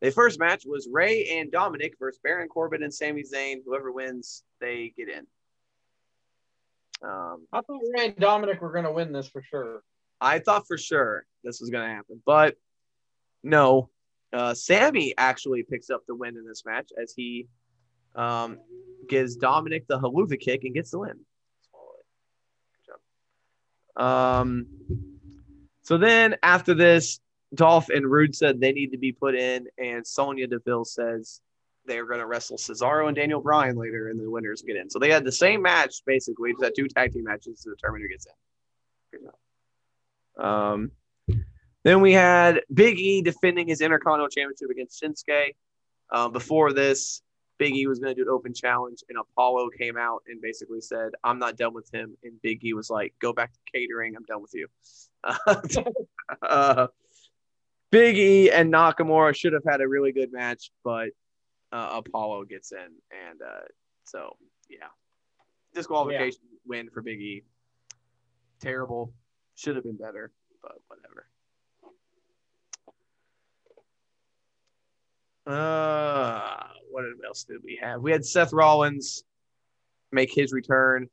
The 0.00 0.10
first 0.10 0.40
match 0.40 0.64
was 0.66 0.88
Ray 0.90 1.28
and 1.38 1.52
Dominic 1.52 1.94
versus 1.96 2.18
Baron 2.24 2.48
Corbin 2.48 2.82
and 2.82 2.92
Sami 2.92 3.22
Zayn. 3.22 3.58
Whoever 3.64 3.92
wins, 3.92 4.42
they 4.60 4.92
get 4.96 5.08
in. 5.08 5.24
Um, 7.08 7.46
I 7.52 7.60
thought 7.60 7.80
Ray 7.96 8.06
and 8.06 8.16
Dominic 8.16 8.60
were 8.60 8.72
going 8.72 8.84
to 8.84 8.90
win 8.90 9.12
this 9.12 9.28
for 9.28 9.42
sure. 9.42 9.84
I 10.20 10.40
thought 10.40 10.66
for 10.66 10.76
sure 10.76 11.24
this 11.44 11.60
was 11.60 11.70
going 11.70 11.88
to 11.88 11.94
happen, 11.94 12.20
but 12.26 12.56
no. 13.44 13.90
Uh, 14.32 14.54
Sami 14.54 15.14
actually 15.18 15.62
picks 15.62 15.88
up 15.88 16.02
the 16.08 16.16
win 16.16 16.36
in 16.36 16.46
this 16.46 16.64
match 16.64 16.90
as 17.00 17.12
he 17.14 17.46
um, 18.16 18.58
gives 19.08 19.36
Dominic 19.36 19.86
the 19.86 20.00
Helluva 20.00 20.40
Kick 20.40 20.64
and 20.64 20.74
gets 20.74 20.90
the 20.90 20.98
win. 20.98 21.20
Good 22.86 22.92
job. 23.96 24.04
Um, 24.04 24.66
so 25.82 25.98
then 25.98 26.36
after 26.42 26.74
this, 26.74 27.20
Dolph 27.54 27.88
and 27.90 28.06
Roode 28.06 28.34
said 28.34 28.60
they 28.60 28.72
need 28.72 28.92
to 28.92 28.98
be 28.98 29.12
put 29.12 29.34
in, 29.34 29.66
and 29.78 30.06
Sonya 30.06 30.46
Deville 30.46 30.84
says 30.84 31.40
they're 31.84 32.06
going 32.06 32.20
to 32.20 32.26
wrestle 32.26 32.56
Cesaro 32.56 33.08
and 33.08 33.16
Daniel 33.16 33.40
Bryan 33.40 33.76
later, 33.76 34.08
and 34.08 34.18
the 34.18 34.30
winners 34.30 34.62
get 34.62 34.76
in. 34.76 34.88
So 34.88 34.98
they 34.98 35.10
had 35.10 35.24
the 35.24 35.32
same 35.32 35.62
match 35.62 36.02
basically, 36.06 36.52
just 36.52 36.64
had 36.64 36.74
two 36.76 36.88
tag 36.88 37.12
team 37.12 37.24
matches 37.24 37.60
to 37.62 37.70
determine 37.70 38.02
who 38.02 38.08
gets 38.08 38.26
in. 38.26 38.32
Um, 40.42 40.92
then 41.84 42.00
we 42.00 42.12
had 42.12 42.60
Big 42.72 42.98
E 42.98 43.22
defending 43.22 43.68
his 43.68 43.80
Intercontinental 43.80 44.28
Championship 44.28 44.70
against 44.70 45.02
Shinsuke. 45.02 45.54
Um, 46.10 46.32
before 46.32 46.72
this, 46.72 47.22
Big 47.58 47.76
E 47.76 47.86
was 47.86 47.98
going 47.98 48.14
to 48.14 48.24
do 48.24 48.28
an 48.28 48.34
open 48.34 48.54
challenge, 48.54 49.04
and 49.08 49.18
Apollo 49.18 49.70
came 49.78 49.96
out 49.96 50.22
and 50.26 50.40
basically 50.40 50.80
said, 50.80 51.12
"I'm 51.22 51.38
not 51.38 51.56
done 51.56 51.74
with 51.74 51.92
him." 51.92 52.16
And 52.22 52.40
Big 52.42 52.64
E 52.64 52.72
was 52.72 52.90
like, 52.90 53.14
"Go 53.20 53.32
back 53.32 53.52
to 53.52 53.58
catering. 53.72 54.16
I'm 54.16 54.24
done 54.24 54.42
with 54.42 54.54
you." 54.54 54.68
uh, 56.42 56.86
Big 57.90 58.16
E 58.16 58.50
and 58.50 58.72
Nakamura 58.72 59.34
should 59.36 59.52
have 59.52 59.64
had 59.66 59.80
a 59.80 59.88
really 59.88 60.12
good 60.12 60.32
match, 60.32 60.70
but 60.82 61.10
uh, 61.72 62.02
Apollo 62.04 62.44
gets 62.44 62.72
in, 62.72 62.78
and 62.80 63.40
uh, 63.42 63.66
so 64.04 64.36
yeah, 64.68 64.88
disqualification 65.74 66.40
yeah. 66.50 66.58
win 66.66 66.90
for 66.90 67.02
Big 67.02 67.20
E. 67.20 67.44
Terrible. 68.60 69.12
Should 69.56 69.76
have 69.76 69.84
been 69.84 69.96
better, 69.96 70.32
but 70.62 70.76
whatever. 70.88 71.26
Uh, 75.46 76.64
what 76.90 77.04
else 77.26 77.44
did 77.44 77.58
we 77.64 77.78
have? 77.82 78.00
We 78.00 78.12
had 78.12 78.24
Seth 78.24 78.52
Rollins 78.52 79.24
make 80.12 80.32
his 80.32 80.52
return, 80.52 81.08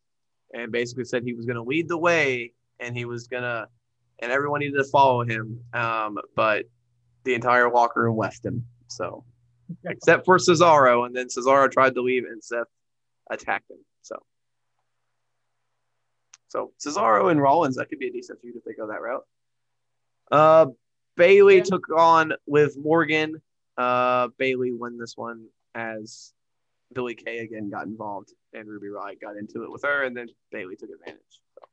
and 0.53 0.71
basically 0.71 1.05
said 1.05 1.23
he 1.23 1.34
was 1.34 1.45
going 1.45 1.55
to 1.55 1.63
lead 1.63 1.88
the 1.88 1.97
way, 1.97 2.53
and 2.80 2.95
he 2.95 3.05
was 3.05 3.27
gonna 3.27 3.67
and 4.21 4.32
everyone 4.32 4.59
needed 4.59 4.77
to 4.77 4.84
follow 4.84 5.23
him. 5.23 5.61
Um, 5.73 6.17
but 6.36 6.65
the 7.23 7.34
entire 7.34 7.71
locker 7.71 8.03
room 8.03 8.17
left 8.17 8.45
him. 8.45 8.65
So, 8.88 9.23
except 9.86 10.25
for 10.25 10.38
Cesaro, 10.38 11.05
and 11.05 11.15
then 11.15 11.27
Cesaro 11.27 11.71
tried 11.71 11.95
to 11.95 12.01
leave, 12.01 12.25
and 12.25 12.43
Seth 12.43 12.67
attacked 13.30 13.69
him. 13.69 13.77
So, 14.01 14.15
so 16.47 16.71
Cesaro 16.80 17.32
and 17.32 17.41
Rollins, 17.41 17.75
that 17.75 17.89
could 17.89 17.99
be 17.99 18.07
a 18.07 18.11
decent 18.11 18.41
feud 18.41 18.55
if 18.55 18.63
they 18.63 18.73
go 18.73 18.88
that 18.88 19.01
route. 19.01 19.25
Uh, 20.32 20.67
Bayley 21.15 21.57
yeah. 21.57 21.63
took 21.63 21.86
on 21.95 22.34
with 22.45 22.77
Morgan. 22.77 23.41
Uh, 23.80 24.27
Bayley 24.38 24.73
won 24.73 24.97
this 24.97 25.15
one 25.15 25.47
as 25.73 26.34
Billie 26.93 27.15
Kay 27.15 27.38
again 27.39 27.69
got 27.69 27.86
involved, 27.86 28.34
and 28.53 28.67
Ruby 28.67 28.88
Riott 28.88 29.21
got 29.21 29.38
into 29.38 29.63
it 29.63 29.71
with 29.71 29.84
her, 29.84 30.03
and 30.03 30.15
then 30.15 30.27
Bayley 30.51 30.75
took 30.75 30.89
advantage. 30.89 31.21
So. 31.57 31.65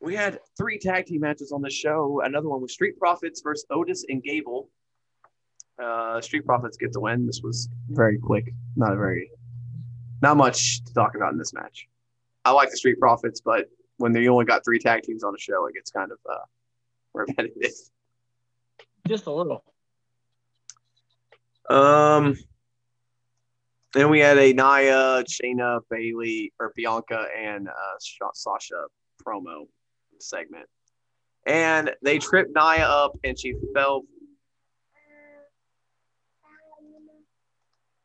We 0.00 0.14
had 0.14 0.38
three 0.56 0.78
tag 0.78 1.04
team 1.04 1.20
matches 1.20 1.52
on 1.52 1.60
the 1.60 1.68
show. 1.68 2.22
Another 2.24 2.48
one 2.48 2.62
was 2.62 2.72
Street 2.72 2.98
Profits 2.98 3.42
versus 3.42 3.66
Otis 3.68 4.06
and 4.08 4.22
Gable. 4.22 4.70
Uh, 5.78 6.22
Street 6.22 6.46
Profits 6.46 6.78
get 6.78 6.94
the 6.94 7.00
win. 7.00 7.26
This 7.26 7.42
was 7.42 7.68
very 7.90 8.18
quick. 8.18 8.54
Not 8.74 8.94
a 8.94 8.96
very, 8.96 9.30
not 10.22 10.38
much 10.38 10.82
to 10.84 10.94
talk 10.94 11.14
about 11.14 11.32
in 11.32 11.38
this 11.38 11.52
match. 11.52 11.88
I 12.46 12.52
like 12.52 12.70
the 12.70 12.78
Street 12.78 12.98
Profits, 12.98 13.42
but 13.42 13.66
when 13.98 14.12
they 14.12 14.28
only 14.28 14.46
got 14.46 14.64
three 14.64 14.78
tag 14.78 15.02
teams 15.02 15.24
on 15.24 15.32
the 15.34 15.38
show, 15.38 15.66
it 15.66 15.74
gets 15.74 15.90
kind 15.90 16.10
of 16.10 16.18
uh, 16.26 16.44
repetitive. 17.12 17.72
Just 19.06 19.26
a 19.26 19.32
little. 19.32 19.64
Um. 21.68 22.36
Then 23.92 24.08
we 24.08 24.20
had 24.20 24.38
a 24.38 24.52
Nia, 24.52 25.24
Shayna, 25.24 25.80
Bayley, 25.90 26.52
or 26.60 26.72
Bianca, 26.76 27.26
and 27.36 27.68
uh, 27.68 28.32
Sasha 28.34 28.84
promo 29.26 29.66
segment. 30.20 30.66
And 31.46 31.90
they 32.02 32.18
tripped 32.18 32.54
Nia 32.54 32.86
up 32.86 33.16
and 33.24 33.38
she 33.38 33.54
fell. 33.74 34.02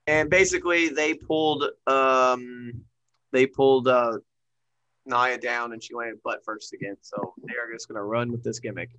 And 0.07 0.29
basically 0.29 0.89
they 0.89 1.15
pulled 1.15 1.65
um 1.87 2.83
they 3.31 3.45
pulled 3.45 3.87
uh 3.87 4.17
Nia 5.05 5.37
down 5.37 5.73
and 5.73 5.83
she 5.83 5.93
landed 5.93 6.21
butt 6.23 6.43
first 6.45 6.73
again. 6.73 6.95
So 7.01 7.33
they 7.43 7.53
are 7.53 7.71
just 7.73 7.87
gonna 7.87 8.03
run 8.03 8.31
with 8.31 8.43
this 8.43 8.59
gimmick. 8.59 8.89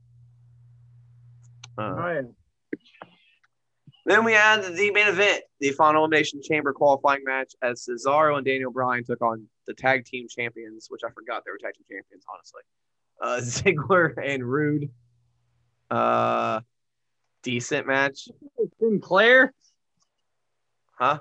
Uh, 1.79 2.23
then 4.05 4.25
we 4.25 4.33
had 4.33 4.63
the 4.63 4.91
main 4.93 5.09
event, 5.09 5.43
the 5.61 5.71
final 5.73 6.03
elimination 6.03 6.41
chamber 6.43 6.73
qualifying 6.73 7.25
match 7.25 7.55
as 7.63 7.87
Cesaro 7.87 8.37
and 8.37 8.47
Daniel 8.47 8.71
Bryan 8.71 9.05
took 9.05 9.21
on 9.21 9.47
the 9.67 9.75
tag 9.75 10.05
team 10.05 10.29
champions, 10.29 10.87
which 10.89 11.03
I 11.05 11.11
forgot 11.11 11.43
they 11.45 11.51
were 11.51 11.59
tag 11.59 11.75
team 11.75 11.85
champions, 11.89 12.25
honestly 12.33 12.63
uh, 13.21 13.37
Ziggler 13.41 14.15
and 14.23 14.45
Roode. 14.45 14.91
Uh, 15.91 16.61
decent 17.43 17.87
match. 17.87 18.29
Sinclair? 18.81 19.53
Huh? 20.99 21.21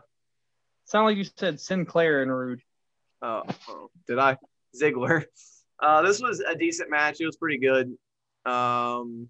Sound 0.85 1.05
like 1.05 1.17
you 1.17 1.23
said 1.23 1.59
Sinclair 1.59 2.21
and 2.21 2.31
Roode. 2.31 2.61
Oh, 3.21 3.43
oh, 3.69 3.89
did 4.07 4.19
I? 4.19 4.37
Ziggler. 4.79 5.25
Uh, 5.79 6.01
this 6.01 6.21
was 6.21 6.39
a 6.39 6.55
decent 6.55 6.89
match. 6.89 7.19
It 7.19 7.25
was 7.25 7.35
pretty 7.35 7.57
good. 7.57 7.97
Um, 8.45 9.27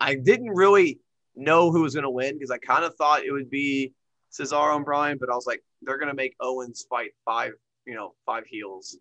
I 0.00 0.14
didn't 0.14 0.50
really 0.50 1.00
know 1.34 1.70
who 1.70 1.82
was 1.82 1.94
going 1.94 2.04
to 2.04 2.10
win 2.10 2.34
because 2.34 2.50
I 2.50 2.58
kind 2.58 2.84
of 2.84 2.94
thought 2.96 3.24
it 3.24 3.32
would 3.32 3.50
be 3.50 3.92
Cesaro 4.32 4.76
and 4.76 4.84
Bryan, 4.84 5.18
but 5.18 5.30
I 5.30 5.34
was 5.34 5.46
like, 5.46 5.62
they're 5.82 5.98
going 5.98 6.08
to 6.08 6.14
make 6.14 6.34
Owens 6.40 6.86
fight 6.88 7.10
five, 7.24 7.52
you 7.86 7.94
know, 7.94 8.14
five 8.26 8.46
heels. 8.46 8.98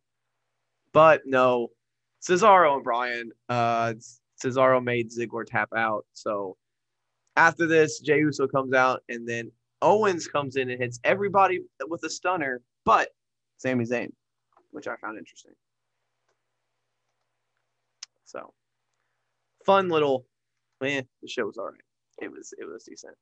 But 0.93 1.21
no, 1.25 1.69
Cesaro 2.21 2.75
and 2.75 2.83
Bryan, 2.83 3.31
uh, 3.49 3.93
Cesaro 4.43 4.83
made 4.83 5.11
Ziggler 5.11 5.45
tap 5.45 5.69
out. 5.75 6.05
So 6.13 6.57
after 7.35 7.67
this, 7.67 7.99
Jey 7.99 8.19
Uso 8.19 8.47
comes 8.47 8.73
out, 8.73 9.03
and 9.09 9.27
then 9.27 9.51
Owens 9.81 10.27
comes 10.27 10.55
in 10.55 10.69
and 10.69 10.81
hits 10.81 10.99
everybody 11.03 11.61
with 11.87 12.03
a 12.03 12.09
stunner, 12.09 12.61
but 12.83 13.09
Sami 13.57 13.85
Zayn, 13.85 14.11
which 14.71 14.87
I 14.87 14.95
found 14.97 15.17
interesting. 15.17 15.53
So 18.25 18.53
fun 19.65 19.89
little 19.89 20.25
man. 20.81 21.07
The 21.21 21.27
show 21.27 21.45
was 21.45 21.57
all 21.57 21.65
right. 21.65 21.81
It 22.21 22.31
was 22.31 22.53
it 22.57 22.65
was 22.65 22.83
decent. 22.83 23.15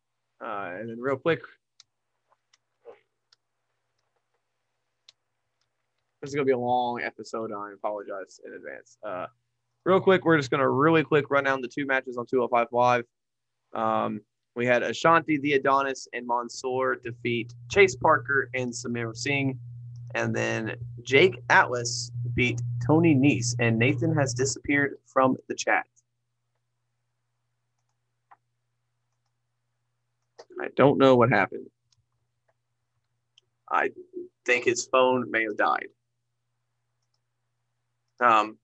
Uh, 0.43 0.72
and 0.80 0.89
then 0.89 0.99
real 0.99 1.18
quick, 1.18 1.41
This 6.26 6.32
is 6.32 6.36
gonna 6.36 6.45
be 6.45 6.53
a 6.53 6.58
long 6.58 7.01
episode. 7.03 7.51
I 7.51 7.74
apologize 7.74 8.39
in 8.43 8.53
advance. 8.53 8.97
Uh, 9.03 9.28
real 9.84 9.99
quick, 9.99 10.26
we're 10.26 10.38
just 10.38 10.49
gonna 10.49 10.68
really 10.68 11.03
quick 11.03 11.30
run 11.30 11.43
down 11.43 11.62
the 11.62 11.68
two 11.68 11.86
matches 11.86 12.18
on 12.18 12.26
205 12.26 12.68
Live. 12.72 13.06
Um, 13.74 14.22
we 14.56 14.66
had 14.66 14.82
Ashante, 14.82 15.39
the 15.41 15.53
Adonis 15.53 16.08
and 16.14 16.26
Mansoor 16.26 16.95
defeat 16.95 17.53
Chase 17.70 17.95
Parker 17.95 18.49
and 18.56 18.72
Samir 18.72 19.16
Singh, 19.16 19.60
and 20.16 20.36
then 20.36 20.76
Jake 21.03 21.43
Atlas 21.51 22.10
beat 22.34 22.60
Tony 22.88 23.14
Nese, 23.14 23.53
and 23.60 23.78
Nathan 23.78 24.16
has 24.16 24.34
disappeared 24.34 24.95
from 25.06 25.38
the 25.47 25.53
chat. 25.53 25.86
I 30.62 30.68
don't 30.76 30.97
know 30.97 31.16
what 31.16 31.30
happened. 31.30 31.68
I 33.70 33.89
think 34.45 34.66
his 34.66 34.86
phone 34.86 35.30
may 35.32 35.43
have 35.43 35.58
died. 35.58 35.88
Um, 38.20 38.58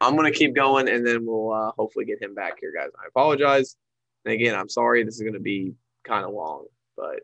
I'm 0.00 0.16
gonna 0.16 0.30
keep 0.30 0.54
going, 0.54 0.88
and 0.88 1.06
then 1.06 1.24
we'll 1.24 1.52
uh, 1.52 1.72
hopefully 1.76 2.04
get 2.04 2.22
him 2.22 2.34
back 2.34 2.58
here, 2.60 2.72
guys. 2.76 2.90
I 3.02 3.06
apologize, 3.08 3.76
and 4.24 4.34
again, 4.34 4.54
I'm 4.54 4.68
sorry. 4.68 5.02
This 5.04 5.16
is 5.16 5.22
gonna 5.22 5.40
be 5.40 5.74
kind 6.04 6.24
of 6.24 6.32
long, 6.32 6.66
but 6.96 7.20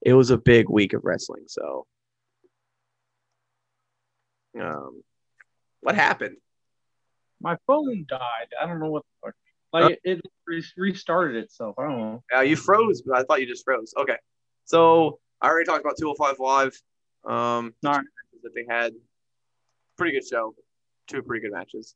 it 0.00 0.14
was 0.14 0.30
a 0.30 0.38
big 0.38 0.68
week 0.68 0.92
of 0.92 1.04
wrestling, 1.04 1.44
so 1.46 1.86
Um, 4.60 5.02
what 5.80 5.94
happened? 5.94 6.36
My 7.40 7.56
phone 7.66 8.04
died. 8.08 8.48
I 8.60 8.66
don't 8.66 8.80
know 8.80 8.90
what 8.90 9.04
the 9.04 9.28
fuck. 9.28 9.34
Like 9.72 9.98
it, 10.02 10.20
restarted 10.76 11.36
itself. 11.36 11.76
I 11.78 11.82
don't 11.82 11.98
know. 11.98 12.22
Yeah, 12.32 12.42
you 12.42 12.56
froze, 12.56 13.02
but 13.02 13.18
I 13.18 13.22
thought 13.24 13.40
you 13.40 13.46
just 13.46 13.64
froze. 13.64 13.92
Okay. 13.98 14.16
So 14.64 15.18
I 15.42 15.48
already 15.48 15.66
talked 15.66 15.84
about 15.84 15.96
205 15.98 16.38
Live. 16.40 16.80
Um, 17.24 17.74
right. 17.84 18.04
that 18.42 18.54
they 18.54 18.64
had. 18.68 18.92
Pretty 19.96 20.12
good 20.12 20.26
show. 20.26 20.54
Two 21.08 21.22
pretty 21.22 21.42
good 21.42 21.52
matches. 21.52 21.94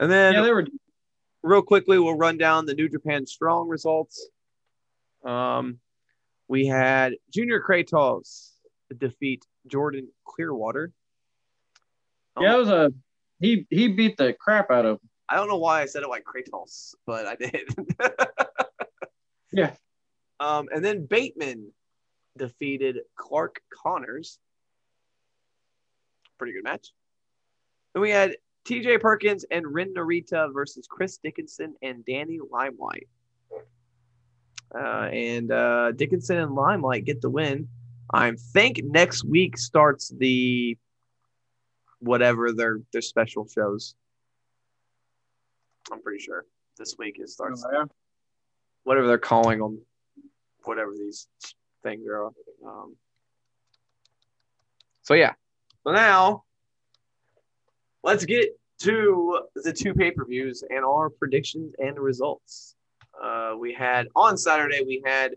And 0.00 0.10
then 0.10 0.34
Yeah, 0.34 0.42
they 0.42 0.52
were. 0.52 0.66
real 1.42 1.62
quickly, 1.62 1.98
we'll 1.98 2.16
run 2.16 2.38
down 2.38 2.66
the 2.66 2.74
New 2.74 2.88
Japan 2.88 3.26
Strong 3.26 3.68
results. 3.68 4.28
Um, 5.24 5.78
we 6.48 6.66
had 6.66 7.14
Junior 7.32 7.60
Kratos 7.60 8.50
defeat 8.98 9.44
Jordan 9.66 10.08
Clearwater. 10.26 10.92
Yeah, 12.40 12.54
it 12.54 12.58
was 12.58 12.68
a. 12.68 12.92
He 13.40 13.66
he 13.70 13.88
beat 13.88 14.16
the 14.16 14.34
crap 14.38 14.70
out 14.70 14.86
of. 14.86 15.00
I 15.28 15.36
don't 15.36 15.48
know 15.48 15.58
why 15.58 15.82
I 15.82 15.86
said 15.86 16.02
it 16.02 16.08
like 16.08 16.24
Kratos, 16.24 16.94
but 17.06 17.26
I 17.26 17.34
did. 17.36 17.68
Yeah. 19.56 19.72
Um, 20.38 20.68
and 20.72 20.84
then 20.84 21.06
Bateman 21.06 21.72
defeated 22.36 22.98
Clark 23.16 23.60
Connors. 23.72 24.38
Pretty 26.38 26.52
good 26.52 26.64
match. 26.64 26.92
Then 27.94 28.02
we 28.02 28.10
had 28.10 28.36
TJ 28.68 29.00
Perkins 29.00 29.46
and 29.50 29.72
Ren 29.72 29.94
Narita 29.94 30.52
versus 30.52 30.86
Chris 30.86 31.18
Dickinson 31.18 31.74
and 31.80 32.04
Danny 32.04 32.38
Limelight. 32.50 33.08
Uh, 34.74 35.08
and 35.10 35.50
uh, 35.50 35.92
Dickinson 35.92 36.38
and 36.38 36.54
Limelight 36.54 37.06
get 37.06 37.22
the 37.22 37.30
win. 37.30 37.68
I 38.12 38.32
think 38.52 38.82
next 38.84 39.24
week 39.24 39.56
starts 39.56 40.12
the 40.16 40.76
whatever 42.00 42.52
their 42.52 42.80
their 42.92 43.00
special 43.00 43.48
shows. 43.48 43.94
I'm 45.92 46.02
pretty 46.02 46.18
sure 46.22 46.44
this 46.78 46.96
week 46.98 47.16
it 47.18 47.28
starts 47.28 47.64
Oh, 47.66 47.70
yeah. 47.72 47.84
whatever 48.84 49.06
they're 49.06 49.18
calling 49.18 49.58
them, 49.60 49.80
whatever 50.64 50.92
these 50.92 51.28
things 51.82 52.06
are. 52.08 52.26
Um, 52.66 52.96
so 55.02 55.14
yeah, 55.14 55.32
so 55.84 55.92
now 55.92 56.44
let's 58.02 58.24
get 58.24 58.58
to 58.80 59.40
the 59.54 59.72
two 59.72 59.94
pay 59.94 60.10
per 60.10 60.24
views 60.24 60.62
and 60.68 60.84
our 60.84 61.08
predictions 61.10 61.74
and 61.78 61.98
results. 61.98 62.74
Uh, 63.22 63.54
we 63.58 63.72
had 63.72 64.08
on 64.14 64.36
Saturday 64.36 64.82
we 64.84 65.02
had 65.06 65.32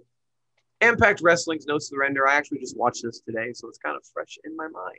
Impact 0.82 1.22
Wrestling's 1.22 1.66
No 1.66 1.78
Surrender. 1.78 2.28
I 2.28 2.36
actually 2.36 2.60
just 2.60 2.76
watched 2.78 3.04
this 3.04 3.22
today, 3.22 3.54
so 3.54 3.68
it's 3.70 3.78
kind 3.78 3.96
of 3.96 4.04
fresh 4.14 4.38
in 4.44 4.56
my 4.58 4.68
mind. 4.68 4.98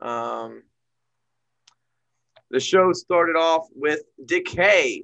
Um, 0.00 0.62
the 2.54 2.60
show 2.60 2.92
started 2.92 3.34
off 3.34 3.66
with 3.74 4.00
Decay 4.24 5.02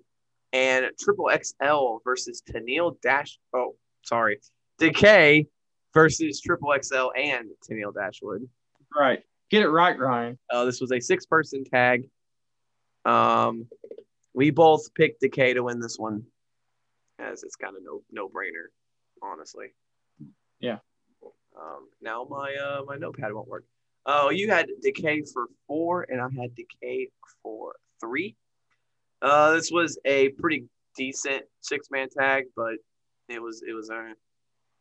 and 0.53 0.87
Triple 1.01 1.29
XL 1.29 1.97
versus 2.05 2.43
Tennille 2.49 2.95
Dash. 3.03 3.41
Oh, 3.53 3.75
sorry, 4.05 4.39
Decay 4.79 5.49
versus 5.93 6.41
Triple 6.41 6.73
XL 6.81 7.09
and 7.17 7.49
Tennille 7.69 7.93
Dashwood. 7.93 8.49
Right. 8.97 9.25
Get 9.51 9.63
it 9.63 9.69
right, 9.69 9.99
Ryan. 9.99 10.39
Uh, 10.49 10.65
this 10.65 10.81
was 10.81 10.93
a 10.93 11.01
six-person 11.01 11.65
tag. 11.65 12.09
Um, 13.05 13.67
we 14.33 14.51
both 14.51 14.95
picked 14.95 15.21
Decay 15.21 15.55
to 15.55 15.65
win 15.65 15.81
this 15.81 15.99
one, 15.99 16.23
as 17.19 17.43
it's 17.43 17.57
kind 17.57 17.77
of 17.77 17.83
no 17.83 18.03
no-brainer, 18.13 18.69
honestly. 19.25 19.75
Yeah. 20.61 20.79
Um, 21.61 21.89
now 22.01 22.25
my 22.31 22.55
uh, 22.55 22.83
my 22.87 22.97
notepad 22.97 23.33
won't 23.33 23.49
work. 23.49 23.65
Oh, 24.07 24.31
you 24.31 24.51
had 24.51 24.69
Decay 24.83 25.23
for 25.33 25.47
four, 25.67 26.07
and 26.09 26.21
I 26.21 26.29
had 26.41 26.55
Decay 26.55 27.09
for 27.43 27.77
three. 28.01 28.37
Uh, 29.23 29.53
this 29.53 29.71
was 29.71 29.99
a 30.05 30.31
pretty 30.31 30.65
decent 30.97 31.43
six-man 31.61 32.09
tag, 32.09 32.45
but 32.57 32.75
it 33.29 33.41
was 33.41 33.63
it 33.67 33.73
was 33.75 33.91
a 33.91 34.15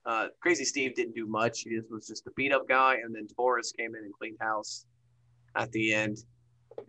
uh, 0.05 0.27
Crazy 0.41 0.63
Steve 0.63 0.95
didn't 0.95 1.15
do 1.15 1.27
much. 1.27 1.61
He 1.61 1.71
just 1.71 1.91
was 1.91 2.07
just 2.07 2.25
a 2.27 2.31
beat-up 2.31 2.67
guy, 2.67 2.95
and 3.03 3.13
then 3.13 3.27
Taurus 3.27 3.73
came 3.77 3.95
in 3.95 4.03
and 4.03 4.13
cleaned 4.13 4.37
house 4.39 4.85
at 5.55 5.71
the 5.71 5.93
end, 5.93 6.17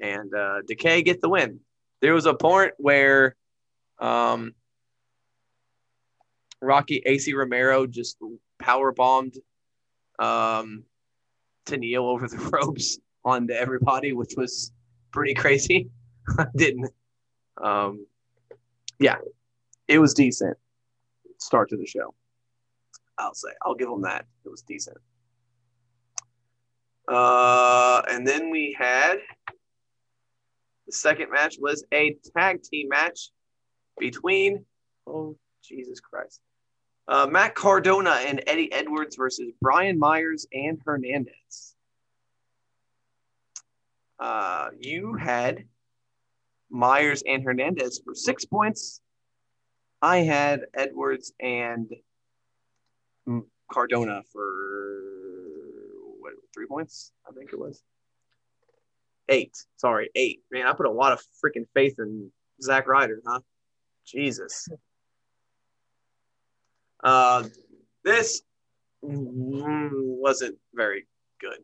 and 0.01 0.33
uh, 0.33 0.63
Decay 0.67 1.03
get 1.03 1.21
the 1.21 1.29
win. 1.29 1.61
There 2.01 2.15
was 2.15 2.27
a 2.27 2.35
point 2.35 2.73
where 2.79 3.35
um, 3.99 4.55
Rocky 6.63 7.03
AC 7.05 7.35
Romero 7.35 7.87
just 7.87 8.19
power 8.59 8.93
bombed 8.93 9.35
um, 10.19 10.85
Tennille 11.67 11.99
over 11.99 12.29
the 12.29 12.39
ropes 12.53 12.99
onto 13.25 13.53
everybody, 13.53 14.13
which 14.13 14.35
was 14.37 14.73
pretty 15.13 15.35
crazy. 15.35 15.91
I 16.39 16.47
didn't. 16.57 16.91
Um, 17.63 18.07
yeah, 18.99 19.17
it 19.89 19.99
was 19.99 20.15
decent. 20.15 20.57
Start 21.39 21.71
to 21.71 21.77
the 21.77 21.87
show. 21.87 22.15
I'll 23.19 23.35
say. 23.35 23.51
I'll 23.63 23.75
give 23.75 23.89
them 23.89 24.03
that. 24.03 24.27
It 24.45 24.49
was 24.49 24.63
decent. 24.63 24.99
Uh, 27.09 28.03
and 28.09 28.27
then 28.27 28.51
we 28.51 28.77
had 28.79 29.17
the 30.87 30.93
second 30.93 31.31
match 31.31 31.57
was 31.59 31.85
a 31.93 32.17
tag 32.37 32.63
team 32.63 32.89
match 32.89 33.31
between 33.99 34.65
oh 35.07 35.37
Jesus 35.65 36.01
Christ, 36.01 36.41
uh, 37.09 37.27
Matt 37.27 37.55
Cardona 37.55 38.21
and 38.27 38.43
Eddie 38.47 38.73
Edwards 38.73 39.17
versus 39.17 39.53
Brian 39.61 39.99
Myers 39.99 40.47
and 40.53 40.81
Hernandez. 40.85 41.75
Uh, 44.19 44.69
you 44.79 45.15
had 45.15 45.65
Myers 46.71 47.23
and 47.27 47.43
Hernandez 47.43 48.01
for 48.05 48.15
six 48.15 48.45
points. 48.45 49.01
I 50.03 50.19
had 50.19 50.63
Edwards 50.75 51.33
and 51.41 51.91
Cardona 53.71 54.23
for 54.33 55.03
what, 56.21 56.35
three 56.55 56.67
points, 56.67 57.13
I 57.29 57.33
think 57.33 57.53
it 57.53 57.59
was. 57.59 57.83
Eight. 59.29 59.57
Sorry, 59.77 60.11
eight. 60.15 60.41
Man, 60.51 60.67
I 60.67 60.73
put 60.73 60.87
a 60.87 60.91
lot 60.91 61.13
of 61.13 61.23
freaking 61.45 61.67
faith 61.75 61.95
in 61.99 62.31
Zach 62.63 62.87
Ryder, 62.87 63.23
huh? 63.27 63.41
Jesus. 64.07 64.69
Uh, 67.03 67.45
this 68.05 68.43
wasn't 69.03 70.57
very 70.75 71.07
good. 71.41 71.59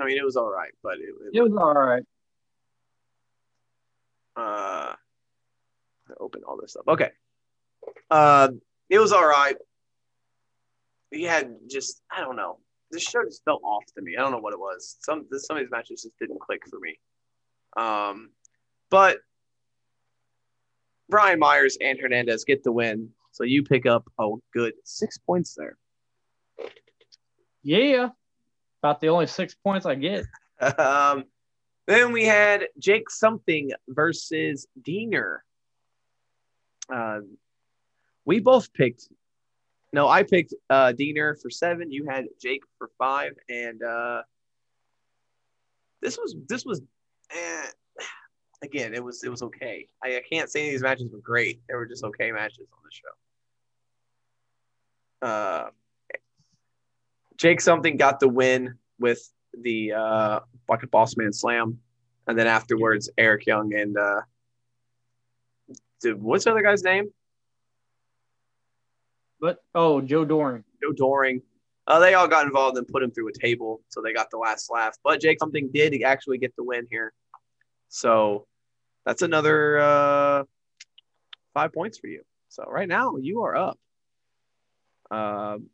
I 0.00 0.04
mean, 0.04 0.18
it 0.18 0.24
was 0.24 0.36
all 0.36 0.50
right, 0.50 0.72
but 0.82 0.94
it, 0.94 1.14
it, 1.32 1.38
It 1.38 1.42
was 1.42 1.52
all 1.52 1.74
right. 1.74 2.02
uh, 4.36 4.94
open 6.20 6.42
all 6.46 6.58
this 6.60 6.76
up. 6.76 6.86
Okay. 6.88 7.10
Uh, 8.10 8.48
it 8.88 8.98
was 8.98 9.12
all 9.12 9.26
right. 9.26 9.56
He 11.10 11.24
had 11.24 11.54
just, 11.70 12.00
I 12.10 12.20
don't 12.20 12.36
know. 12.36 12.58
This 12.90 13.02
show 13.02 13.22
just 13.24 13.44
felt 13.44 13.62
off 13.64 13.84
to 13.96 14.02
me. 14.02 14.16
I 14.16 14.20
don't 14.22 14.32
know 14.32 14.38
what 14.38 14.52
it 14.52 14.58
was. 14.58 14.96
Some 15.00 15.26
some 15.32 15.56
of 15.56 15.62
these 15.62 15.70
matches 15.70 16.02
just 16.02 16.18
didn't 16.18 16.40
click 16.40 16.60
for 16.68 16.78
me. 16.78 16.98
Um, 17.76 18.30
but 18.90 19.18
Brian 21.08 21.38
Myers 21.38 21.78
and 21.80 21.98
Hernandez 21.98 22.44
get 22.44 22.62
the 22.64 22.72
win, 22.72 23.10
so 23.32 23.44
you 23.44 23.62
pick 23.62 23.86
up 23.86 24.04
a 24.20 24.30
good 24.52 24.74
six 24.84 25.18
points 25.18 25.54
there. 25.54 25.76
Yeah. 27.62 28.10
About 28.82 29.00
the 29.00 29.08
only 29.08 29.26
six 29.26 29.54
points 29.54 29.86
I 29.86 29.94
get. 29.94 30.26
um, 30.78 31.24
then 31.86 32.12
we 32.12 32.24
had 32.24 32.68
Jake 32.78 33.10
something 33.10 33.72
versus 33.88 34.66
Deaner. 34.80 35.38
Uh, 36.92 37.20
we 38.24 38.38
both 38.40 38.72
picked. 38.72 39.08
No, 39.92 40.08
I 40.08 40.22
picked 40.22 40.54
uh, 40.70 40.92
Deaner 40.92 41.40
for 41.40 41.50
seven. 41.50 41.90
You 41.90 42.06
had 42.06 42.26
Jake 42.40 42.62
for 42.78 42.90
five, 42.98 43.32
and 43.48 43.82
uh, 43.82 44.22
this 46.00 46.18
was 46.18 46.36
this 46.48 46.64
was. 46.64 46.80
Eh, 47.30 47.66
again, 48.62 48.94
it 48.94 49.02
was 49.02 49.22
it 49.24 49.28
was 49.28 49.42
okay. 49.42 49.88
I, 50.02 50.16
I 50.16 50.22
can't 50.28 50.50
say 50.50 50.70
these 50.70 50.82
matches 50.82 51.10
were 51.12 51.18
great. 51.18 51.60
They 51.68 51.74
were 51.74 51.86
just 51.86 52.04
okay 52.04 52.32
matches 52.32 52.66
on 52.72 52.78
the 52.84 52.90
show. 55.22 55.26
Uh, 55.28 55.70
Jake 57.36 57.60
something 57.60 57.96
got 57.96 58.20
the 58.20 58.28
win 58.28 58.76
with 58.98 59.28
the 59.60 59.92
uh, 59.92 60.40
Bucket 60.66 60.90
Boss 60.90 61.16
Man 61.16 61.32
Slam, 61.32 61.78
and 62.26 62.38
then 62.38 62.46
afterwards 62.46 63.10
Eric 63.18 63.46
Young 63.46 63.74
and 63.74 63.96
uh, 63.96 64.20
dude, 66.00 66.22
what's 66.22 66.44
the 66.44 66.52
other 66.52 66.62
guy's 66.62 66.82
name? 66.82 67.10
But 69.40 69.58
oh, 69.74 70.00
Joe 70.00 70.24
Doering. 70.24 70.64
Joe 70.80 70.92
Doering. 70.92 71.42
Uh, 71.88 71.98
they 71.98 72.14
all 72.14 72.28
got 72.28 72.46
involved 72.46 72.78
and 72.78 72.86
put 72.86 73.02
him 73.02 73.10
through 73.10 73.28
a 73.28 73.32
table, 73.32 73.82
so 73.88 74.00
they 74.00 74.12
got 74.12 74.30
the 74.30 74.38
last 74.38 74.70
laugh. 74.70 74.96
But 75.02 75.20
Jake 75.20 75.40
something 75.40 75.68
did 75.74 76.00
actually 76.04 76.38
get 76.38 76.54
the 76.54 76.62
win 76.62 76.86
here, 76.88 77.12
so 77.88 78.46
that's 79.04 79.22
another 79.22 79.78
uh, 79.78 80.44
five 81.54 81.72
points 81.72 81.98
for 81.98 82.06
you. 82.06 82.22
So 82.48 82.64
right 82.68 82.88
now 82.88 83.16
you 83.16 83.42
are 83.42 83.56
up. 83.56 83.78
Um, 85.10 85.66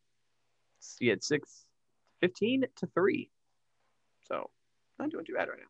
you 1.00 1.10
had 1.10 1.22
six, 1.22 1.64
15 2.20 2.64
to 2.76 2.86
3. 2.94 3.30
So 4.22 4.50
not 4.98 5.10
doing 5.10 5.24
too 5.24 5.34
bad 5.34 5.48
right 5.48 5.58
now. 5.58 5.64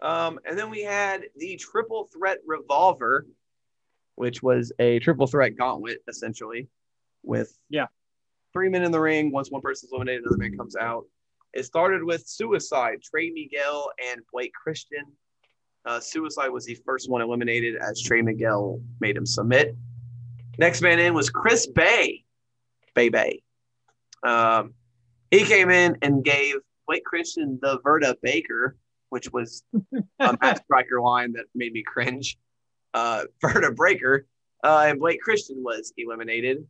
Um, 0.00 0.38
and 0.48 0.58
then 0.58 0.70
we 0.70 0.82
had 0.82 1.24
the 1.36 1.56
triple 1.56 2.08
threat 2.12 2.38
revolver, 2.46 3.26
which 4.14 4.42
was 4.42 4.72
a 4.78 4.98
triple 5.00 5.26
threat 5.26 5.56
gauntlet 5.56 5.98
essentially, 6.08 6.68
with 7.24 7.56
Yeah. 7.68 7.86
three 8.52 8.68
men 8.68 8.82
in 8.84 8.92
the 8.92 9.00
ring. 9.00 9.32
Once 9.32 9.50
one 9.50 9.60
person's 9.60 9.92
eliminated, 9.92 10.22
another 10.22 10.38
man 10.38 10.56
comes 10.56 10.76
out. 10.76 11.04
It 11.52 11.64
started 11.64 12.04
with 12.04 12.26
Suicide, 12.28 13.02
Trey 13.02 13.30
Miguel, 13.30 13.90
and 14.10 14.20
Blake 14.32 14.52
Christian. 14.54 15.04
Uh, 15.84 16.00
Suicide 16.00 16.48
was 16.48 16.64
the 16.64 16.76
first 16.84 17.08
one 17.08 17.22
eliminated 17.22 17.76
as 17.76 18.02
Trey 18.02 18.22
Miguel 18.22 18.80
made 19.00 19.16
him 19.16 19.26
submit. 19.26 19.76
Next 20.58 20.82
man 20.82 20.98
in 20.98 21.14
was 21.14 21.30
Chris 21.30 21.66
Bey, 21.66 22.24
Bay 22.94 23.08
Bay. 23.08 23.42
Um, 24.22 24.74
he 25.30 25.44
came 25.44 25.70
in 25.70 25.96
and 26.02 26.24
gave 26.24 26.56
Blake 26.86 27.04
Christian 27.04 27.58
the 27.62 27.78
Verta 27.80 28.16
Baker, 28.22 28.76
which 29.10 29.32
was 29.32 29.62
a 30.18 30.36
Matt 30.40 30.64
Striker 30.64 31.00
line 31.00 31.32
that 31.34 31.44
made 31.54 31.72
me 31.72 31.82
cringe. 31.82 32.38
Uh, 32.94 33.24
Verta 33.42 33.74
Breaker, 33.74 34.26
uh, 34.64 34.86
and 34.88 34.98
Blake 34.98 35.20
Christian 35.20 35.62
was 35.62 35.92
eliminated, 35.96 36.66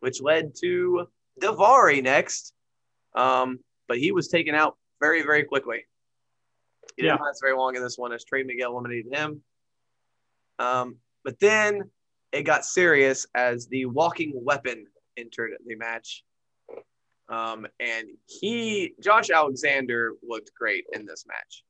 which 0.00 0.20
led 0.20 0.54
to 0.62 1.06
Daivari 1.40 2.02
next. 2.02 2.52
Um, 3.14 3.60
but 3.86 3.98
he 3.98 4.12
was 4.12 4.28
taken 4.28 4.54
out 4.54 4.76
very, 5.00 5.22
very 5.22 5.44
quickly. 5.44 5.84
He 6.96 7.02
didn't 7.02 7.18
Yeah. 7.18 7.24
last 7.24 7.40
very 7.40 7.56
long 7.56 7.76
in 7.76 7.82
this 7.82 7.98
one 7.98 8.12
as 8.12 8.24
Trey 8.24 8.42
Miguel 8.42 8.72
eliminated 8.72 9.12
him. 9.12 9.42
Um, 10.58 10.96
but 11.24 11.38
then 11.40 11.90
it 12.32 12.42
got 12.42 12.64
serious 12.64 13.26
as 13.34 13.66
the 13.66 13.86
walking 13.86 14.32
weapon 14.34 14.86
entered 15.16 15.52
the 15.66 15.74
match. 15.76 16.24
Um, 17.28 17.66
and 17.78 18.08
he, 18.26 18.94
Josh 19.00 19.30
Alexander, 19.30 20.14
looked 20.22 20.52
great 20.54 20.84
in 20.92 21.06
this 21.06 21.24
match. 21.26 21.64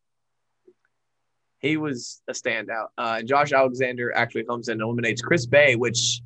He 1.58 1.76
was 1.76 2.22
a 2.28 2.32
standout. 2.32 2.88
Uh, 2.96 3.20
Josh 3.22 3.52
Alexander 3.52 4.14
actually 4.14 4.44
comes 4.44 4.68
in 4.68 4.74
and 4.74 4.82
eliminates 4.82 5.20
Chris 5.20 5.44
Bey, 5.44 5.76
which 5.76 6.22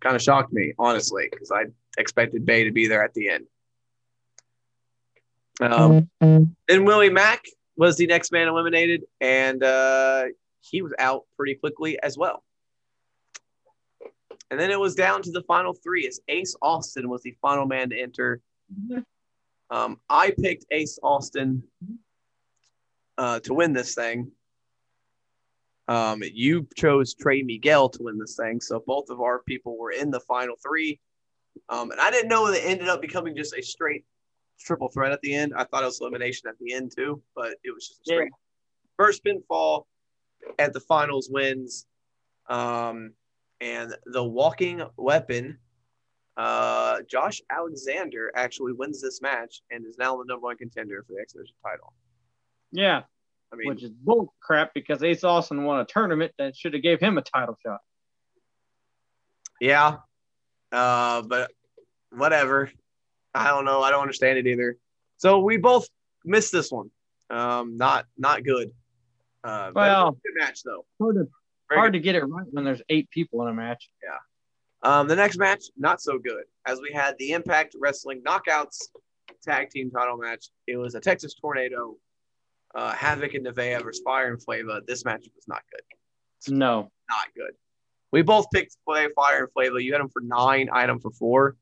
kind 0.00 0.16
of 0.16 0.22
shocked 0.22 0.52
me, 0.52 0.72
honestly, 0.78 1.28
because 1.30 1.50
I 1.50 1.64
expected 1.98 2.46
Bey 2.46 2.64
to 2.64 2.70
be 2.70 2.86
there 2.86 3.04
at 3.04 3.12
the 3.12 3.28
end. 3.28 3.46
Um, 5.60 6.08
then 6.20 6.84
Willie 6.84 7.10
Mack 7.10 7.44
was 7.76 7.96
the 7.96 8.06
next 8.06 8.32
man 8.32 8.48
eliminated, 8.48 9.04
and 9.20 9.62
uh, 9.62 10.24
he 10.60 10.82
was 10.82 10.92
out 10.98 11.24
pretty 11.36 11.54
quickly 11.54 11.98
as 12.02 12.16
well. 12.16 12.42
And 14.50 14.58
then 14.58 14.70
it 14.70 14.80
was 14.80 14.94
down 14.94 15.22
to 15.22 15.30
the 15.30 15.42
final 15.42 15.72
three 15.72 16.06
as 16.08 16.20
Ace 16.28 16.56
Austin 16.60 17.08
was 17.08 17.22
the 17.22 17.36
final 17.40 17.66
man 17.66 17.90
to 17.90 18.00
enter. 18.00 18.40
Um, 19.70 20.00
I 20.08 20.32
picked 20.36 20.66
Ace 20.72 20.98
Austin 21.02 21.62
uh, 23.16 23.38
to 23.40 23.54
win 23.54 23.72
this 23.72 23.94
thing. 23.94 24.32
Um, 25.86 26.22
you 26.32 26.66
chose 26.76 27.14
Trey 27.14 27.42
Miguel 27.42 27.88
to 27.90 28.02
win 28.02 28.18
this 28.18 28.36
thing, 28.36 28.60
so 28.60 28.82
both 28.86 29.10
of 29.10 29.20
our 29.20 29.40
people 29.42 29.76
were 29.78 29.90
in 29.92 30.10
the 30.10 30.20
final 30.20 30.56
three. 30.62 31.00
Um, 31.68 31.90
and 31.90 32.00
I 32.00 32.10
didn't 32.10 32.28
know 32.28 32.50
that 32.50 32.58
it 32.58 32.68
ended 32.68 32.88
up 32.88 33.00
becoming 33.00 33.36
just 33.36 33.56
a 33.56 33.62
straight 33.62 34.04
triple 34.60 34.88
threat 34.88 35.12
at 35.12 35.20
the 35.22 35.34
end. 35.34 35.52
I 35.56 35.64
thought 35.64 35.82
it 35.82 35.86
was 35.86 36.00
elimination 36.00 36.48
at 36.48 36.58
the 36.58 36.72
end 36.72 36.92
too, 36.96 37.22
but 37.34 37.56
it 37.64 37.74
was 37.74 37.88
just 37.88 38.00
a 38.00 38.04
straight 38.04 38.32
first 38.96 39.24
pinfall 39.24 39.84
at 40.58 40.72
the 40.72 40.80
finals 40.80 41.28
wins. 41.30 41.86
Um, 42.48 43.12
and 43.60 43.94
the 44.06 44.24
walking 44.24 44.82
weapon, 44.96 45.58
uh, 46.36 47.02
Josh 47.08 47.40
Alexander 47.50 48.30
actually 48.34 48.72
wins 48.72 49.02
this 49.02 49.20
match 49.20 49.62
and 49.70 49.86
is 49.86 49.96
now 49.98 50.16
the 50.16 50.24
number 50.26 50.44
one 50.44 50.56
contender 50.56 51.04
for 51.06 51.14
the 51.14 51.20
X 51.20 51.32
Division 51.32 51.54
title. 51.64 51.92
Yeah, 52.72 53.02
I 53.52 53.56
mean, 53.56 53.68
which 53.68 53.82
is 53.82 53.90
bull 53.90 54.32
crap 54.40 54.72
because 54.74 55.02
Ace 55.02 55.24
Austin 55.24 55.64
won 55.64 55.80
a 55.80 55.84
tournament 55.84 56.32
that 56.38 56.56
should 56.56 56.74
have 56.74 56.82
gave 56.82 57.00
him 57.00 57.18
a 57.18 57.22
title 57.22 57.56
shot. 57.64 57.80
yeah, 59.60 59.96
uh, 60.72 61.22
but 61.22 61.50
whatever. 62.10 62.70
I 63.34 63.48
don't 63.48 63.64
know. 63.64 63.82
I 63.82 63.90
don't 63.90 64.00
understand 64.02 64.38
it 64.38 64.46
either. 64.46 64.76
So 65.18 65.40
we 65.40 65.56
both 65.56 65.86
missed 66.24 66.52
this 66.52 66.70
one. 66.70 66.90
Um, 67.30 67.76
not 67.76 68.06
not 68.18 68.42
good. 68.44 68.72
Uh, 69.44 69.70
Well- 69.74 70.12
good 70.12 70.34
match 70.38 70.62
though. 70.64 70.84
Hard 71.00 71.16
to, 71.16 71.28
hard 71.72 71.92
to 71.92 72.00
get 72.00 72.14
it 72.14 72.24
right 72.24 72.46
when 72.50 72.64
there's 72.64 72.82
eight 72.88 73.08
people 73.10 73.42
in 73.42 73.48
a 73.48 73.54
match. 73.54 73.88
Yeah. 74.02 74.18
Um, 74.82 75.08
the 75.08 75.16
next 75.16 75.36
match, 75.38 75.64
not 75.76 76.00
so 76.00 76.18
good, 76.18 76.44
as 76.66 76.80
we 76.80 76.90
had 76.92 77.16
the 77.18 77.32
Impact 77.32 77.76
Wrestling 77.78 78.22
Knockouts 78.22 78.88
Tag 79.42 79.70
Team 79.70 79.90
Title 79.90 80.16
match. 80.16 80.46
It 80.66 80.76
was 80.76 80.94
a 80.94 81.00
Texas 81.00 81.34
Tornado, 81.34 81.96
uh, 82.74 82.92
Havoc 82.92 83.34
and 83.34 83.46
Nevaeh 83.46 83.82
versus 83.82 84.02
Fire 84.04 84.32
and 84.32 84.42
Flava. 84.42 84.80
This 84.86 85.04
match 85.04 85.26
was 85.34 85.44
not 85.46 85.62
good. 85.70 86.54
No. 86.54 86.90
Not 87.10 87.26
good. 87.36 87.52
We 88.10 88.22
both 88.22 88.46
picked 88.52 88.76
play 88.86 89.06
Fire 89.14 89.44
and 89.44 89.52
Flava. 89.52 89.82
You 89.82 89.92
had 89.92 90.00
them 90.00 90.08
for 90.08 90.22
nine, 90.22 90.68
I 90.72 90.80
had 90.80 90.88
them 90.88 91.00
for 91.00 91.10
four. 91.12 91.56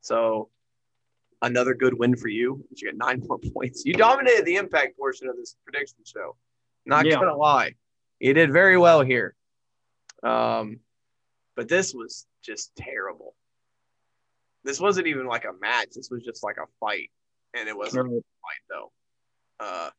So 0.00 0.50
another 1.46 1.74
good 1.74 1.94
win 1.98 2.16
for 2.16 2.28
you. 2.28 2.64
You 2.74 2.86
get 2.88 2.96
nine 2.96 3.22
more 3.26 3.38
points. 3.54 3.84
You 3.84 3.94
dominated 3.94 4.44
the 4.44 4.56
Impact 4.56 4.96
portion 4.98 5.28
of 5.28 5.36
this 5.36 5.56
prediction 5.64 5.98
show. 6.04 6.36
Not 6.86 7.06
Yeah. 7.06 7.14
gonna 7.16 7.36
lie, 7.36 7.74
you 8.18 8.34
did 8.34 8.52
very 8.52 8.76
well 8.76 9.02
here. 9.02 9.34
Um, 10.22 10.80
but 11.54 11.68
this 11.68 11.94
was 11.94 12.26
just 12.42 12.74
terrible. 12.76 13.34
This 14.64 14.80
wasn't 14.80 15.06
even 15.06 15.26
like 15.26 15.44
a 15.44 15.52
match. 15.60 15.90
This 15.94 16.08
was 16.10 16.22
just 16.24 16.42
like 16.42 16.56
a 16.56 16.66
fight, 16.80 17.10
and 17.52 17.68
it 17.68 17.76
wasn't 17.76 18.08
Right. 18.08 18.24
fight 18.42 18.62
though. 18.68 18.92
Uh, 19.60 19.90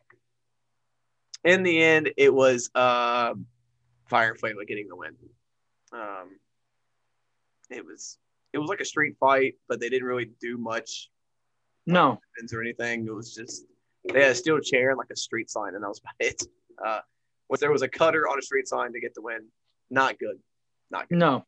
in 1.44 1.62
the 1.64 1.82
end, 1.82 2.12
it 2.18 2.34
was 2.34 2.70
uh, 2.74 3.36
Fire 4.08 4.32
and 4.32 4.40
Flava 4.40 4.66
getting 4.66 4.88
the 4.88 4.96
win. 4.96 5.16
Um, 5.92 6.40
it 7.70 7.86
was 7.86 8.18
it 8.54 8.58
was 8.58 8.70
like 8.70 8.80
a 8.80 8.86
street 8.86 9.16
fight, 9.20 9.56
but 9.68 9.80
they 9.80 9.90
didn't 9.90 10.08
really 10.08 10.32
do 10.40 10.58
much 10.58 11.10
No. 11.86 12.20
or 12.54 12.62
anything. 12.62 13.06
It 13.06 13.14
was 13.14 13.34
just 13.34 13.66
they 14.12 14.22
had 14.22 14.32
a 14.32 14.36
steel 14.36 14.60
chair 14.60 14.90
and 14.90 14.98
like 14.98 15.10
a 15.12 15.16
street 15.16 15.50
sign, 15.50 15.76
and 15.76 15.84
that 15.84 15.88
was 15.88 16.00
about 16.04 16.16
it. 16.20 16.44
Uh, 16.84 17.00
was 17.50 17.60
there 17.60 17.72
was 17.72 17.82
a 17.82 17.88
cutter 17.88 18.28
on 18.28 18.40
a 18.40 18.42
street 18.42 18.68
sign 18.68 18.94
to 18.94 19.00
get 19.00 19.14
the 19.14 19.22
win. 19.22 19.48
Not 19.90 20.18
good. 20.20 20.40
Not 20.92 21.10
good. 21.10 21.18
No. 21.18 21.46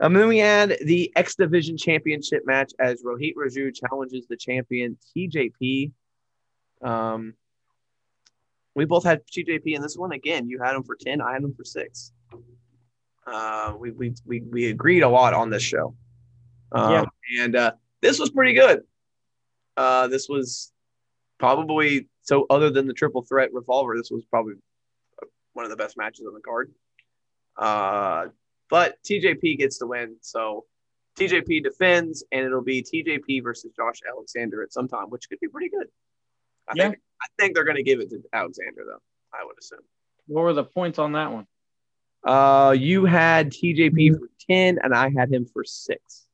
Um, 0.00 0.12
then 0.14 0.28
we 0.28 0.38
had 0.38 0.76
the 0.84 1.12
X 1.16 1.34
Division 1.34 1.76
Championship 1.76 2.46
match 2.46 2.72
as 2.78 3.02
Rohit 3.02 3.34
Raju 3.34 3.74
challenges 3.74 4.26
the 4.28 4.36
champion 4.36 4.96
TJP. 5.16 5.90
Um, 6.82 7.34
we 8.74 8.84
both 8.84 9.02
had 9.02 9.26
TJP 9.26 9.74
in 9.74 9.82
this 9.82 9.96
one. 9.96 10.12
Again, 10.12 10.48
you 10.48 10.60
had 10.62 10.76
him 10.76 10.84
for 10.84 10.94
10, 10.94 11.20
I 11.20 11.32
had 11.32 11.42
him 11.42 11.52
for 11.52 11.64
six. 11.64 12.12
Uh, 13.26 13.74
we, 13.76 13.90
we, 13.90 14.14
we, 14.24 14.40
we 14.40 14.70
agreed 14.70 15.02
a 15.02 15.08
lot 15.08 15.34
on 15.34 15.50
this 15.50 15.64
show. 15.64 15.96
Um, 16.70 16.92
Yeah. 16.92 17.04
And 17.42 17.56
uh, 17.56 17.72
this 18.02 18.18
was 18.18 18.30
pretty 18.30 18.52
good. 18.54 18.82
Uh, 19.76 20.08
this 20.08 20.28
was 20.28 20.72
probably, 21.38 22.08
so 22.22 22.46
other 22.50 22.70
than 22.70 22.86
the 22.86 22.92
triple 22.92 23.22
threat 23.22 23.52
revolver, 23.52 23.96
this 23.96 24.10
was 24.10 24.24
probably 24.26 24.54
one 25.52 25.64
of 25.64 25.70
the 25.70 25.76
best 25.76 25.96
matches 25.96 26.26
on 26.26 26.34
the 26.34 26.40
card. 26.40 26.72
Uh, 27.56 28.26
but 28.70 28.96
TJP 29.04 29.58
gets 29.58 29.78
the 29.78 29.86
win. 29.86 30.16
So 30.20 30.64
TJP 31.18 31.64
defends, 31.64 32.24
and 32.30 32.44
it'll 32.44 32.62
be 32.62 32.82
TJP 32.82 33.42
versus 33.42 33.72
Josh 33.74 34.00
Alexander 34.08 34.62
at 34.62 34.72
some 34.72 34.88
time, 34.88 35.06
which 35.10 35.28
could 35.28 35.40
be 35.40 35.48
pretty 35.48 35.68
good. 35.68 35.86
I 36.68 36.72
Yeah. 36.76 36.82
think 36.90 37.00
I 37.20 37.26
think 37.38 37.54
they're 37.54 37.64
going 37.64 37.76
to 37.76 37.82
give 37.82 37.98
it 37.98 38.10
to 38.10 38.22
Alexander 38.32 38.84
though. 38.86 39.02
I 39.32 39.44
would 39.44 39.56
assume. 39.58 39.80
What 40.28 40.42
were 40.42 40.52
the 40.52 40.62
points 40.64 41.00
on 41.00 41.12
that 41.12 41.32
one? 41.32 41.46
Uh, 42.22 42.76
you 42.78 43.04
had 43.06 43.50
TJP 43.50 44.18
for 44.18 44.28
ten, 44.48 44.78
and 44.82 44.94
I 44.94 45.10
had 45.16 45.32
him 45.32 45.46
for 45.46 45.64
six. 45.64 46.27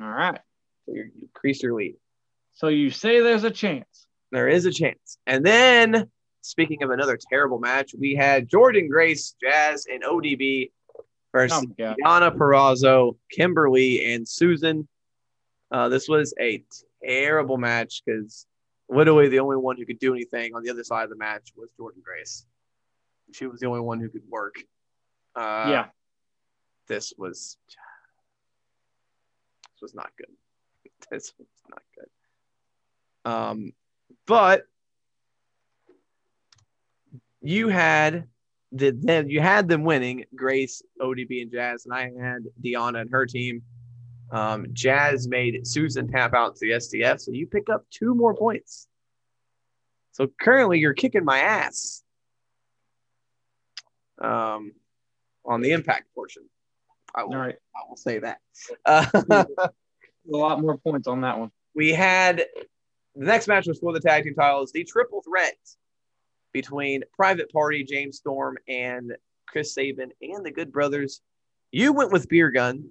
All 0.00 0.08
right. 0.08 0.38
So 0.86 0.94
you 0.94 1.10
increase 1.22 1.62
your 1.62 1.74
lead. 1.74 1.96
So 2.54 2.68
you 2.68 2.90
say 2.90 3.20
there's 3.20 3.44
a 3.44 3.50
chance. 3.50 4.06
There 4.32 4.48
is 4.48 4.66
a 4.66 4.72
chance. 4.72 5.18
And 5.26 5.44
then, 5.44 6.08
speaking 6.42 6.82
of 6.82 6.90
another 6.90 7.18
terrible 7.30 7.58
match, 7.58 7.94
we 7.98 8.14
had 8.14 8.48
Jordynne 8.48 8.88
Grace, 8.88 9.34
Jazz, 9.42 9.86
and 9.90 10.02
ODB 10.02 10.70
versus 11.32 11.64
Oh. 11.80 11.94
Yana 12.04 12.36
Purrazzo, 12.36 13.16
Kimberly, 13.30 14.12
and 14.14 14.26
Susan. 14.26 14.88
Uh, 15.70 15.88
this 15.88 16.08
was 16.08 16.34
a 16.40 16.64
terrible 17.02 17.56
match 17.58 18.02
because 18.04 18.46
literally 18.88 19.28
the 19.28 19.38
only 19.40 19.56
one 19.56 19.76
who 19.76 19.86
could 19.86 19.98
do 19.98 20.12
anything 20.12 20.54
on 20.54 20.62
the 20.62 20.70
other 20.70 20.84
side 20.84 21.04
of 21.04 21.10
the 21.10 21.16
match 21.16 21.52
was 21.56 21.68
Jordynne 21.78 22.02
Grace. 22.02 22.46
She 23.32 23.46
was 23.46 23.60
the 23.60 23.66
only 23.66 23.80
one 23.80 24.00
who 24.00 24.08
could 24.08 24.28
work. 24.28 24.56
Uh, 25.36 25.66
yeah. 25.68 25.86
This 26.88 27.12
was 27.16 27.56
was 29.82 29.94
not 29.94 30.10
good. 30.16 30.28
This 31.10 31.32
was 31.38 31.48
not 31.68 31.82
good. 31.96 33.30
Um, 33.30 33.72
but 34.26 34.64
you 37.40 37.68
had 37.68 38.28
the 38.72 38.90
then 38.90 39.28
you 39.28 39.40
had 39.40 39.68
them 39.68 39.84
winning 39.84 40.24
Grace, 40.34 40.82
ODB, 41.00 41.42
and 41.42 41.50
Jazz, 41.50 41.86
and 41.86 41.94
I 41.94 42.12
had 42.20 42.44
Deonna 42.62 43.00
and 43.00 43.10
her 43.10 43.26
team. 43.26 43.62
Um, 44.30 44.66
Jazz 44.72 45.26
made 45.26 45.66
Susan 45.66 46.06
tap 46.06 46.34
out 46.34 46.54
to 46.56 46.60
the 46.60 46.72
STF, 46.72 47.20
so 47.20 47.32
you 47.32 47.46
pick 47.46 47.68
up 47.68 47.84
two 47.90 48.14
more 48.14 48.34
points. 48.34 48.86
So 50.12 50.28
currently, 50.40 50.78
you're 50.78 50.94
kicking 50.94 51.24
my 51.24 51.40
ass 51.40 52.02
um, 54.20 54.72
on 55.44 55.60
the 55.62 55.72
impact 55.72 56.14
portion. 56.14 56.44
I 57.14 57.24
will, 57.24 57.34
All 57.34 57.40
right. 57.40 57.56
I 57.76 57.80
will 57.88 57.96
say 57.96 58.18
that. 58.20 58.38
Uh, 58.84 59.06
A 60.32 60.36
lot 60.36 60.60
more 60.60 60.76
points 60.76 61.08
on 61.08 61.22
that 61.22 61.38
one. 61.38 61.50
we 61.74 61.90
had 61.92 62.44
the 63.16 63.24
next 63.24 63.48
match 63.48 63.66
was 63.66 63.78
for 63.78 63.92
the 63.92 64.00
tag 64.00 64.24
team 64.24 64.34
titles, 64.34 64.70
the 64.70 64.84
triple 64.84 65.22
threat 65.22 65.56
between 66.52 67.02
Private 67.14 67.50
Party, 67.52 67.84
James 67.84 68.18
Storm, 68.18 68.56
and 68.68 69.16
Chris 69.46 69.74
Sabin 69.74 70.10
and 70.22 70.44
the 70.44 70.50
Good 70.50 70.72
Brothers. 70.72 71.20
You 71.72 71.92
went 71.92 72.12
with 72.12 72.28
Beer 72.28 72.50
Gun. 72.50 72.88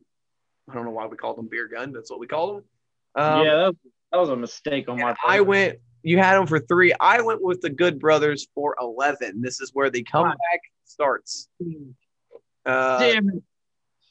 I 0.70 0.74
don't 0.74 0.86
know 0.86 0.92
why 0.92 1.06
we 1.08 1.18
called 1.18 1.38
them 1.38 1.48
Beer 1.50 1.68
Gun. 1.68 1.94
That's 1.94 2.10
what 2.12 2.20
we 2.20 2.28
called 2.28 2.58
them. 2.58 2.64
Um, 3.16 3.46
yeah, 3.46 3.56
that 3.56 3.66
was, 3.68 3.76
that 4.12 4.18
was 4.20 4.30
a 4.30 4.36
mistake 4.36 4.90
on 4.90 4.98
my 4.98 5.14
part. 5.14 5.18
I 5.28 5.42
went. 5.42 5.80
You 6.04 6.18
had 6.18 6.38
them 6.38 6.48
for 6.48 6.60
three. 6.60 6.94
I 7.00 7.22
went 7.22 7.42
with 7.42 7.62
the 7.62 7.70
Good 7.70 8.00
Brothers 8.00 8.48
for 8.56 8.76
eleven. 8.80 9.42
This 9.42 9.62
is 9.62 9.72
where 9.74 9.90
the 9.90 10.04
comeback 10.04 10.62
starts. 10.86 11.50
Uh, 12.66 13.00
Damn 13.00 13.30
it. 13.30 13.44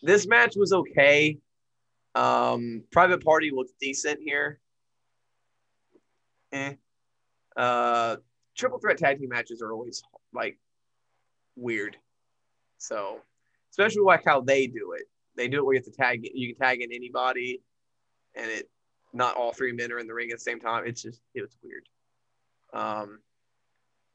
This 0.03 0.27
match 0.27 0.55
was 0.57 0.73
okay. 0.73 1.39
Um, 2.15 2.83
Private 2.91 3.23
Party 3.23 3.51
looks 3.53 3.73
decent 3.81 4.21
here. 4.21 4.61
Eh. 6.53 6.75
Uh, 7.57 8.17
triple 8.57 8.79
threat 8.79 8.99
tag 8.99 9.19
team 9.19 9.29
matches 9.29 9.63
are 9.63 9.73
always 9.73 10.03
like 10.33 10.59
weird. 11.57 11.97
So, 12.79 13.21
especially 13.71 14.03
like 14.03 14.25
how 14.25 14.41
they 14.41 14.67
do 14.67 14.93
it. 14.93 15.05
They 15.37 15.49
do 15.49 15.59
it 15.59 15.65
where 15.65 15.75
you 15.75 15.81
have 15.81 15.93
to 15.93 15.93
tag. 15.93 16.29
You 16.33 16.55
can 16.55 16.67
tag 16.67 16.81
in 16.81 16.93
anybody, 16.93 17.63
and 18.35 18.51
it 18.51 18.69
not 19.13 19.37
all 19.37 19.53
three 19.53 19.73
men 19.73 19.93
are 19.93 19.99
in 19.99 20.07
the 20.07 20.15
ring 20.15 20.31
at 20.31 20.39
the 20.39 20.43
same 20.43 20.61
time. 20.61 20.85
It's 20.87 21.03
just 21.03 21.21
it 21.35 21.43
was 21.43 21.57
weird. 21.63 21.89
Um, 22.73 23.21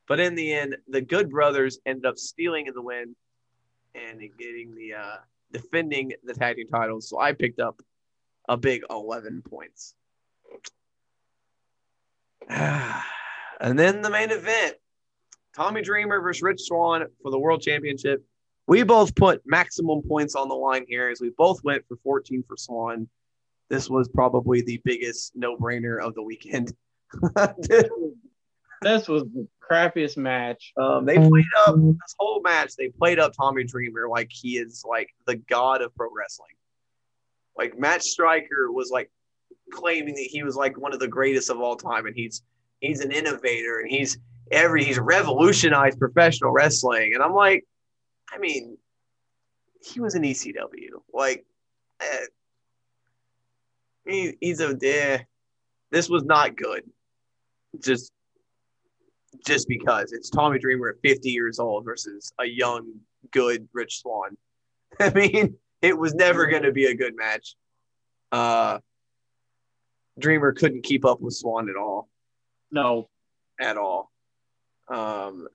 but 0.07 0.19
in 0.19 0.35
the 0.35 0.53
end, 0.53 0.77
the 0.87 1.01
Good 1.01 1.29
Brothers 1.29 1.79
ended 1.85 2.05
up 2.05 2.17
stealing 2.17 2.67
in 2.67 2.73
the 2.73 2.81
win 2.81 3.15
and 3.95 4.19
getting 4.37 4.75
the 4.75 4.95
uh, 4.95 5.17
defending 5.53 6.13
the 6.23 6.33
tag 6.33 6.57
team 6.57 6.67
titles. 6.67 7.07
So 7.07 7.19
I 7.19 7.33
picked 7.33 7.59
up 7.59 7.81
a 8.49 8.57
big 8.57 8.83
11 8.89 9.43
points. 9.43 9.93
and 12.49 13.79
then 13.79 14.01
the 14.01 14.09
main 14.09 14.31
event 14.31 14.75
Tommy 15.55 15.81
Dreamer 15.81 16.19
versus 16.19 16.41
Rich 16.41 16.61
Swann 16.63 17.05
for 17.21 17.31
the 17.31 17.39
world 17.39 17.61
championship. 17.61 18.25
We 18.67 18.83
both 18.83 19.15
put 19.15 19.41
maximum 19.45 20.01
points 20.01 20.35
on 20.35 20.49
the 20.49 20.55
line 20.55 20.85
here 20.87 21.09
as 21.09 21.21
we 21.21 21.31
both 21.37 21.63
went 21.63 21.83
for 21.87 21.97
14 22.03 22.43
for 22.47 22.57
Swann. 22.57 23.07
This 23.69 23.89
was 23.89 24.07
probably 24.07 24.61
the 24.61 24.81
biggest 24.83 25.33
no 25.35 25.57
brainer 25.57 26.01
of 26.01 26.15
the 26.15 26.23
weekend. 26.23 26.73
This 28.83 29.07
was 29.07 29.23
the 29.33 29.47
crappiest 29.69 30.17
match. 30.17 30.73
Um, 30.77 31.05
they 31.05 31.17
played 31.17 31.45
up 31.65 31.75
this 31.75 32.15
whole 32.17 32.41
match. 32.41 32.75
They 32.75 32.89
played 32.89 33.19
up 33.19 33.33
Tommy 33.33 33.63
Dreamer 33.63 34.07
like 34.07 34.29
he 34.31 34.57
is 34.57 34.83
like 34.87 35.09
the 35.25 35.35
god 35.35 35.81
of 35.81 35.95
pro 35.95 36.09
wrestling. 36.11 36.55
Like 37.57 37.77
Matt 37.77 38.03
Striker 38.03 38.71
was 38.71 38.89
like 38.91 39.11
claiming 39.71 40.15
that 40.15 40.27
he 40.29 40.43
was 40.43 40.55
like 40.55 40.77
one 40.77 40.93
of 40.93 40.99
the 40.99 41.07
greatest 41.07 41.49
of 41.49 41.59
all 41.59 41.75
time, 41.75 42.05
and 42.05 42.15
he's 42.15 42.43
he's 42.79 43.01
an 43.01 43.11
innovator, 43.11 43.79
and 43.79 43.89
he's 43.89 44.17
every 44.51 44.83
he's 44.83 44.99
revolutionized 44.99 45.99
professional 45.99 46.51
wrestling. 46.51 47.13
And 47.13 47.23
I'm 47.23 47.33
like, 47.33 47.65
I 48.31 48.37
mean, 48.37 48.77
he 49.83 49.99
was 49.99 50.15
an 50.15 50.23
ECW. 50.23 50.89
Like, 51.13 51.45
eh, 52.01 52.25
he, 54.05 54.33
he's 54.39 54.59
a 54.59 54.77
eh, 54.81 55.19
this 55.91 56.09
was 56.09 56.23
not 56.23 56.55
good. 56.55 56.83
Just 57.79 58.11
just 59.45 59.67
because 59.67 60.11
it's 60.11 60.29
Tommy 60.29 60.59
Dreamer 60.59 60.89
at 60.89 60.95
50 61.03 61.29
years 61.29 61.59
old 61.59 61.85
versus 61.85 62.31
a 62.39 62.45
young, 62.45 62.93
good 63.31 63.67
Rich 63.73 64.01
Swann. 64.01 64.37
I 64.99 65.11
mean, 65.11 65.55
it 65.81 65.97
was 65.97 66.13
never 66.13 66.45
going 66.47 66.63
to 66.63 66.71
be 66.71 66.85
a 66.85 66.95
good 66.95 67.15
match. 67.15 67.55
Uh, 68.31 68.79
Dreamer 70.19 70.53
couldn't 70.53 70.83
keep 70.83 71.05
up 71.05 71.21
with 71.21 71.33
Swann 71.33 71.69
at 71.69 71.75
all, 71.75 72.07
No. 72.71 73.09
at 73.59 73.77
all. 73.77 74.11
Um, 74.87 75.47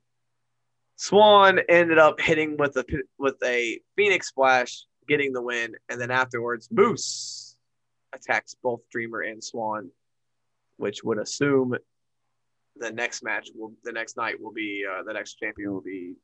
Swann 0.97 1.61
ended 1.69 1.99
up 1.99 2.21
hitting 2.21 2.57
with 2.57 2.77
a 2.77 2.85
with 3.19 3.37
a 3.45 3.81
Phoenix 3.97 4.29
Splash, 4.29 4.85
getting 5.07 5.33
the 5.33 5.43
win, 5.43 5.77
and 5.89 6.01
then 6.01 6.11
afterwards, 6.11 6.69
Moose 6.73 7.57
attacks 8.13 8.57
both 8.63 8.81
Dreamer 8.91 9.21
and 9.21 9.43
Swann, 9.43 9.91
which 10.77 11.05
would 11.05 11.19
assume 11.19 11.77
the 12.79 12.91
next 12.91 13.23
match 13.23 13.49
will 13.55 13.73
the 13.85 13.93
next 13.93 14.17
night 14.17 14.41
will 14.41 14.53
be 14.53 14.85
uh, 14.89 15.03
the 15.03 15.13
next 15.13 15.35
champion 15.35 15.73
will 15.73 15.81
be 15.81 16.15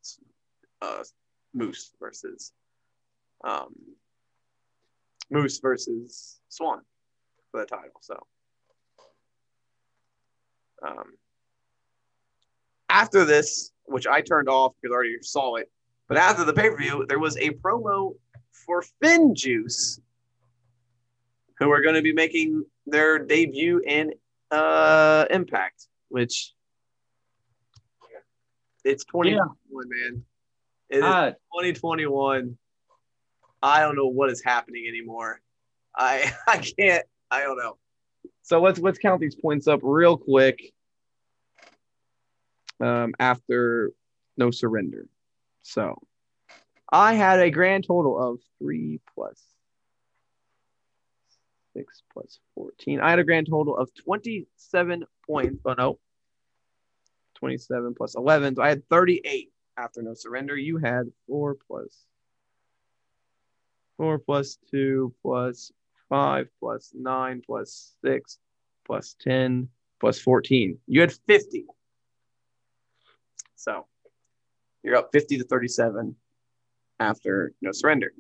uh, 0.83 1.03
Moose 1.53 1.93
versus 2.01 2.53
um, 3.45 3.75
Moose 5.31 5.59
versus 5.59 6.41
Swann 6.49 6.81
for 7.51 7.61
the 7.61 7.67
title. 7.67 8.01
So 8.01 8.19
um, 10.87 11.15
after 12.89 13.25
this, 13.25 13.73
which 13.85 14.07
I 14.07 14.21
turned 14.21 14.49
off 14.49 14.73
because 14.81 14.93
I 14.93 14.97
already 14.97 15.17
saw 15.23 15.57
it, 15.57 15.71
but 16.09 16.17
after 16.17 16.45
the 16.45 16.53
pay 16.53 16.71
per 16.71 16.77
view, 16.77 17.07
there 17.09 17.19
was 17.19 17.37
a 17.39 17.51
promo 17.51 18.15
for 18.53 18.85
FinJuice, 19.03 20.01
who 21.59 21.71
are 21.71 21.81
going 21.81 21.95
to 21.95 22.03
be 22.03 22.13
making 22.13 22.65
their 22.87 23.19
debut 23.19 23.81
in 23.87 24.13
uh, 24.51 25.27
Impact 25.31 25.87
which 26.15 26.55
it's 28.85 29.05
2021, 29.07 29.89
man. 29.89 30.25
It 30.89 30.99
is 30.99 31.03
I, 31.03 31.31
2021. 31.31 32.57
I 33.61 33.81
don't 33.81 33.97
know 33.97 34.07
what 34.07 34.31
is 34.31 34.41
happening 34.45 34.85
anymore. 34.87 35.41
I 35.97 36.33
I 36.47 36.59
can't. 36.59 37.05
I 37.33 37.43
don't 37.43 37.59
know. 37.59 37.79
So 38.43 38.63
let's 38.63 38.79
let's 38.79 38.99
count 38.99 39.21
these 39.21 39.35
points 39.35 39.67
up 39.67 39.81
real 39.83 40.17
quick. 40.17 40.63
Um, 42.81 43.15
after 43.19 43.91
no 44.37 44.53
surrender. 44.53 45.09
So 45.63 46.01
I 46.93 47.15
had 47.15 47.41
a 47.41 47.51
grand 47.51 47.89
total 47.89 48.23
of 48.23 48.39
three 48.61 49.01
plus 49.17 49.43
six 51.75 52.03
plus 52.13 52.39
14. 52.55 53.01
I 53.01 53.11
had 53.11 53.19
a 53.19 53.25
grand 53.25 53.49
total 53.49 53.77
of 53.77 53.91
27 53.95 55.05
points. 55.27 55.61
Oh, 55.65 55.75
no. 55.77 55.99
27 57.49 57.95
plus 57.95 58.15
11. 58.15 58.57
So 58.57 58.63
I 58.63 58.69
had 58.71 58.89
38 58.89 59.51
after 59.77 60.01
no 60.03 60.15
surrender. 60.15 60.57
You 60.57 60.79
had 60.79 61.05
four 61.29 61.57
plus 61.67 62.07
four 63.99 64.19
plus 64.19 64.57
two 64.71 65.15
plus 65.23 65.71
five 66.09 66.49
plus 66.59 66.93
nine 66.95 67.43
plus 67.45 67.95
six 68.03 68.39
plus 68.87 69.15
10 69.21 69.69
plus 70.01 70.19
14. 70.21 70.79
You 70.87 71.01
had 71.03 71.13
50. 71.29 71.67
So 73.57 73.87
you're 74.83 74.97
up 74.97 75.11
50 75.13 75.39
to 75.39 75.45
37 75.45 76.17
after 77.01 77.53
no 77.61 77.73
surrender. 77.73 78.13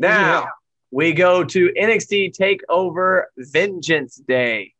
Now 0.00 0.42
Yeah. 0.42 0.46
we 0.90 1.12
go 1.12 1.44
to 1.44 1.72
NXT 1.80 2.32
Takeover 2.36 3.24
Vengeance 3.36 4.16
Day. 4.16 4.74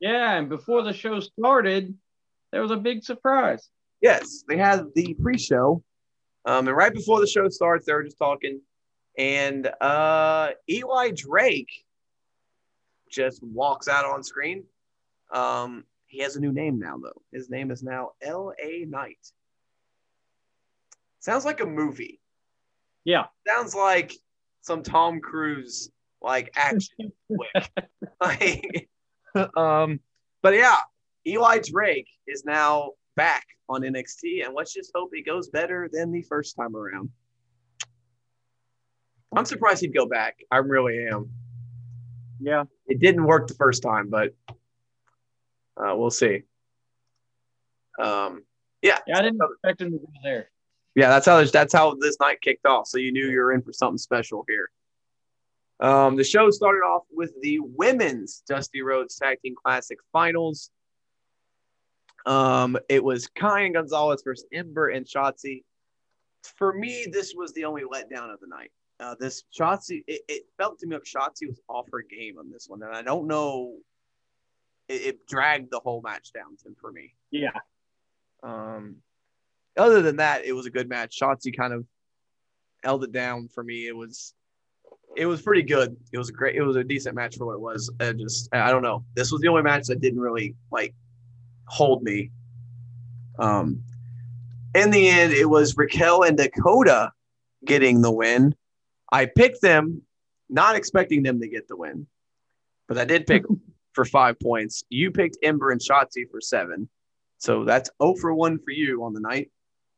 yeah, 0.00 0.36
and 0.38 0.48
before 0.48 0.82
the 0.82 0.92
show 0.92 1.18
started, 1.18 1.96
there 2.52 2.62
was 2.62 2.70
a 2.70 2.76
big 2.76 3.02
surprise. 3.02 3.68
Yes, 4.00 4.44
they 4.48 4.56
had 4.56 4.84
the 4.94 5.14
pre-show, 5.20 5.82
um, 6.44 6.68
and 6.68 6.76
right 6.76 6.92
before 6.92 7.20
the 7.20 7.26
show 7.26 7.48
starts, 7.48 7.86
they 7.86 7.92
were 7.92 8.04
just 8.04 8.18
talking, 8.18 8.60
and 9.16 9.66
uh, 9.80 10.50
Eli 10.68 11.10
Drake 11.14 11.70
just 13.10 13.42
walks 13.42 13.88
out 13.88 14.04
on 14.04 14.22
screen. 14.22 14.64
Um, 15.32 15.84
he 16.06 16.20
has 16.20 16.36
a 16.36 16.40
new 16.40 16.52
name 16.52 16.78
now, 16.78 16.96
though. 17.02 17.20
His 17.32 17.50
name 17.50 17.70
is 17.70 17.82
now 17.82 18.12
L.A. 18.22 18.86
Knight. 18.86 19.18
Sounds 21.20 21.44
like 21.44 21.60
a 21.60 21.66
movie. 21.66 22.20
Yeah. 23.04 23.26
Sounds 23.46 23.74
like 23.74 24.12
some 24.62 24.82
Tom 24.82 25.20
Cruise 25.20 25.90
like 26.22 26.50
action 26.56 27.12
flick. 27.26 27.70
like, 28.20 28.88
um, 29.56 30.00
but 30.42 30.54
yeah, 30.54 30.76
Eli 31.28 31.58
Drake 31.58 32.08
is 32.26 32.44
now 32.44 32.92
back 33.16 33.46
on 33.68 33.82
NXT, 33.82 34.44
and 34.46 34.54
let's 34.54 34.72
just 34.72 34.90
hope 34.94 35.10
it 35.12 35.26
goes 35.26 35.48
better 35.48 35.88
than 35.92 36.10
the 36.10 36.22
first 36.22 36.56
time 36.56 36.74
around. 36.74 37.10
I'm 39.36 39.44
surprised 39.44 39.82
he'd 39.82 39.94
go 39.94 40.06
back. 40.06 40.38
I 40.50 40.56
really 40.58 41.06
am. 41.06 41.30
Yeah. 42.40 42.64
It 42.86 42.98
didn't 42.98 43.24
work 43.24 43.46
the 43.46 43.54
first 43.54 43.82
time, 43.82 44.08
but 44.08 44.34
uh, 45.76 45.94
we'll 45.94 46.10
see. 46.10 46.42
Um, 48.00 48.42
yeah, 48.80 48.98
Yeah, 49.06 49.18
I 49.18 49.22
didn't 49.22 49.40
expect 49.42 49.82
him 49.82 49.90
to 49.92 49.98
be 49.98 50.06
there. 50.22 50.50
yeah, 50.94 51.08
that's 51.08 51.26
how 51.26 51.44
that's 51.44 51.74
how 51.74 51.94
this 52.00 52.16
night 52.20 52.40
kicked 52.40 52.64
off. 52.64 52.86
So 52.86 52.98
you 52.98 53.12
knew 53.12 53.26
you 53.28 53.40
were 53.40 53.52
in 53.52 53.60
for 53.60 53.72
something 53.72 53.98
special 53.98 54.44
here. 54.48 54.70
Um, 55.80 56.16
the 56.16 56.24
show 56.24 56.50
started 56.50 56.80
off 56.80 57.02
with 57.10 57.32
the 57.42 57.58
women's 57.60 58.42
Dusty 58.48 58.82
Rhodes 58.82 59.16
Tag 59.16 59.38
Team 59.42 59.54
Classic 59.62 59.98
Finals. 60.12 60.70
Um, 62.26 62.78
it 62.88 63.02
was 63.02 63.26
Kai 63.28 63.68
Gonzalez 63.68 64.22
versus 64.24 64.46
Ember 64.52 64.88
and 64.88 65.06
Shotzi. 65.06 65.64
For 66.56 66.72
me, 66.72 67.06
this 67.10 67.34
was 67.36 67.52
the 67.52 67.64
only 67.64 67.82
letdown 67.82 68.32
of 68.32 68.40
the 68.40 68.46
night. 68.46 68.70
Uh, 69.00 69.14
this 69.18 69.44
Shotzi, 69.56 70.02
it, 70.06 70.22
it, 70.28 70.42
felt 70.56 70.78
to 70.80 70.86
me 70.86 70.96
like 70.96 71.04
Shotzi 71.04 71.46
was 71.46 71.60
off 71.68 71.86
her 71.92 72.02
game 72.02 72.38
on 72.38 72.50
this 72.50 72.66
one, 72.68 72.82
and 72.82 72.94
I 72.94 73.02
don't 73.02 73.28
know. 73.28 73.76
It, 74.88 75.02
it 75.02 75.26
dragged 75.26 75.70
the 75.70 75.80
whole 75.80 76.00
match 76.02 76.32
down 76.32 76.56
to, 76.64 76.74
for 76.80 76.90
me. 76.90 77.14
Yeah. 77.30 77.50
Um, 78.42 78.96
other 79.76 80.02
than 80.02 80.16
that, 80.16 80.44
it 80.44 80.52
was 80.52 80.66
a 80.66 80.70
good 80.70 80.88
match. 80.88 81.18
Shotzi 81.20 81.56
kind 81.56 81.72
of 81.72 81.84
held 82.82 83.04
it 83.04 83.12
down 83.12 83.48
for 83.48 83.62
me. 83.62 83.86
It 83.86 83.96
was 83.96 84.34
it 85.16 85.26
was 85.26 85.42
pretty 85.42 85.62
good. 85.62 85.96
It 86.12 86.18
was 86.18 86.28
a 86.28 86.32
great. 86.32 86.56
It 86.56 86.62
was 86.62 86.76
a 86.76 86.84
decent 86.84 87.14
match 87.14 87.36
for 87.36 87.46
what 87.46 87.54
it 87.54 87.60
was. 87.60 87.90
I 88.00 88.12
just 88.12 88.48
I 88.52 88.70
don't 88.70 88.82
know. 88.82 89.04
This 89.14 89.32
was 89.32 89.40
the 89.40 89.48
only 89.48 89.62
match 89.62 89.86
that 89.86 90.00
didn't 90.00 90.20
really 90.20 90.54
like 90.70 90.94
hold 91.68 92.02
me. 92.02 92.30
Um, 93.38 93.82
in 94.74 94.90
the 94.90 95.08
end, 95.08 95.32
it 95.32 95.48
was 95.48 95.76
Raquel 95.76 96.22
and 96.22 96.36
Dakota 96.36 97.12
getting 97.64 98.02
the 98.02 98.12
win. 98.12 98.54
I 99.10 99.26
picked 99.26 99.62
them, 99.62 100.02
not 100.48 100.76
expecting 100.76 101.22
them 101.22 101.40
to 101.40 101.48
get 101.48 101.68
the 101.68 101.76
win, 101.76 102.06
but 102.86 102.98
I 102.98 103.04
did 103.04 103.26
pick 103.26 103.44
for 103.92 104.04
five 104.04 104.38
points. 104.40 104.84
You 104.88 105.10
picked 105.10 105.38
Ember 105.42 105.70
and 105.70 105.80
Shotzi 105.80 106.28
for 106.30 106.40
seven, 106.40 106.88
so 107.38 107.64
that's 107.64 107.90
0 108.02 108.14
for 108.16 108.34
one 108.34 108.58
for 108.58 108.70
you 108.70 109.04
on 109.04 109.14
the 109.14 109.20
night. 109.20 109.50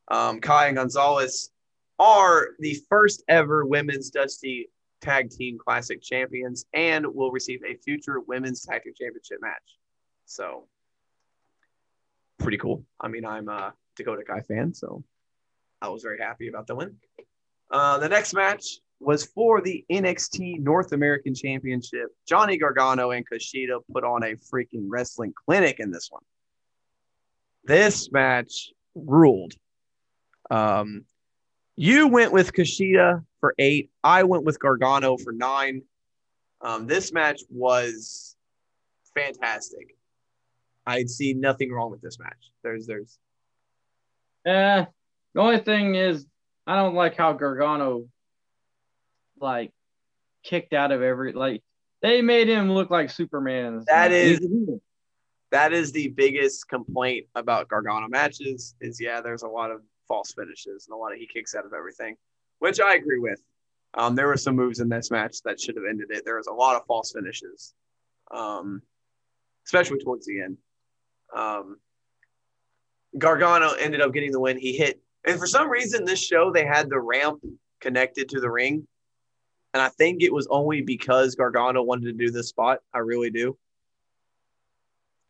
Um, 0.09 0.39
Kai 0.39 0.67
and 0.67 0.77
Gonzalez 0.77 1.51
are 1.99 2.49
the 2.59 2.77
first 2.89 3.23
ever 3.27 3.65
women's 3.65 4.09
Dusty 4.09 4.69
Tag 5.01 5.29
Team 5.29 5.57
Classic 5.57 6.01
champions 6.01 6.65
and 6.73 7.05
will 7.05 7.31
receive 7.31 7.61
a 7.63 7.75
future 7.75 8.19
women's 8.19 8.61
tag 8.61 8.83
team 8.83 8.93
championship 8.95 9.39
match. 9.41 9.77
So 10.25 10.67
pretty 12.41 12.57
cool. 12.57 12.85
I 12.99 13.07
mean, 13.07 13.25
I'm 13.25 13.49
a 13.49 13.73
Dakota 13.95 14.23
Kai 14.23 14.41
fan, 14.41 14.73
so 14.73 15.03
I 15.81 15.89
was 15.89 16.03
very 16.03 16.19
happy 16.19 16.47
about 16.47 16.67
the 16.67 16.75
win. 16.75 16.97
Uh, 17.69 17.97
the 17.97 18.09
next 18.09 18.33
match 18.33 18.79
was 18.99 19.25
for 19.25 19.61
the 19.61 19.83
NXT 19.91 20.59
North 20.59 20.91
American 20.91 21.33
Championship. 21.33 22.09
Johnny 22.27 22.57
Gargano 22.57 23.11
and 23.11 23.25
Kushida 23.27 23.79
put 23.91 24.03
on 24.03 24.23
a 24.23 24.35
freaking 24.35 24.85
wrestling 24.87 25.33
clinic 25.45 25.79
in 25.79 25.91
this 25.91 26.09
one. 26.11 26.23
This 27.63 28.11
match 28.11 28.71
ruled. 28.95 29.53
Um, 30.49 31.05
you 31.75 32.07
went 32.07 32.31
with 32.31 32.53
Kushida 32.53 33.23
for 33.39 33.55
eight. 33.57 33.89
I 34.03 34.23
went 34.23 34.43
with 34.43 34.59
Gargano 34.59 35.17
for 35.17 35.31
nine. 35.31 35.83
Um, 36.61 36.85
this 36.85 37.11
match 37.11 37.41
was 37.49 38.35
fantastic. 39.15 39.95
I'd 40.85 41.09
see 41.09 41.33
nothing 41.33 41.71
wrong 41.71 41.91
with 41.91 42.01
this 42.01 42.19
match. 42.19 42.51
There's, 42.63 42.87
there's. 42.87 43.17
Yeah. 44.45 44.85
The 45.33 45.41
only 45.41 45.59
thing 45.59 45.95
is, 45.95 46.25
I 46.67 46.75
don't 46.75 46.95
like 46.95 47.15
how 47.17 47.33
Gargano, 47.33 48.05
like, 49.39 49.71
kicked 50.43 50.73
out 50.73 50.91
of 50.91 51.01
every 51.01 51.33
like. 51.33 51.61
They 52.01 52.21
made 52.21 52.47
him 52.47 52.71
look 52.71 52.89
like 52.89 53.09
Superman. 53.09 53.83
That 53.87 54.11
is 54.11 54.39
that 55.51 55.73
is 55.73 55.91
the 55.91 56.07
biggest 56.09 56.67
complaint 56.67 57.27
about 57.35 57.67
Gargano 57.67 58.07
matches. 58.07 58.75
Is 58.81 58.99
yeah, 58.99 59.21
there's 59.21 59.43
a 59.43 59.47
lot 59.47 59.71
of 59.71 59.81
false 60.07 60.33
finishes 60.33 60.87
and 60.87 60.95
a 60.95 60.97
lot 60.97 61.13
of 61.13 61.19
he 61.19 61.27
kicks 61.27 61.55
out 61.55 61.65
of 61.65 61.73
everything, 61.73 62.15
which 62.59 62.79
I 62.79 62.95
agree 62.95 63.19
with. 63.19 63.39
Um, 63.93 64.15
there 64.15 64.27
were 64.27 64.37
some 64.37 64.55
moves 64.55 64.79
in 64.79 64.89
this 64.89 65.11
match 65.11 65.37
that 65.43 65.59
should 65.59 65.75
have 65.75 65.85
ended 65.87 66.07
it. 66.09 66.23
There 66.25 66.37
was 66.37 66.47
a 66.47 66.53
lot 66.53 66.75
of 66.75 66.85
false 66.87 67.11
finishes, 67.11 67.73
um, 68.31 68.81
especially 69.65 69.99
towards 69.99 70.25
the 70.25 70.41
end. 70.41 70.57
Um, 71.35 71.77
Gargano 73.17 73.71
ended 73.73 74.01
up 74.01 74.13
getting 74.13 74.31
the 74.31 74.39
win. 74.39 74.57
He 74.57 74.73
hit, 74.73 75.01
and 75.25 75.39
for 75.39 75.47
some 75.47 75.69
reason, 75.69 76.05
this 76.05 76.23
show 76.23 76.51
they 76.51 76.65
had 76.65 76.89
the 76.89 76.99
ramp 76.99 77.41
connected 77.79 78.29
to 78.29 78.39
the 78.39 78.49
ring, 78.49 78.87
and 79.73 79.81
I 79.81 79.89
think 79.89 80.21
it 80.21 80.33
was 80.33 80.47
only 80.49 80.81
because 80.81 81.35
Gargano 81.35 81.83
wanted 81.83 82.05
to 82.05 82.13
do 82.13 82.31
this 82.31 82.49
spot. 82.49 82.79
I 82.93 82.99
really 82.99 83.29
do. 83.29 83.57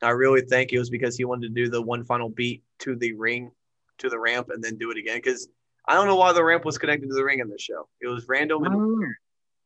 I 0.01 0.09
really 0.09 0.41
think 0.41 0.73
it 0.73 0.79
was 0.79 0.89
because 0.89 1.15
he 1.15 1.25
wanted 1.25 1.53
to 1.53 1.63
do 1.63 1.69
the 1.69 1.81
one 1.81 2.03
final 2.03 2.29
beat 2.29 2.63
to 2.79 2.95
the 2.95 3.13
ring, 3.13 3.51
to 3.99 4.09
the 4.09 4.19
ramp, 4.19 4.49
and 4.49 4.63
then 4.63 4.77
do 4.77 4.91
it 4.91 4.97
again. 4.97 5.17
Because 5.17 5.47
I 5.87 5.93
don't 5.93 6.07
know 6.07 6.15
why 6.15 6.33
the 6.33 6.43
ramp 6.43 6.65
was 6.65 6.77
connected 6.77 7.07
to 7.07 7.15
the 7.15 7.23
ring 7.23 7.39
in 7.39 7.49
this 7.49 7.61
show. 7.61 7.87
It 8.01 8.07
was 8.07 8.27
random, 8.27 8.63
and, 8.63 9.15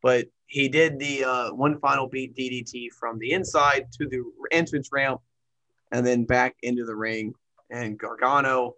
but 0.02 0.28
he 0.48 0.68
did 0.68 1.00
the 1.00 1.24
uh, 1.24 1.54
one 1.54 1.80
final 1.80 2.08
beat 2.08 2.36
DDT 2.36 2.92
from 2.92 3.18
the 3.20 3.32
inside 3.32 3.88
to 3.94 4.08
the 4.08 4.24
entrance 4.52 4.90
ramp, 4.92 5.22
and 5.96 6.06
then 6.06 6.26
back 6.26 6.58
into 6.62 6.84
the 6.84 6.96
ring. 6.96 7.34
And 7.70 7.98
Gargano 7.98 8.76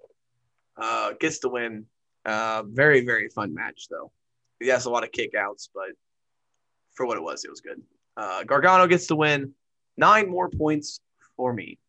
uh, 0.77 1.13
gets 1.19 1.39
the 1.39 1.49
win. 1.49 1.85
Uh, 2.23 2.63
very 2.67 3.03
very 3.05 3.29
fun 3.29 3.53
match 3.53 3.87
though. 3.89 4.11
He 4.59 4.67
has 4.67 4.85
a 4.85 4.89
lot 4.89 5.03
of 5.03 5.11
kickouts, 5.11 5.69
but 5.73 5.89
for 6.93 7.05
what 7.07 7.17
it 7.17 7.23
was, 7.23 7.43
it 7.43 7.49
was 7.49 7.61
good. 7.61 7.81
Uh, 8.15 8.43
Gargano 8.43 8.85
gets 8.87 9.07
the 9.07 9.15
win. 9.15 9.53
Nine 9.97 10.29
more 10.29 10.49
points 10.49 10.99
for 11.35 11.51
me. 11.53 11.79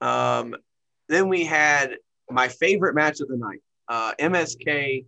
Um, 0.00 0.56
then 1.08 1.28
we 1.28 1.44
had 1.44 1.96
my 2.28 2.48
favorite 2.48 2.94
match 2.94 3.20
of 3.20 3.28
the 3.28 3.36
night 3.36 3.62
uh, 3.88 4.12
MSK 4.18 5.04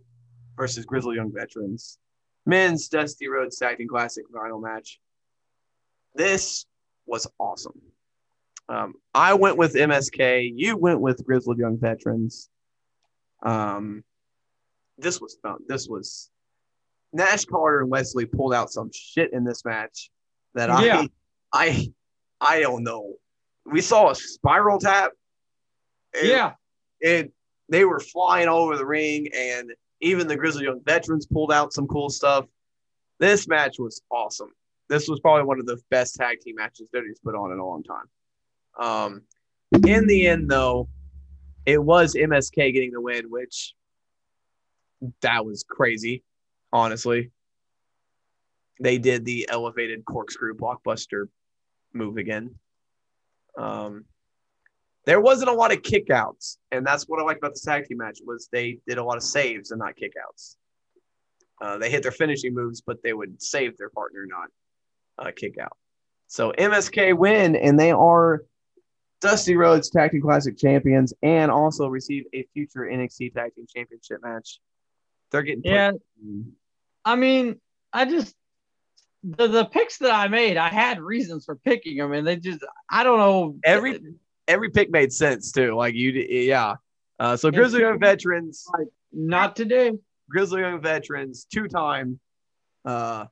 versus 0.55 0.85
Grizzled 0.85 1.15
Young 1.15 1.31
Veterans. 1.33 1.97
Men's 2.45 2.87
Dusty 2.87 3.27
Tag 3.59 3.77
Team 3.77 3.87
Classic 3.89 4.23
final 4.33 4.59
match. 4.59 4.99
This 6.15 6.65
was 7.05 7.27
awesome. 7.37 7.79
Um, 8.69 8.93
I 9.15 9.33
went 9.33 9.57
with 9.57 9.73
MSK. 9.73 10.51
You 10.55 10.77
went 10.77 11.01
with 11.01 11.25
Grizzled 11.25 11.57
Young 11.57 11.77
Veterans. 11.79 12.49
Um, 13.41 14.03
this 14.97 15.19
was 15.19 15.37
fun. 15.41 15.57
This 15.67 15.87
was 15.87 16.29
Nash 17.11 17.45
Carter 17.45 17.81
and 17.81 17.89
Wes 17.89 18.13
Lee 18.13 18.25
pulled 18.25 18.53
out 18.53 18.71
some 18.71 18.91
shit 18.93 19.33
in 19.33 19.43
this 19.43 19.65
match 19.65 20.11
that 20.53 20.69
yeah. 20.83 21.05
I 21.51 21.67
I 21.71 21.87
I 22.39 22.59
don't 22.61 22.83
know. 22.83 23.15
We 23.65 23.81
saw 23.81 24.11
a 24.11 24.15
spiral 24.15 24.79
tap. 24.79 25.11
yeah. 26.21 26.53
and 27.03 27.29
they 27.69 27.85
were 27.85 27.99
flying 27.99 28.47
all 28.47 28.63
over 28.63 28.77
the 28.77 28.85
ring, 28.85 29.29
and 29.35 29.71
even 30.01 30.27
the 30.27 30.35
Grizzled 30.35 30.63
Young 30.63 30.81
veterans 30.83 31.27
pulled 31.27 31.51
out 31.51 31.73
some 31.73 31.87
cool 31.87 32.09
stuff. 32.09 32.45
This 33.19 33.47
match 33.47 33.77
was 33.79 34.01
awesome. 34.11 34.51
This 34.89 35.07
was 35.07 35.19
probably 35.19 35.43
one 35.43 35.59
of 35.59 35.65
the 35.65 35.77
best 35.91 36.15
tag 36.15 36.39
team 36.39 36.55
matches 36.55 36.87
WWE's 36.95 37.19
put 37.19 37.35
on 37.35 37.51
in 37.51 37.59
a 37.59 37.65
long 37.65 37.83
time. 37.83 38.05
Um, 38.77 39.23
in 39.85 40.07
the 40.07 40.27
end, 40.27 40.49
though, 40.49 40.89
it 41.65 41.77
was 41.77 42.15
MSK 42.15 42.73
getting 42.73 42.91
the 42.91 43.01
win, 43.01 43.29
which 43.29 43.73
that 45.21 45.45
was 45.45 45.63
crazy, 45.67 46.23
honestly. 46.71 47.31
They 48.81 48.97
did 48.97 49.25
the 49.25 49.47
elevated 49.49 50.05
corkscrew 50.05 50.55
blockbuster 50.55 51.25
move 51.93 52.17
again. 52.17 52.55
Um, 53.57 54.05
there 55.05 55.19
wasn't 55.19 55.49
a 55.49 55.53
lot 55.53 55.71
of 55.71 55.81
kickouts, 55.81 56.57
and 56.71 56.85
that's 56.85 57.07
what 57.07 57.19
I 57.19 57.23
like 57.23 57.37
about 57.37 57.55
the 57.55 57.61
tag 57.63 57.85
team 57.85 57.97
match 57.97 58.19
was 58.23 58.47
they 58.51 58.79
did 58.87 58.97
a 58.97 59.03
lot 59.03 59.17
of 59.17 59.23
saves 59.23 59.71
and 59.71 59.79
not 59.79 59.95
kickouts. 59.95 60.55
Uh, 61.61 61.77
they 61.77 61.89
hit 61.89 62.03
their 62.03 62.11
finishing 62.11 62.53
moves, 62.53 62.81
but 62.81 63.01
they 63.03 63.13
would 63.13 63.41
save 63.41 63.77
their 63.77 63.89
partner, 63.89 64.25
not 64.27 64.49
uh, 65.17 65.31
kick 65.35 65.57
out. 65.57 65.75
So 66.27 66.53
MSK 66.57 67.17
win, 67.17 67.55
and 67.55 67.77
they 67.77 67.91
are 67.91 68.43
Dusty 69.21 69.55
Rhodes 69.55 69.89
Tag 69.89 70.11
Team 70.11 70.21
Classic 70.21 70.57
champions, 70.57 71.13
and 71.21 71.51
also 71.51 71.87
receive 71.87 72.25
a 72.33 72.43
future 72.53 72.81
NXT 72.81 73.33
Tag 73.33 73.53
Team 73.55 73.65
Championship 73.73 74.21
match. 74.23 74.59
They're 75.31 75.43
getting 75.43 75.63
yeah. 75.63 75.91
I 77.05 77.15
mean, 77.15 77.59
I 77.91 78.05
just 78.05 78.35
the 79.23 79.47
the 79.47 79.65
picks 79.65 79.97
that 79.97 80.11
I 80.11 80.27
made, 80.27 80.57
I 80.57 80.69
had 80.69 80.99
reasons 81.01 81.45
for 81.45 81.55
picking 81.55 81.97
them, 81.97 82.13
and 82.13 82.25
they 82.25 82.37
just 82.37 82.63
I 82.89 83.03
don't 83.03 83.19
know 83.19 83.57
every 83.63 83.99
every 84.47 84.69
pick 84.69 84.89
made 84.89 85.11
sense 85.11 85.51
too. 85.51 85.75
Like 85.75 85.95
you, 85.95 86.11
yeah. 86.11 86.75
Uh, 87.19 87.35
so 87.35 87.51
Grizzled 87.51 87.81
Young 87.81 87.99
veterans, 87.99 88.65
not 89.11 89.55
today. 89.55 89.91
Grizzled 90.29 90.61
Young 90.61 90.81
veterans, 90.81 91.45
two 91.51 91.67
time 91.67 92.19
uh, 92.85 93.25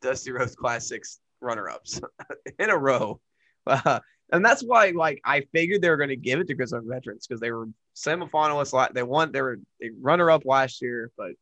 Dusty 0.00 0.32
Rhodes 0.32 0.56
Classics 0.56 1.20
runner 1.40 1.68
ups 1.68 2.00
in 2.58 2.70
a 2.70 2.76
row. 2.76 3.20
Uh, 3.66 3.98
and 4.32 4.44
that's 4.44 4.62
why, 4.62 4.90
like, 4.90 5.20
I 5.24 5.42
figured 5.52 5.82
they 5.82 5.90
were 5.90 5.96
going 5.96 6.08
to 6.08 6.16
give 6.16 6.40
it 6.40 6.46
to 6.48 6.54
Grizzled 6.54 6.84
Young 6.84 6.90
veterans 6.92 7.26
because 7.26 7.40
they 7.40 7.50
were 7.50 7.68
semifinalists. 7.94 8.72
Like 8.72 8.92
they 8.94 9.02
won. 9.02 9.32
They 9.32 9.42
were 9.42 9.58
runner 10.00 10.30
up 10.30 10.44
last 10.44 10.82
year, 10.82 11.10
but 11.16 11.32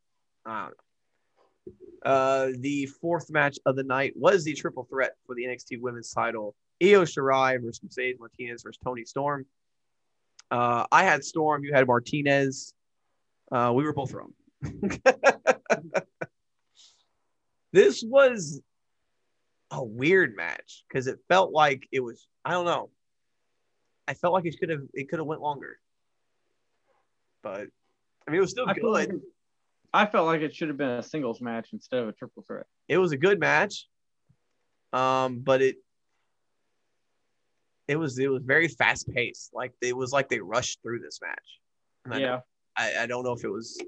I 0.44 0.62
don't 0.62 0.70
know. 0.70 2.10
Uh, 2.10 2.52
the 2.58 2.86
fourth 2.86 3.30
match 3.30 3.58
of 3.64 3.76
the 3.76 3.84
night 3.84 4.14
was 4.16 4.44
the 4.44 4.54
triple 4.54 4.84
threat 4.84 5.12
for 5.24 5.34
the 5.34 5.44
NXT 5.44 5.80
Women's 5.80 6.12
Title: 6.12 6.54
Io 6.82 7.02
Shirai 7.02 7.62
versus 7.62 7.82
Mercedes 7.82 8.18
Martinez 8.18 8.62
versus 8.62 8.78
Toni 8.82 9.04
Storm. 9.04 9.46
Uh, 10.50 10.84
I 10.90 11.04
had 11.04 11.24
Storm, 11.24 11.64
you 11.64 11.72
had 11.72 11.86
Martinez. 11.86 12.74
Uh, 13.50 13.72
we 13.74 13.84
were 13.84 13.92
both 13.92 14.12
wrong. 14.12 14.32
This 17.72 18.04
was 18.06 18.60
a 19.72 19.82
weird 19.82 20.36
match 20.36 20.84
because 20.88 21.06
it 21.06 21.18
felt 21.28 21.52
like 21.52 21.88
it 21.90 22.00
was. 22.00 22.28
I 22.44 22.52
don't 22.52 22.66
know. 22.66 22.90
I 24.06 24.14
felt 24.14 24.32
like 24.34 24.44
it 24.46 24.58
could 24.60 24.68
have 24.68 24.82
it 24.94 25.08
could 25.08 25.18
have 25.18 25.26
went 25.26 25.40
longer, 25.40 25.78
but 27.42 27.68
I 28.26 28.30
mean 28.30 28.38
it 28.38 28.40
was 28.40 28.50
still 28.50 28.68
I 28.68 28.74
feel 28.74 28.92
like 28.92 29.08
good. 29.10 29.16
it- 29.18 29.22
I 29.94 30.06
felt 30.06 30.24
like 30.26 30.40
it 30.40 30.54
should 30.54 30.68
have 30.68 30.78
been 30.78 30.88
a 30.88 31.02
singles 31.02 31.42
match 31.42 31.68
instead 31.74 32.02
of 32.02 32.08
a 32.08 32.12
triple 32.12 32.42
threat. 32.42 32.64
It 32.88 32.96
was 32.96 33.12
a 33.12 33.16
good 33.18 33.38
match, 33.38 33.86
um, 34.94 35.40
but 35.40 35.60
it 35.60 35.76
it 37.88 37.96
was 37.96 38.18
it 38.18 38.28
was 38.28 38.42
very 38.42 38.68
fast 38.68 39.08
paced. 39.12 39.50
Like 39.52 39.72
it 39.82 39.94
was 39.96 40.12
like 40.12 40.28
they 40.30 40.40
rushed 40.40 40.80
through 40.82 41.00
this 41.00 41.20
match. 41.20 41.60
And 42.06 42.14
I 42.14 42.18
Yeah. 42.18 42.40
I, 42.76 43.02
I 43.02 43.06
don't 43.06 43.22
know 43.22 43.32
if 43.32 43.44
it 43.44 43.50
was 43.50 43.78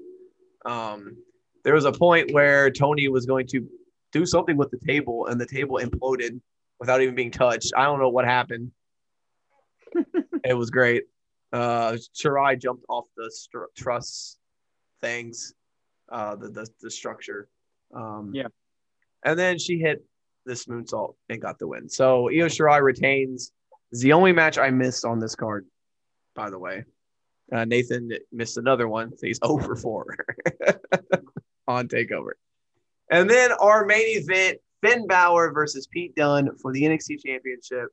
um 0.65 1.17
there 1.63 1.73
was 1.73 1.85
a 1.85 1.91
point 1.91 2.31
where 2.31 2.69
Toni 2.69 3.07
was 3.07 3.25
going 3.25 3.47
to 3.47 3.67
do 4.15 4.25
something 4.25 4.55
with 4.55 4.71
the 4.71 4.77
table 4.77 5.27
and 5.27 5.39
the 5.39 5.45
table 5.45 5.77
imploded 5.83 6.39
without 6.79 7.01
even 7.01 7.15
being 7.15 7.31
touched. 7.31 7.73
I 7.75 7.83
don't 7.83 7.99
know 7.99 8.07
what 8.09 8.23
happened. 8.23 8.71
it 10.43 10.53
was 10.53 10.69
great. 10.69 11.03
Uh 11.51 11.97
Shirai 12.17 12.59
jumped 12.59 12.85
off 12.87 13.05
the 13.17 13.29
str- 13.29 13.71
truss 13.75 14.37
things, 15.01 15.53
uh 16.09 16.35
the, 16.37 16.47
the 16.49 16.67
the 16.81 16.89
structure. 16.89 17.49
Um 17.93 18.31
Yeah. 18.33 18.47
And 19.23 19.37
then 19.37 19.59
she 19.59 19.79
hit 19.79 20.05
this 20.45 20.65
moonsault 20.65 21.15
and 21.29 21.41
got 21.41 21.59
the 21.59 21.67
win. 21.67 21.89
So 21.89 22.29
Io 22.29 22.47
Shirai 22.47 22.81
retains. 22.81 23.51
It's 23.91 24.01
the 24.01 24.13
only 24.13 24.31
match 24.31 24.57
I 24.57 24.69
missed 24.69 25.03
on 25.03 25.19
this 25.19 25.35
card, 25.35 25.65
by 26.35 26.49
the 26.49 26.59
way. 26.59 26.85
Uh, 27.51 27.65
Nathan 27.65 28.09
missed 28.31 28.57
another 28.57 28.87
one, 28.87 29.15
so 29.17 29.27
he's 29.27 29.39
over 29.53 29.75
4 29.75 30.17
on 31.67 31.87
Takeover. 31.87 32.33
And 33.09 33.29
then 33.29 33.51
our 33.53 33.85
main 33.85 34.17
event: 34.17 34.59
Finn 34.81 35.07
Balor 35.07 35.51
versus 35.51 35.87
Pete 35.87 36.15
Dunne 36.15 36.55
for 36.57 36.71
the 36.73 36.83
NXT 36.83 37.23
Championship. 37.25 37.89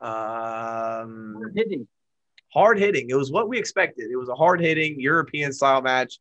Um, 0.00 1.40
Hitting. 1.54 1.86
hard 2.52 2.78
hitting. 2.78 3.08
It 3.10 3.16
was 3.16 3.30
what 3.32 3.48
we 3.48 3.58
expected. 3.58 4.10
It 4.10 4.16
was 4.16 4.28
a 4.28 4.34
hard 4.34 4.60
hitting 4.60 5.00
European 5.00 5.52
style 5.52 5.82
match. 5.82 6.18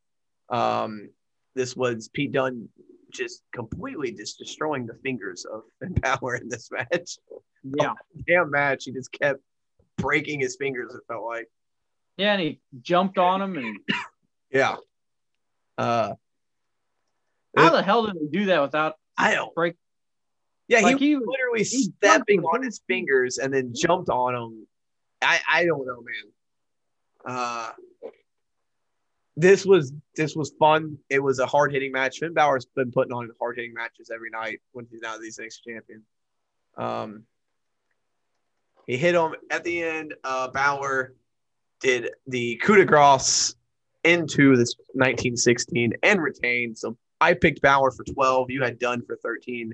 Um, 0.49 1.09
this 1.55 1.75
was 1.75 2.09
Pete 2.09 2.31
Dunne 2.31 2.69
just 3.11 3.43
completely 3.53 4.11
just 4.11 4.39
destroying 4.39 4.85
the 4.87 4.95
fingers 5.03 5.45
of 5.45 5.63
Finn 5.79 5.93
Balor 5.93 6.35
in 6.37 6.49
this 6.49 6.69
match. 6.71 7.17
Yeah. 7.79 7.93
Damn 8.27 8.51
match, 8.51 8.83
he 8.83 8.91
just 8.91 9.09
kept 9.13 9.39
breaking 9.97 10.41
his 10.41 10.57
fingers. 10.57 10.93
It 10.93 10.99
felt 11.07 11.23
like. 11.23 11.49
Yeah, 12.17 12.33
and 12.33 12.41
he 12.41 12.59
jumped 12.81 13.17
on 13.17 13.41
him 13.41 13.55
and 13.57 13.79
Yeah. 14.51 14.75
Uh, 15.77 16.15
how 17.55 17.71
the 17.71 17.83
hell 17.83 18.05
did 18.05 18.15
he 18.19 18.27
do 18.27 18.45
that 18.45 18.61
without 18.61 18.95
I 19.17 19.33
don't. 19.33 19.53
break 19.53 19.75
Yeah, 20.67 20.81
like 20.81 20.97
he 20.97 21.09
he 21.09 21.15
was 21.15 21.25
literally 21.27 21.63
he 21.63 21.91
stepping 21.97 22.41
on 22.41 22.63
his 22.63 22.81
fingers 22.87 23.37
and 23.37 23.53
then 23.53 23.73
jumped 23.75 24.09
on 24.09 24.35
him. 24.35 24.67
I 25.21 25.39
I 25.49 25.65
don't 25.65 25.85
know, 25.85 26.01
man. 26.01 27.35
Uh, 27.35 27.71
this 29.35 29.65
was 29.65 29.93
this 30.15 30.35
was 30.35 30.53
fun. 30.59 30.97
It 31.09 31.19
was 31.19 31.39
a 31.39 31.45
hard 31.45 31.71
hitting 31.71 31.91
match. 31.91 32.19
Finn 32.19 32.33
Balor's 32.33 32.65
been 32.75 32.91
putting 32.91 33.13
on 33.13 33.29
hard 33.39 33.57
hitting 33.57 33.73
matches 33.73 34.11
every 34.13 34.29
night 34.29 34.61
when 34.71 34.87
he's 34.91 35.01
now 35.01 35.17
the 35.17 35.31
next 35.39 35.61
champion. 35.61 36.03
Um, 36.77 37.23
he 38.85 38.97
hit 38.97 39.15
him 39.15 39.33
at 39.49 39.63
the 39.63 39.81
end. 39.83 40.13
Uh, 40.23 40.49
Balor 40.49 41.15
did 41.79 42.11
the 42.27 42.57
coup 42.57 42.75
de 42.75 42.85
grace 42.85 43.55
into 44.03 44.55
this 44.55 44.75
1916 44.93 45.93
and 46.03 46.21
retained. 46.21 46.77
So 46.77 46.97
I 47.23 47.33
picked 47.33 47.61
Balor 47.61 47.91
for 47.91 48.03
12. 48.03 48.51
You 48.51 48.61
had 48.63 48.79
Dunne 48.79 49.01
for 49.01 49.15
13. 49.15 49.73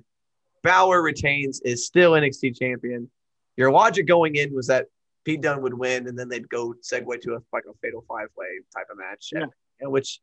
Balor 0.62 1.02
retains, 1.02 1.62
is 1.62 1.86
still 1.86 2.12
NXT 2.12 2.60
champion. 2.60 3.10
Your 3.58 3.72
logic 3.72 4.06
going 4.08 4.36
in 4.36 4.54
was 4.54 4.68
that 4.68 4.86
Pete 5.26 5.42
Dunne 5.42 5.62
would 5.64 5.74
win, 5.74 6.08
and 6.08 6.18
then 6.18 6.30
they'd 6.30 6.48
go 6.50 6.74
segue 6.82 7.22
to 7.22 7.34
a 7.36 7.40
like 7.52 7.64
a 7.70 7.74
fatal 7.82 8.06
five 8.08 8.28
way 8.38 8.48
type 8.76 8.86
of 8.92 8.98
match, 8.98 9.30
Yeah. 9.34 9.46
and 9.82 9.92
which 9.92 10.22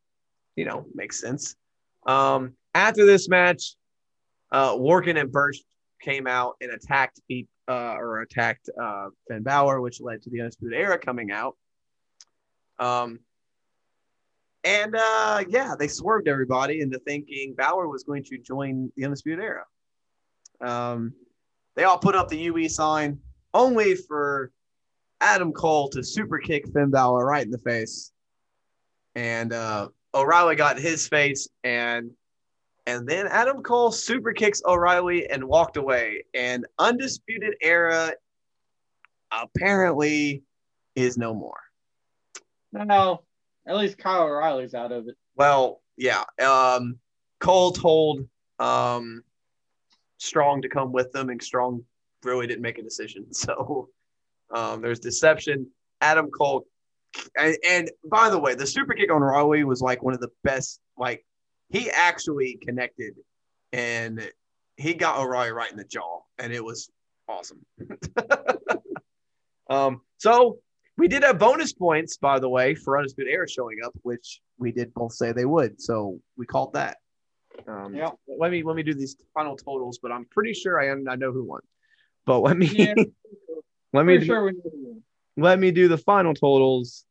you 0.55 0.65
know 0.65 0.87
makes 0.95 1.21
sense. 1.21 1.57
Um, 2.07 2.55
after 2.75 3.05
this 3.05 3.29
match, 3.29 3.75
uh, 4.53 4.79
and 4.79 5.33
Burst 5.33 5.65
came 6.01 6.27
out 6.29 6.55
and 6.61 6.71
attacked 6.71 7.21
Pete 7.27 7.49
uh, 7.69 7.97
or 7.99 8.21
attacked 8.21 8.71
uh, 8.81 9.09
Finn 9.29 9.43
Balor, 9.43 9.81
which 9.81 10.01
led 10.01 10.23
to 10.23 10.31
the 10.31 10.41
Undisputed 10.41 10.79
Era 10.79 10.99
coming 10.99 11.31
out. 11.33 11.57
Um, 12.79 13.19
and 14.67 14.97
uh, 14.97 15.45
yeah, 15.49 15.75
they 15.79 15.87
swerved 15.87 16.27
everybody 16.27 16.81
into 16.81 16.99
thinking 16.99 17.55
Balor 17.55 17.87
was 17.87 18.03
going 18.03 18.25
to 18.25 18.37
join 18.37 18.91
the 18.97 19.05
Undisputed 19.05 19.45
Era. 19.45 19.65
Um, 20.61 21.13
they 21.77 21.85
all 21.85 21.99
put 21.99 22.17
up 22.17 22.29
the 22.29 22.39
UE 22.39 22.69
sign, 22.69 23.21
only 23.55 23.95
for 23.95 24.51
Adam 25.21 25.53
Cole 25.53 25.89
to 25.91 26.03
super 26.03 26.39
kick 26.39 26.67
Finn 26.73 26.91
Balor 26.91 27.25
right 27.25 27.45
in 27.45 27.53
the 27.53 27.59
face. 27.59 28.11
And 29.15 29.53
uh, 29.53 29.89
O'Reilly 30.13 30.57
got 30.57 30.81
his 30.81 31.07
face, 31.07 31.49
and 31.63 32.11
and 32.89 33.07
then 33.09 33.29
Adam 33.29 33.63
Cole 33.63 33.93
super 33.93 34.33
kicks 34.33 34.63
O'Reilly 34.67 35.31
and 35.31 35.45
walked 35.45 35.77
away. 35.77 36.25
And 36.35 36.67
Undisputed 36.81 37.55
Era 37.63 38.13
apparently 39.31 40.43
is 40.97 41.17
no 41.17 41.35
more. 41.35 41.61
no, 42.73 43.26
at 43.67 43.77
least 43.77 43.99
Kyle 43.99 44.23
O'Reilly's 44.23 44.75
out 44.75 44.93
of 44.93 45.09
it. 45.09 45.17
Well, 45.37 45.83
yeah. 45.97 46.25
Um, 46.43 46.99
Cole 47.41 47.73
told 47.73 48.27
um, 48.59 49.23
Strong 50.19 50.63
to 50.63 50.69
come 50.69 50.93
with 50.93 51.13
them, 51.13 51.31
and 51.31 51.43
Strong 51.43 51.85
really 52.23 52.47
didn't 52.47 52.63
make 52.63 52.79
a 52.79 52.83
decision. 52.83 53.27
So 53.33 53.89
um, 54.55 54.81
there's 54.81 55.01
deception. 55.01 55.67
Adam 56.01 56.31
Cole, 56.31 56.67
and, 57.39 57.57
and 57.67 57.91
by 58.11 58.31
the 58.31 58.39
way, 58.39 58.55
the 58.55 58.67
super 58.67 58.95
kick 58.95 59.11
on 59.11 59.23
O'Reilly 59.23 59.65
was 59.65 59.81
like 59.81 60.03
one 60.03 60.15
of 60.15 60.21
the 60.21 60.31
best. 60.45 60.81
Like 60.97 61.25
he 61.69 61.91
actually 61.91 62.59
connected, 62.63 63.15
and 63.73 64.31
he 64.77 64.95
got 64.95 65.19
O'Reilly 65.19 65.53
right 65.53 65.71
in 65.71 65.77
the 65.77 65.85
jaw, 65.85 66.21
and 66.39 66.53
it 66.53 66.65
was 66.65 66.91
awesome. 67.29 67.65
um, 69.71 70.03
so 70.19 70.59
we 70.99 71.09
did 71.09 71.23
have 71.23 71.39
bonus 71.39 71.73
points, 71.73 72.17
by 72.17 72.39
the 72.39 72.49
way, 72.49 72.75
for 72.75 72.97
Undisputed 72.97 73.33
Era 73.33 73.49
showing 73.49 73.79
up, 73.85 73.93
which 74.03 74.41
we 74.59 74.73
did 74.73 74.95
both 74.95 75.13
say 75.13 75.33
they 75.33 75.45
would. 75.45 75.81
So 75.81 76.21
we 76.37 76.47
called 76.47 76.73
that. 76.73 76.97
Um, 77.69 77.95
Yeah. 77.95 78.11
Let 78.39 78.51
me 78.51 78.63
let 78.63 78.77
me 78.77 78.83
do 78.83 78.95
these 78.95 79.17
final 79.35 79.57
totals, 79.57 79.99
but 80.03 80.13
I'm 80.13 80.25
pretty 80.27 80.55
sure 80.55 80.81
I 80.81 80.89
am. 80.89 81.05
I 81.09 81.17
know 81.17 81.33
who 81.33 81.45
won. 81.45 81.61
But 82.25 82.41
let 82.41 82.57
me 82.57 82.67
Yeah, 82.67 82.95
let 83.93 84.07
me 84.07 84.19
do, 84.19 84.25
sure 84.25 84.45
we 84.45 84.53
let 85.37 85.59
me 85.59 85.71
do 85.71 85.89
the 85.89 85.99
final 85.99 86.35
totals, 86.35 87.05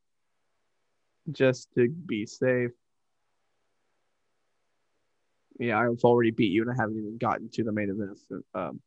just 1.32 1.70
to 1.76 1.88
be 1.88 2.26
safe. 2.26 2.72
Yeah, 5.60 5.80
I've 5.80 6.04
already 6.04 6.32
beat 6.32 6.52
you, 6.52 6.64
and 6.64 6.72
I 6.72 6.76
haven't 6.76 6.98
even 6.98 7.18
gotten 7.18 7.50
to 7.54 7.64
the 7.64 7.72
main 7.72 7.90
event. 7.90 8.20
Um, 8.54 8.82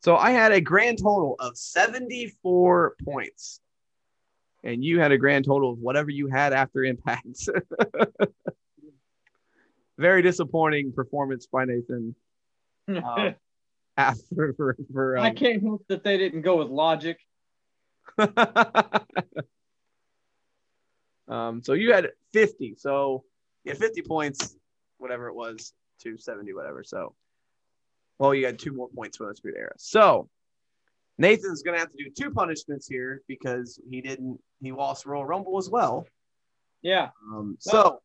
so 0.00 0.16
I 0.16 0.30
had 0.30 0.52
a 0.52 0.60
grand 0.60 0.98
total 0.98 1.36
of 1.40 1.56
74 1.56 2.96
points 3.04 3.60
and 4.64 4.84
you 4.84 5.00
had 5.00 5.12
a 5.12 5.18
grand 5.18 5.44
total 5.44 5.72
of 5.72 5.78
whatever 5.78 6.10
you 6.10 6.28
had 6.28 6.52
after 6.52 6.84
impact. 6.84 7.48
Very 9.98 10.22
disappointing 10.22 10.92
performance 10.92 11.46
by 11.46 11.64
Nathan 11.64 12.14
Um, 12.88 13.34
after 13.96 14.54
for, 14.56 14.76
for 14.92 15.18
I 15.18 15.30
um, 15.30 15.36
can't 15.36 15.62
hope 15.62 15.84
that 15.88 16.02
they 16.02 16.16
didn't 16.16 16.42
go 16.42 16.56
with 16.56 16.68
logic. 16.68 17.18
um 21.28 21.62
so 21.62 21.72
you 21.72 21.92
had 21.92 22.08
50 22.32 22.74
so 22.76 23.22
you 23.64 23.70
had 23.70 23.78
50 23.78 24.02
points 24.02 24.56
whatever 24.98 25.28
it 25.28 25.34
was 25.34 25.72
to 26.00 26.18
70 26.18 26.52
whatever 26.52 26.82
so 26.82 27.14
well 28.18 28.34
you 28.34 28.44
had 28.44 28.58
two 28.58 28.72
more 28.72 28.88
points 28.88 29.16
for 29.16 29.28
the 29.28 29.36
speed 29.36 29.54
era 29.56 29.72
so 29.78 30.28
Nathan's 31.22 31.62
gonna 31.62 31.78
have 31.78 31.92
to 31.92 31.96
do 32.04 32.10
two 32.10 32.30
punishments 32.32 32.88
here 32.88 33.22
because 33.28 33.80
he 33.88 34.00
didn't 34.00 34.38
he 34.60 34.72
lost 34.72 35.06
Royal 35.06 35.24
Rumble 35.24 35.56
as 35.56 35.70
well 35.70 36.04
Yeah. 36.82 37.10
um 37.32 37.56
so 37.60 38.00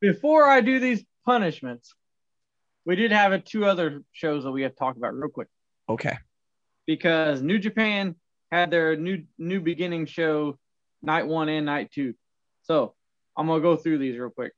Before 0.00 0.44
I 0.48 0.60
do 0.60 0.78
these 0.78 1.02
punishments, 1.24 1.94
we 2.84 2.96
did 2.96 3.12
have 3.12 3.32
uh, 3.32 3.38
two 3.44 3.64
other 3.64 4.02
shows 4.12 4.44
that 4.44 4.50
we 4.52 4.62
have 4.62 4.72
to 4.72 4.78
talk 4.78 4.96
about 4.96 5.14
real 5.14 5.30
quick 5.30 5.48
okay 5.88 6.16
because 6.86 7.40
New 7.40 7.58
Japan 7.58 8.16
had 8.50 8.70
their 8.70 8.96
new 8.96 9.24
new 9.38 9.60
beginning 9.60 10.04
show 10.06 10.58
night 11.00 11.26
one 11.26 11.48
and 11.48 11.64
night 11.64 11.90
two. 11.90 12.14
So 12.64 12.94
I'm 13.36 13.46
gonna 13.46 13.62
go 13.62 13.76
through 13.76 13.98
these 13.98 14.18
real 14.18 14.30
quick. 14.30 14.52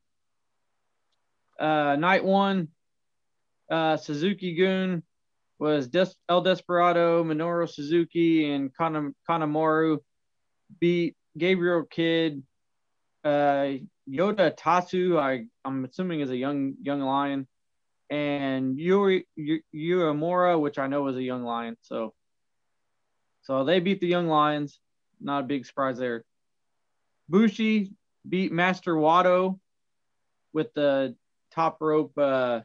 Uh, 1.60 1.94
night 1.96 2.24
one, 2.24 2.68
uh, 3.70 3.96
Suzuki 3.96 4.56
Gun 4.56 5.04
was 5.58 5.88
Des- 5.88 6.14
El 6.28 6.42
Desperado, 6.42 7.24
Minoru 7.24 7.68
Suzuki, 7.68 8.50
and 8.50 8.74
Kana- 8.76 9.12
Kanemaru 9.28 9.98
beat 10.80 11.16
Gabriel 11.38 11.84
Kidd, 11.84 12.42
uh, 13.24 13.78
Yota 14.08 14.54
Tsuji. 14.56 15.18
I 15.18 15.46
I'm 15.64 15.84
assuming 15.84 16.20
is 16.20 16.30
a 16.30 16.36
young 16.36 16.74
young 16.82 17.00
lion. 17.00 17.46
and 18.10 18.78
Yuri 18.78 19.26
Uemura, 19.74 20.60
which 20.60 20.78
I 20.78 20.86
know 20.86 21.02
was 21.02 21.16
a 21.16 21.22
young 21.22 21.42
lion. 21.42 21.76
So, 21.82 22.12
so 23.42 23.64
they 23.64 23.80
beat 23.80 24.00
the 24.00 24.06
young 24.06 24.28
lions. 24.28 24.78
Not 25.20 25.44
a 25.44 25.46
big 25.46 25.64
surprise 25.64 25.98
there. 25.98 26.24
Bushi 27.28 27.92
beat 28.28 28.52
Master 28.52 28.94
Wato 28.94 29.58
with 30.52 30.72
the 30.74 31.16
top 31.54 31.78
rope 31.80 32.12
uh, 32.18 32.60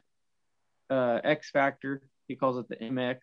uh, 0.90 1.20
X 1.24 1.50
Factor. 1.50 2.02
He 2.30 2.36
calls 2.36 2.58
it 2.58 2.68
the 2.68 2.76
MX. 2.76 3.16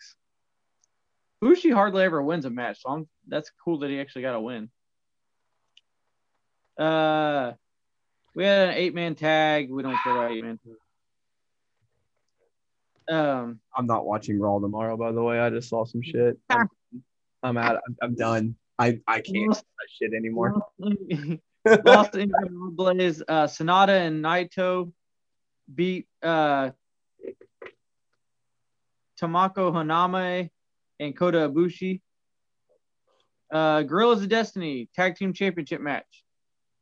Bushi 1.40 1.72
hardly 1.72 2.04
ever 2.04 2.22
wins 2.22 2.44
a 2.44 2.50
match, 2.50 2.82
so 2.82 2.90
I'm, 2.90 3.08
that's 3.26 3.50
cool 3.64 3.80
that 3.80 3.90
he 3.90 4.02
actually 4.02 4.24
got 4.24 4.36
a 4.36 4.42
win. 4.42 4.70
Uh, 6.78 7.54
we 8.36 8.44
had 8.44 8.68
an 8.68 8.74
eight 8.76 8.94
man 8.94 9.16
tag. 9.16 9.72
We 9.72 9.82
don't 9.82 9.96
care 10.04 10.12
about 10.12 10.32
eight 10.34 10.44
man. 10.44 10.60
Um, 13.10 13.62
I'm 13.74 13.88
not 13.88 14.06
watching 14.06 14.42
Raw 14.42 14.60
tomorrow. 14.60 14.98
By 14.98 15.14
the 15.14 15.24
way, 15.24 15.40
I 15.40 15.52
just 15.52 15.70
saw 15.70 15.86
some 15.86 16.02
shit. 16.02 16.38
I'm, 16.50 16.70
I'm 17.42 17.58
out. 17.58 17.78
I'm, 17.88 17.96
I'm 18.02 18.16
done. 18.16 18.58
I 18.78 19.00
I 19.08 19.22
can't 19.22 19.54
that 19.54 19.88
shit 19.90 20.12
anymore. 20.14 20.62
Lost 21.86 22.16
in 22.16 22.28
the 22.28 22.50
Blaze. 22.74 23.24
Uh, 23.26 23.46
Sanada 23.46 24.06
and 24.06 24.22
Naito 24.22 24.92
beat 25.74 26.10
uh, 26.22 26.72
Tomoaki 29.22 29.56
Honma 29.56 30.50
and 31.00 31.18
Kota 31.18 31.50
Ibushi. 31.50 32.02
Uh, 33.52 33.84
Guerrillas 33.84 34.22
of 34.22 34.30
Destiny 34.30 34.90
Tag 34.94 35.16
Team 35.16 35.34
Championship 35.34 35.80
match 35.80 36.24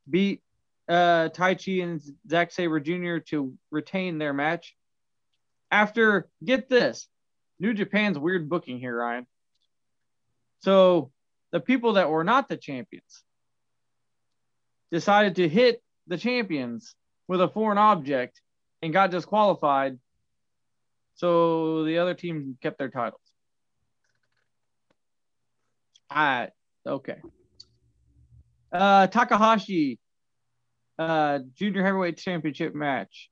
beat 0.08 0.42
uh, 0.88 1.28
Taichi 1.28 1.82
and 1.82 2.00
Zack 2.28 2.52
Sabre 2.52 2.80
Jr. 2.80 3.18
to 3.30 3.54
retain 3.70 4.18
their 4.18 4.32
match. 4.32 4.74
After, 5.70 6.28
get 6.44 6.68
this, 6.68 7.08
New 7.58 7.74
Japan's 7.74 8.18
weird 8.18 8.48
booking 8.48 8.78
here, 8.78 8.96
Ryan. 8.96 9.26
So 10.60 11.10
the 11.52 11.60
people 11.60 11.94
that 11.94 12.10
were 12.10 12.24
not 12.24 12.48
the 12.48 12.56
champions 12.56 13.22
decided 14.90 15.36
to 15.36 15.48
hit 15.48 15.82
the 16.06 16.18
champions 16.18 16.94
with 17.28 17.40
a 17.40 17.48
foreign 17.48 17.78
object 17.78 18.40
and 18.82 18.92
got 18.92 19.10
disqualified. 19.10 19.98
So 21.16 21.84
the 21.84 21.98
other 21.98 22.14
team 22.14 22.56
kept 22.62 22.78
their 22.78 22.90
titles. 22.90 23.20
I 26.10 26.48
okay. 26.86 27.20
Uh, 28.70 29.06
Takahashi, 29.06 29.98
uh, 30.98 31.40
junior 31.54 31.82
heavyweight 31.82 32.18
championship 32.18 32.74
match. 32.74 33.30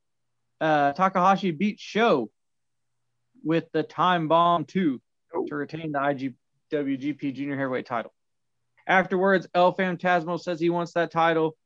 Uh, 0.61 0.93
Takahashi 0.93 1.51
beat 1.51 1.79
Show 1.79 2.31
with 3.45 3.71
the 3.73 3.83
time 3.83 4.29
bomb 4.29 4.65
two 4.65 5.01
to 5.49 5.55
retain 5.55 5.93
the 5.93 6.33
IWGP 6.73 7.35
junior 7.35 7.59
heavyweight 7.59 7.87
title. 7.87 8.15
Afterwards, 8.87 9.47
El 9.55 9.75
Phantasmo 9.75 10.41
says 10.41 10.59
he 10.59 10.71
wants 10.71 10.93
that 10.93 11.11
title, 11.11 11.57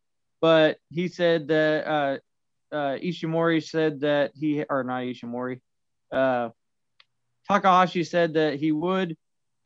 but 0.41 0.79
he 0.91 1.09
said 1.09 1.49
that 1.49 1.87
uh, 1.87 2.19
uh, 2.75 2.99
Ishimori 2.99 3.63
said 3.63 4.01
that 4.01 4.33
he, 4.35 4.65
or 4.69 4.85
not 4.85 5.03
Ishimori, 5.03 5.61
uh, 6.13 6.51
Takahashi 7.49 8.05
said 8.05 8.35
that 8.35 8.59
he 8.59 8.73
would, 8.73 9.17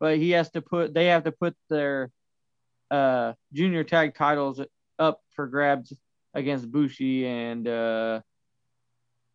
but 0.01 0.19
he 0.19 0.31
has 0.31 0.51
to 0.51 0.62
put, 0.62 0.94
they 0.94 1.06
have 1.06 1.24
to 1.24 1.32
put 1.32 1.55
their 1.69 2.10
uh, 2.90 3.32
junior 3.52 3.85
tag 3.85 4.14
titles 4.14 4.60
up 4.98 5.20
for 5.35 5.47
grabs 5.47 5.93
against 6.35 6.70
Bushi 6.70 7.27
and, 7.27 7.66
uh, 7.66 8.20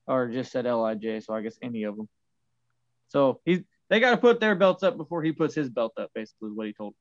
or 0.07 0.27
just 0.27 0.51
said 0.51 0.65
Lij, 0.65 1.21
so 1.23 1.33
I 1.33 1.41
guess 1.41 1.57
any 1.61 1.83
of 1.83 1.97
them. 1.97 2.07
So 3.09 3.41
he's, 3.45 3.59
they 3.89 3.99
got 3.99 4.11
to 4.11 4.17
put 4.17 4.39
their 4.39 4.55
belts 4.55 4.83
up 4.83 4.97
before 4.97 5.23
he 5.23 5.31
puts 5.31 5.55
his 5.55 5.69
belt 5.69 5.93
up, 5.97 6.11
basically, 6.13 6.49
is 6.49 6.55
what 6.55 6.67
he 6.67 6.73
told. 6.73 6.93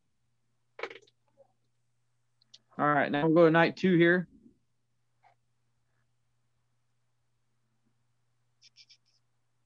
All 2.78 2.86
right, 2.86 3.10
now 3.10 3.26
we'll 3.26 3.34
go 3.34 3.44
to 3.46 3.50
night 3.50 3.76
two 3.76 3.96
here. 3.96 4.28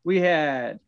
We 0.05 0.21
had 0.21 0.81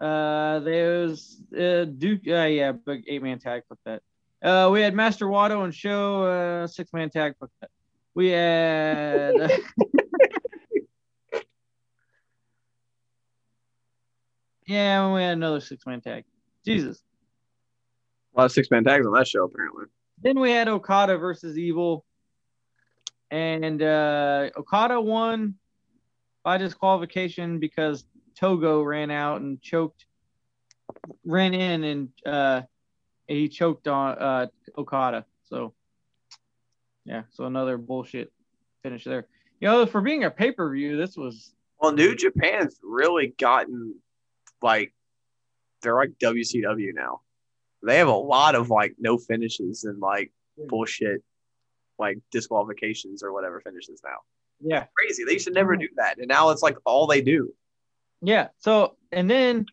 uh 0.00 0.60
there's 0.60 1.40
uh 1.58 1.84
Duke 1.84 2.20
uh 2.28 2.44
yeah, 2.44 2.72
big 2.72 3.04
eight 3.08 3.22
man 3.22 3.38
tag 3.38 3.62
for 3.68 3.76
that. 3.84 4.02
Uh 4.42 4.70
we 4.70 4.80
had 4.80 4.94
Master 4.94 5.26
Wato 5.26 5.64
and 5.64 5.74
Show. 5.74 6.24
uh 6.24 6.66
six 6.66 6.92
man 6.92 7.10
tag 7.10 7.34
for 7.38 7.48
that. 7.60 7.70
We 8.14 8.28
had 8.28 9.34
Yeah, 14.66 15.14
we 15.14 15.22
had 15.22 15.32
another 15.38 15.60
six 15.60 15.86
man 15.86 16.00
tag. 16.02 16.24
Jesus. 16.64 17.02
A 18.34 18.38
lot 18.40 18.44
of 18.44 18.52
six 18.52 18.70
man 18.70 18.84
tags 18.84 19.06
on 19.06 19.12
that 19.14 19.26
show, 19.26 19.44
apparently. 19.44 19.86
Then 20.22 20.38
we 20.38 20.50
had 20.50 20.68
Okada 20.68 21.16
versus 21.16 21.56
Evil. 21.56 22.04
And 23.30 23.82
uh, 23.82 24.50
Okada 24.56 25.00
won 25.00 25.54
by 26.48 26.56
disqualification 26.56 27.58
because 27.58 28.06
Togo 28.34 28.80
ran 28.80 29.10
out 29.10 29.42
and 29.42 29.60
choked, 29.60 30.06
ran 31.22 31.52
in 31.52 31.84
and 31.84 32.08
uh, 32.24 32.62
he 33.26 33.50
choked 33.50 33.86
on 33.86 34.16
uh, 34.18 34.46
Okada. 34.78 35.26
So, 35.44 35.74
yeah, 37.04 37.24
so 37.28 37.44
another 37.44 37.76
bullshit 37.76 38.32
finish 38.82 39.04
there. 39.04 39.26
You 39.60 39.68
know, 39.68 39.84
for 39.84 40.00
being 40.00 40.24
a 40.24 40.30
pay 40.30 40.50
per 40.50 40.72
view, 40.72 40.96
this 40.96 41.18
was. 41.18 41.52
Well, 41.82 41.92
New 41.92 42.16
Japan's 42.16 42.80
really 42.82 43.34
gotten 43.38 43.96
like 44.62 44.94
they're 45.82 45.96
like 45.96 46.12
WCW 46.18 46.94
now. 46.94 47.20
They 47.82 47.98
have 47.98 48.08
a 48.08 48.12
lot 48.12 48.54
of 48.54 48.70
like 48.70 48.94
no 48.98 49.18
finishes 49.18 49.84
and 49.84 50.00
like 50.00 50.32
bullshit 50.66 51.22
like 51.98 52.20
disqualifications 52.30 53.22
or 53.22 53.34
whatever 53.34 53.60
finishes 53.60 54.00
now. 54.02 54.20
Yeah. 54.60 54.86
Crazy. 54.96 55.24
They 55.24 55.38
should 55.38 55.54
never 55.54 55.76
do 55.76 55.88
that. 55.96 56.18
And 56.18 56.28
now 56.28 56.50
it's 56.50 56.62
like 56.62 56.76
all 56.84 57.06
they 57.06 57.20
do. 57.20 57.54
Yeah. 58.20 58.48
So 58.58 58.96
and 59.12 59.30
then 59.30 59.66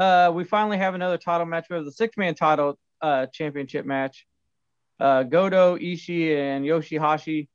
uh 0.00 0.32
we 0.34 0.44
finally 0.44 0.78
have 0.78 0.94
another 0.94 1.18
title 1.18 1.46
match. 1.46 1.66
We 1.70 1.76
have 1.76 1.84
the 1.84 1.92
six 1.92 2.16
man 2.16 2.34
title 2.34 2.78
uh 3.00 3.26
championship 3.32 3.86
match. 3.86 4.26
Uh 4.98 5.22
Goto, 5.22 5.76
Ishii, 5.76 6.36
and 6.36 6.64
Yoshihashi 6.64 7.48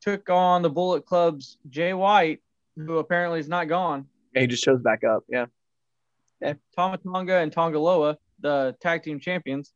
took 0.00 0.28
on 0.30 0.62
the 0.62 0.70
Bullet 0.70 1.06
Club's 1.06 1.58
Jay 1.68 1.92
White, 1.92 2.40
who 2.76 2.98
apparently 2.98 3.40
is 3.40 3.48
not 3.48 3.68
gone. 3.68 4.06
Yeah, 4.34 4.42
he 4.42 4.46
just 4.46 4.64
shows 4.64 4.80
back 4.80 5.04
up. 5.04 5.24
Yeah. 5.28 5.46
Yeah, 6.40 6.54
Tama 6.76 6.98
Tonga 6.98 7.38
and 7.38 7.52
Tanga 7.52 7.80
Loa, 7.80 8.16
the 8.40 8.76
tag 8.80 9.02
team 9.02 9.18
champions. 9.18 9.72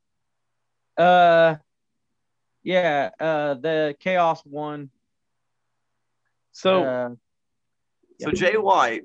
Uh, 0.97 1.57
yeah, 2.63 3.11
uh, 3.19 3.55
the 3.55 3.97
Chaos 3.99 4.43
won. 4.45 4.91
So, 6.53 6.85
uh, 6.85 7.09
so 8.21 8.29
yeah. 8.29 8.33
Jay 8.33 8.57
White 8.57 9.03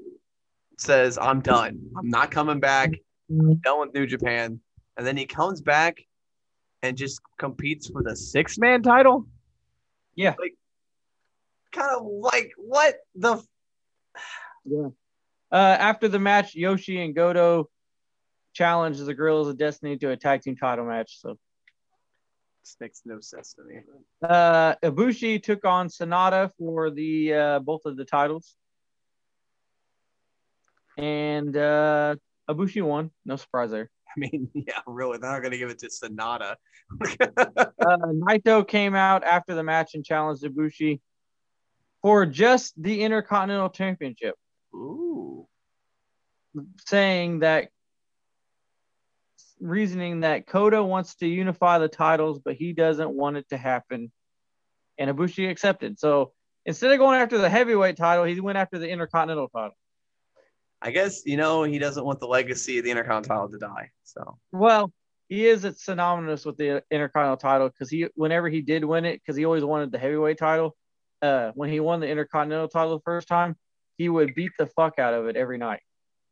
says, 0.77 1.17
"I'm 1.17 1.41
done. 1.41 1.89
I'm 1.97 2.09
not 2.09 2.31
coming 2.31 2.59
back. 2.59 2.91
I'm 3.29 3.55
done 3.55 3.79
with 3.79 3.93
New 3.93 4.05
Japan." 4.05 4.59
And 4.97 5.05
then 5.05 5.17
he 5.17 5.25
comes 5.25 5.61
back 5.61 5.99
and 6.83 6.97
just 6.97 7.21
competes 7.37 7.89
for 7.89 8.03
the 8.03 8.15
six 8.15 8.57
man 8.57 8.83
title. 8.83 9.27
Yeah, 10.15 10.35
like 10.39 10.55
kind 11.71 11.91
of 11.95 12.05
like 12.05 12.51
what 12.57 12.95
the. 13.15 13.43
yeah. 14.65 14.87
Uh, 15.49 15.55
after 15.79 16.09
the 16.09 16.19
match, 16.19 16.55
Yoshi 16.55 17.01
and 17.01 17.15
Goto 17.15 17.69
challenged 18.53 19.05
the 19.05 19.13
Guerrillas 19.13 19.47
of 19.47 19.57
Destiny 19.57 19.97
to 19.97 20.11
a 20.11 20.17
tag 20.17 20.41
team 20.41 20.57
title 20.57 20.85
match. 20.85 21.21
So 21.21 21.37
makes 22.79 23.01
no 23.05 23.19
sense 23.19 23.53
to 23.53 23.63
me. 23.63 23.81
Uh, 24.21 24.75
Ibushi 24.83 25.41
took 25.41 25.65
on 25.65 25.87
Sanada 25.87 26.51
for 26.57 26.89
the 26.89 27.33
uh, 27.33 27.59
both 27.59 27.81
of 27.85 27.97
the 27.97 28.05
titles, 28.05 28.55
and 30.97 31.55
uh, 31.55 32.15
Ibushi 32.49 32.81
won. 32.81 33.11
No 33.25 33.35
surprise 33.35 33.71
there. 33.71 33.89
I 34.15 34.19
mean, 34.19 34.49
yeah, 34.53 34.81
really, 34.85 35.17
they're 35.17 35.31
not 35.31 35.41
going 35.41 35.51
to 35.51 35.57
give 35.57 35.69
it 35.69 35.79
to 35.79 35.87
Sanada. 35.87 36.55
uh, 37.01 37.65
Naito 37.79 38.67
came 38.67 38.95
out 38.95 39.23
after 39.23 39.53
the 39.53 39.63
match 39.63 39.93
and 39.93 40.03
challenged 40.03 40.43
Ibushi 40.43 40.99
for 42.01 42.25
just 42.25 42.81
the 42.81 43.03
Intercontinental 43.03 43.69
Championship. 43.69 44.35
Ooh. 44.73 45.47
Saying 46.87 47.39
that 47.39 47.69
reasoning 49.59 50.21
that 50.21 50.47
Kota 50.47 50.83
wants 50.83 51.15
to 51.15 51.27
unify 51.27 51.79
the 51.79 51.87
titles, 51.87 52.39
but 52.39 52.55
he 52.55 52.73
doesn't 52.73 53.09
want 53.09 53.37
it 53.37 53.49
to 53.49 53.57
happen. 53.57 54.11
And 54.97 55.09
Ibushi 55.09 55.49
accepted. 55.49 55.99
So 55.99 56.31
instead 56.65 56.91
of 56.91 56.99
going 56.99 57.19
after 57.19 57.37
the 57.37 57.49
heavyweight 57.49 57.97
title, 57.97 58.25
he 58.25 58.39
went 58.39 58.57
after 58.57 58.79
the 58.79 58.89
Intercontinental 58.89 59.49
title. 59.49 59.77
I 60.81 60.91
guess, 60.91 61.25
you 61.25 61.37
know, 61.37 61.63
he 61.63 61.79
doesn't 61.79 62.05
want 62.05 62.19
the 62.19 62.27
legacy 62.27 62.77
of 62.77 62.83
the 62.83 62.91
Intercontinental 62.91 63.49
to 63.49 63.57
die. 63.57 63.89
So, 64.03 64.37
well, 64.51 64.91
he 65.27 65.45
is 65.45 65.65
it's 65.65 65.83
synonymous 65.83 66.45
with 66.45 66.57
the 66.57 66.83
Intercontinental 66.91 67.37
title 67.37 67.69
because 67.69 67.89
he, 67.89 68.07
whenever 68.15 68.47
he 68.49 68.61
did 68.61 68.85
win 68.85 69.05
it, 69.05 69.21
because 69.21 69.35
he 69.35 69.45
always 69.45 69.63
wanted 69.63 69.91
the 69.91 69.97
heavyweight 69.97 70.37
title. 70.37 70.75
Uh, 71.21 71.51
when 71.55 71.71
he 71.71 71.79
won 71.79 71.99
the 71.99 72.07
Intercontinental 72.07 72.67
title 72.67 72.95
the 72.97 73.03
first 73.03 73.27
time, 73.27 73.55
he 73.97 74.07
would 74.07 74.35
beat 74.35 74.51
the 74.59 74.67
fuck 74.67 74.99
out 74.99 75.15
of 75.15 75.25
it 75.25 75.35
every 75.35 75.57
night. 75.57 75.81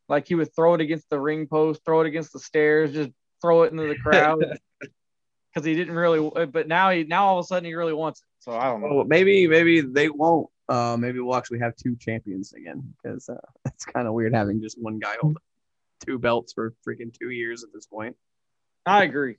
Like 0.08 0.28
he 0.28 0.36
would 0.36 0.54
throw 0.56 0.74
it 0.76 0.82
against 0.82 1.10
the 1.10 1.20
ring 1.20 1.48
post, 1.48 1.82
throw 1.84 2.02
it 2.02 2.08
against 2.08 2.34
the 2.34 2.40
stairs, 2.40 2.94
just 2.94 3.12
throw 3.42 3.64
it 3.64 3.72
into 3.72 3.88
the 3.88 3.98
crowd. 3.98 4.44
Because 5.54 5.68
he 5.68 5.74
didn't 5.74 5.96
really, 5.96 6.46
but 6.48 6.68
now 6.68 6.90
he 6.90 7.06
now 7.06 7.28
all 7.28 7.40
of 7.40 7.46
a 7.46 7.48
sudden 7.48 7.64
he 7.64 7.76
really 7.76 7.94
wants 7.94 8.20
it. 8.20 8.28
So 8.40 8.52
I 8.52 8.66
don't 8.66 8.82
know. 8.82 8.94
Well, 8.94 9.06
maybe 9.06 9.48
maybe 9.48 9.80
they 9.80 10.10
won't. 10.10 10.50
Uh, 10.68 10.98
maybe 11.00 11.22
we'll 11.22 11.38
actually 11.38 11.60
have 11.60 11.74
two 11.78 11.96
champions 11.96 12.52
again 12.52 12.94
because 13.02 13.30
uh, 13.30 13.38
it's 13.68 13.86
kind 13.86 14.06
of 14.06 14.14
weird 14.14 14.34
having 14.34 14.62
just 14.62 14.78
one 14.78 15.00
guy 15.00 15.16
hold 15.22 15.38
two 16.06 16.20
belts 16.20 16.52
for 16.52 16.74
freaking 16.86 17.18
two 17.18 17.30
years 17.30 17.64
at 17.64 17.70
this 17.74 17.86
point. 17.86 18.18
I 18.86 19.04
agree. 19.04 19.38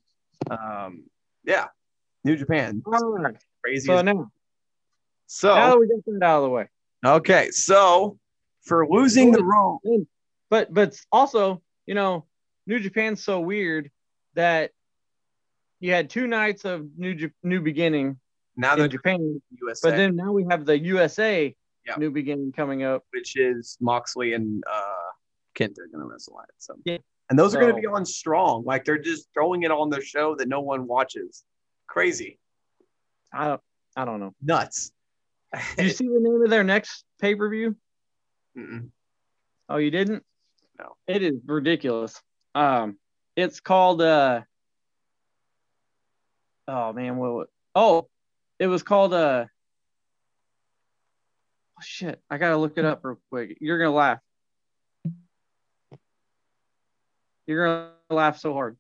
Um, 0.51 1.05
yeah, 1.45 1.67
New 2.25 2.37
Japan, 2.37 2.83
right. 2.87 3.37
crazy. 3.63 3.87
So 3.87 4.01
now, 4.01 4.31
now 5.45 5.71
that 5.71 5.79
we 5.79 5.87
got 5.87 6.03
that 6.07 6.23
out 6.25 6.39
of 6.39 6.43
the 6.45 6.49
way, 6.49 6.69
okay, 7.05 7.51
so 7.51 8.19
for 8.63 8.89
losing 8.89 9.33
the 9.33 9.45
role, 9.45 9.81
but 10.51 10.73
but 10.73 10.99
also, 11.13 11.63
you 11.87 11.95
know, 11.95 12.27
New 12.67 12.79
Japan's 12.81 13.23
so 13.25 13.41
weird 13.41 13.91
that 14.35 14.71
you 15.81 15.93
had 15.93 16.09
two 16.11 16.27
nights 16.27 16.65
of 16.65 16.87
New 16.97 17.15
J- 17.15 17.31
New 17.43 17.61
Beginning 17.61 18.19
now 18.57 18.75
in 18.75 18.79
that 18.81 18.89
Japan, 18.89 19.41
USA, 19.61 19.91
but 19.91 19.97
then 19.97 20.17
now 20.17 20.33
we 20.33 20.47
have 20.51 20.65
the 20.65 20.79
USA 20.79 21.55
Yeah. 21.87 21.97
New 21.99 22.11
Beginning 22.11 22.53
coming 22.53 22.83
up. 22.83 23.05
which 23.13 23.37
is 23.37 23.77
Moxley 23.81 24.33
and 24.33 24.63
uh, 24.71 25.11
Kent 25.55 25.79
are 25.79 25.87
going 25.87 26.01
to 26.03 26.11
wrestle 26.11 26.41
at. 26.41 26.49
So 26.59 26.75
Yeah. 26.85 26.99
and 27.31 27.39
those 27.39 27.55
are 27.55 27.61
going 27.61 27.75
to 27.75 27.81
be 27.81 27.87
on 27.87 28.05
strong. 28.07 28.65
Like 28.65 28.85
they're 28.85 28.99
just 28.99 29.29
throwing 29.35 29.63
it 29.65 29.71
on 29.71 29.91
the 29.91 30.01
show 30.01 30.35
that 30.37 30.49
no 30.49 30.61
one 30.61 30.87
watches. 30.87 31.45
Crazy, 31.89 32.39
I 33.33 33.49
don't 33.49 33.61
I 33.97 34.05
don't 34.05 34.21
know. 34.21 34.35
nuts. 34.43 34.91
Did 35.77 35.85
you 35.87 35.91
see 35.91 36.09
the 36.09 36.19
name 36.21 36.43
of 36.43 36.51
their 36.51 36.65
next 36.65 37.05
pay 37.21 37.35
per 37.35 37.49
view? 37.49 37.77
Oh, 39.69 39.77
you 39.77 39.91
didn't? 39.91 40.25
No. 40.79 40.97
It 41.07 41.23
is 41.23 41.35
ridiculous. 41.47 42.21
Um, 42.55 42.99
it's 43.35 43.61
called 43.61 44.03
uh. 44.03 44.43
Oh 46.69 46.93
man, 46.93 47.17
what? 47.17 47.49
Oh, 47.75 48.09
it 48.59 48.67
was 48.67 48.83
called 48.83 49.15
uh. 49.15 49.47
Oh 51.79 51.83
shit! 51.83 52.21
I 52.31 52.39
gotta 52.39 52.57
look 52.57 52.79
it 52.79 52.85
up 52.85 53.01
real 53.05 53.21
quick. 53.31 53.59
You're 53.61 53.79
gonna 53.79 53.95
laugh. 53.95 54.19
You're 57.47 57.67
gonna 57.67 57.91
laugh 58.11 58.39
so 58.39 58.53
hard. 58.53 58.77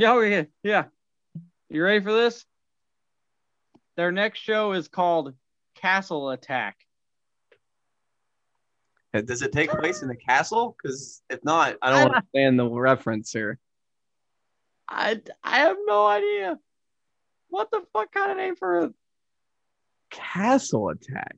Yeah, 0.00 0.14
okay, 0.14 0.46
yeah. 0.62 0.84
You 1.68 1.84
ready 1.84 2.02
for 2.02 2.10
this? 2.10 2.46
Their 3.98 4.10
next 4.10 4.38
show 4.38 4.72
is 4.72 4.88
called 4.88 5.34
Castle 5.74 6.30
Attack. 6.30 6.78
Does 9.12 9.42
it 9.42 9.52
take 9.52 9.68
place 9.68 10.00
in 10.00 10.08
the 10.08 10.16
castle? 10.16 10.74
Because 10.82 11.20
if 11.28 11.44
not, 11.44 11.76
I 11.82 11.90
don't 11.90 12.14
understand 12.14 12.58
the 12.58 12.66
reference 12.66 13.30
here. 13.30 13.58
I 14.88 15.20
I 15.44 15.58
have 15.58 15.76
no 15.84 16.06
idea. 16.06 16.58
What 17.50 17.70
the 17.70 17.82
fuck 17.92 18.10
kind 18.10 18.30
of 18.30 18.38
name 18.38 18.56
for 18.56 18.78
a 18.78 18.94
Castle 20.10 20.88
attack. 20.88 21.36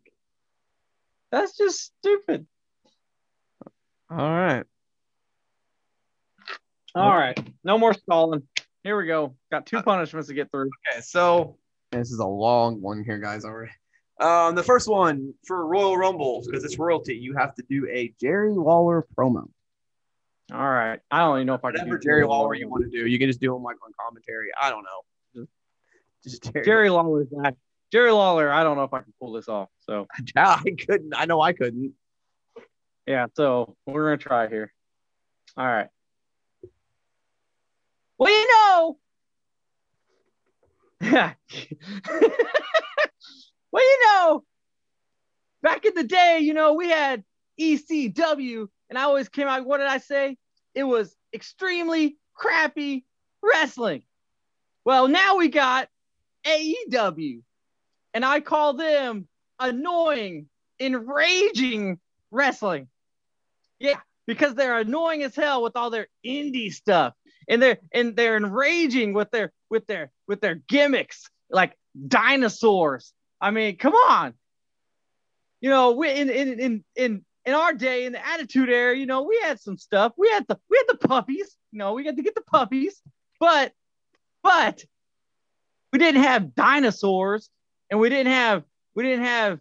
that's 1.33 1.57
just 1.57 1.93
stupid. 1.99 2.47
All 4.09 4.19
right. 4.19 4.67
All 6.95 7.17
right. 7.17 7.39
No 7.65 7.79
more 7.79 7.95
stalling. 7.95 8.43
Here 8.85 8.97
we 8.97 9.07
go. 9.07 9.37
Got 9.51 9.67
two 9.67 9.83
punishments 9.83 10.29
to 10.29 10.35
get 10.35 10.51
through. 10.51 10.71
Okay, 10.91 11.01
so 11.01 11.57
this 11.93 12.11
is 12.11 12.19
a 12.19 12.27
long 12.27 12.81
one 12.81 13.05
here, 13.05 13.19
guys. 13.19 13.45
Already. 13.45 13.73
Um, 14.21 14.55
the 14.55 14.63
first 14.63 14.89
one 14.89 15.35
for 15.47 15.67
Royal 15.67 15.97
Rumble 15.97 16.43
because 16.45 16.65
it's 16.65 16.79
royalty. 16.79 17.17
You 17.17 17.35
have 17.37 17.55
to 17.57 17.65
do 17.69 17.89
a 17.91 18.15
Jerry 18.21 18.53
Lawler 18.53 19.07
promo. 19.17 19.49
All 20.53 20.59
right. 20.59 21.01
I 21.11 21.21
don't 21.21 21.39
even 21.39 21.47
know 21.47 21.55
if 21.55 21.65
I 21.65 21.71
can 21.71 21.81
Whatever 21.81 21.99
do 21.99 22.03
Jerry 22.03 22.25
Lawler 22.25 22.55
you 22.55 22.69
want 22.69 22.85
to 22.85 22.91
do, 22.91 23.07
you 23.07 23.19
can 23.19 23.29
just 23.29 23.41
do 23.41 23.55
him 23.55 23.63
like 23.63 23.77
on 23.85 23.93
commentary. 23.99 24.51
I 24.61 24.71
don't 24.71 24.85
know. 24.85 25.47
Just, 26.25 26.43
just 26.43 26.53
Jerry. 26.53 26.65
Jerry 26.65 26.91
Lawler's 26.91 27.29
back. 27.29 27.55
Jerry 27.91 28.11
Lawler, 28.11 28.51
I 28.51 28.63
don't 28.63 28.77
know 28.77 28.85
if 28.85 28.93
I 28.93 29.01
can 29.01 29.13
pull 29.21 29.33
this 29.33 29.49
off. 29.49 29.69
So 29.81 30.07
I 30.37 30.63
couldn't. 30.87 31.15
I 31.17 31.25
know 31.25 31.41
I 31.41 31.53
couldn't. 31.53 31.95
yeah, 33.07 33.27
so 33.35 33.77
we're 33.87 34.07
gonna 34.07 34.19
try 34.19 34.49
here. 34.49 34.73
All 35.57 35.67
right. 35.67 35.89
Well, 38.23 38.31
you 38.31 38.47
know. 41.01 41.35
Well, 43.73 43.83
you 43.83 43.99
know, 44.05 44.45
back 45.63 45.87
in 45.87 45.95
the 45.95 46.05
day, 46.05 46.41
you 46.43 46.53
know, 46.53 46.75
we 46.75 46.91
had 46.91 47.25
ECW, 47.59 48.69
and 48.91 48.99
I 48.99 49.05
always 49.05 49.31
came 49.31 49.49
out. 49.49 49.65
What 49.65 49.79
did 49.79 49.87
I 49.87 49.97
say? 49.97 50.37
It 50.75 50.85
was 50.85 51.17
extremely 51.33 52.19
crappy 52.35 53.07
wrestling. 53.43 54.03
Well, 54.85 55.09
now 55.09 55.39
we 55.39 55.49
got 55.49 55.89
AEW, 56.45 57.41
and 58.13 58.25
I 58.27 58.41
call 58.41 58.75
them 58.75 59.27
annoying, 59.59 60.49
enraging 60.79 61.99
wrestling. 62.31 62.89
Yeah, 63.79 64.01
because 64.27 64.55
they're 64.55 64.79
annoying 64.79 65.23
as 65.23 65.35
hell 65.35 65.63
with 65.63 65.77
all 65.77 65.89
their 65.89 66.09
indie 66.27 66.75
stuff, 66.75 67.15
and 67.49 67.63
they're 67.63 67.79
and 67.93 68.17
they're 68.17 68.37
enraging 68.37 69.13
with 69.13 69.31
their 69.31 69.53
with 69.71 69.87
their 69.87 70.11
with 70.29 70.41
their 70.41 70.55
gimmicks 70.55 71.29
like 71.51 71.77
dinosaurs. 72.07 73.13
I 73.41 73.51
mean, 73.51 73.77
come 73.77 73.95
on. 73.95 74.35
You 75.61 75.71
know, 75.71 75.93
we 75.93 76.13
in 76.13 76.31
in 76.31 76.61
in 76.61 76.85
in 76.97 77.25
in 77.45 77.55
our 77.55 77.73
day 77.73 78.05
in 78.05 78.13
the 78.13 78.27
Attitude 78.27 78.69
Era, 78.69 78.97
you 78.97 79.07
know, 79.07 79.23
we 79.23 79.41
had 79.43 79.61
some 79.61 79.77
stuff. 79.77 80.13
We 80.17 80.29
had 80.31 80.47
the 80.49 80.59
we 80.71 80.77
had 80.77 80.99
the 80.99 81.09
puppies. 81.09 81.57
You 81.71 81.79
know, 81.79 81.95
we 81.95 82.05
got 82.05 82.17
to 82.17 82.23
get 82.23 82.35
the 82.35 82.43
puppies, 82.43 83.01
but 83.41 83.73
but 84.43 84.85
we 85.93 85.99
didn't 85.99 86.23
have 86.23 86.55
dinosaurs, 86.55 87.51
and 87.91 88.01
we 88.01 88.09
didn't 88.09 88.33
have 88.33 88.65
we 88.95 89.03
didn't 89.03 89.25
have 89.25 89.61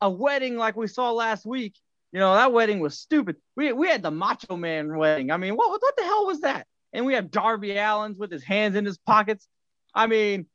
a 0.00 0.10
wedding 0.10 0.56
like 0.56 0.76
we 0.76 0.86
saw 0.86 1.12
last 1.12 1.44
week. 1.44 1.74
You 2.12 2.18
know, 2.18 2.34
that 2.34 2.52
wedding 2.52 2.80
was 2.80 2.98
stupid. 2.98 3.36
We, 3.56 3.72
we 3.72 3.88
had 3.88 4.02
the 4.02 4.10
Macho 4.10 4.56
Man 4.56 4.96
wedding. 4.96 5.30
I 5.30 5.36
mean, 5.36 5.56
what, 5.56 5.70
what 5.70 5.96
the 5.96 6.02
hell 6.02 6.26
was 6.26 6.40
that? 6.40 6.66
And 6.92 7.06
we 7.06 7.14
have 7.14 7.30
Darby 7.30 7.78
Allin's 7.78 8.18
with 8.18 8.32
his 8.32 8.42
hands 8.42 8.74
in 8.74 8.84
his 8.84 8.98
pockets. 8.98 9.46
I 9.94 10.06
mean, 10.08 10.46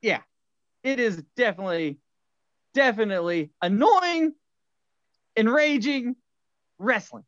yeah, 0.00 0.20
it 0.82 0.98
is 0.98 1.22
definitely, 1.36 1.98
definitely 2.74 3.52
annoying, 3.60 4.34
enraging 5.36 6.16
wrestling. 6.78 7.24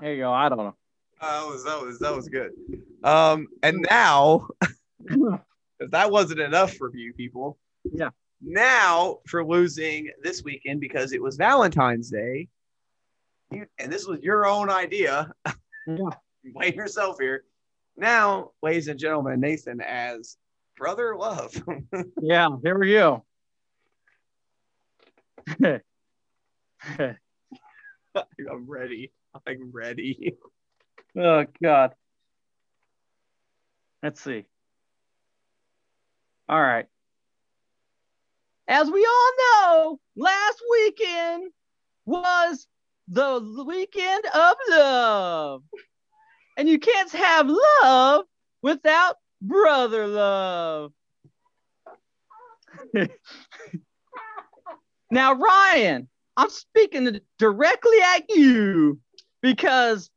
There 0.00 0.14
you 0.14 0.22
go. 0.22 0.32
I 0.32 0.48
don't 0.48 0.58
know. 0.58 0.76
that 1.20 1.46
was 1.46 1.64
that 1.64 1.80
was 1.80 1.98
that 1.98 2.14
was 2.14 2.28
good. 2.28 2.52
Um, 3.02 3.48
and 3.62 3.84
now 3.90 4.48
if 5.00 5.90
that 5.90 6.10
wasn't 6.10 6.40
enough 6.40 6.74
for 6.74 6.94
you 6.94 7.12
people. 7.12 7.58
Yeah. 7.84 8.10
Now 8.44 9.18
for 9.26 9.44
losing 9.44 10.10
this 10.22 10.42
weekend 10.44 10.80
because 10.80 11.12
it 11.12 11.22
was 11.22 11.36
Valentine's 11.36 12.10
Day, 12.10 12.48
you, 13.50 13.66
and 13.78 13.90
this 13.92 14.06
was 14.06 14.20
your 14.20 14.46
own 14.46 14.70
idea. 14.70 15.32
Yeah. 15.86 16.10
Blame 16.54 16.74
yourself 16.74 17.16
here. 17.18 17.44
Now, 17.96 18.50
ladies 18.62 18.88
and 18.88 18.98
gentlemen, 18.98 19.40
Nathan 19.40 19.80
as 19.80 20.36
brother 20.76 21.16
love. 21.16 21.54
Yeah, 22.20 22.48
here 22.62 22.78
we 22.78 22.92
go. 22.92 23.24
I'm 25.60 25.80
ready. 28.66 29.12
I'm 29.46 29.70
ready. 29.72 30.36
Oh 31.16 31.44
God. 31.62 31.94
Let's 34.02 34.20
see. 34.20 34.44
All 36.48 36.60
right. 36.60 36.86
As 38.66 38.90
we 38.90 39.04
all 39.04 39.32
know, 39.38 40.00
last 40.16 40.62
weekend 40.70 41.50
was 42.06 42.66
the 43.08 43.64
weekend 43.66 44.24
of 44.26 44.56
love. 44.70 45.62
And 46.56 46.68
you 46.68 46.78
can't 46.78 47.10
have 47.12 47.48
love 47.82 48.24
without 48.62 49.16
brother 49.42 50.06
love. 50.06 50.92
now, 55.10 55.34
Ryan, 55.34 56.08
I'm 56.36 56.50
speaking 56.50 57.20
directly 57.38 57.98
at 58.14 58.30
you 58.30 59.00
because 59.42 60.10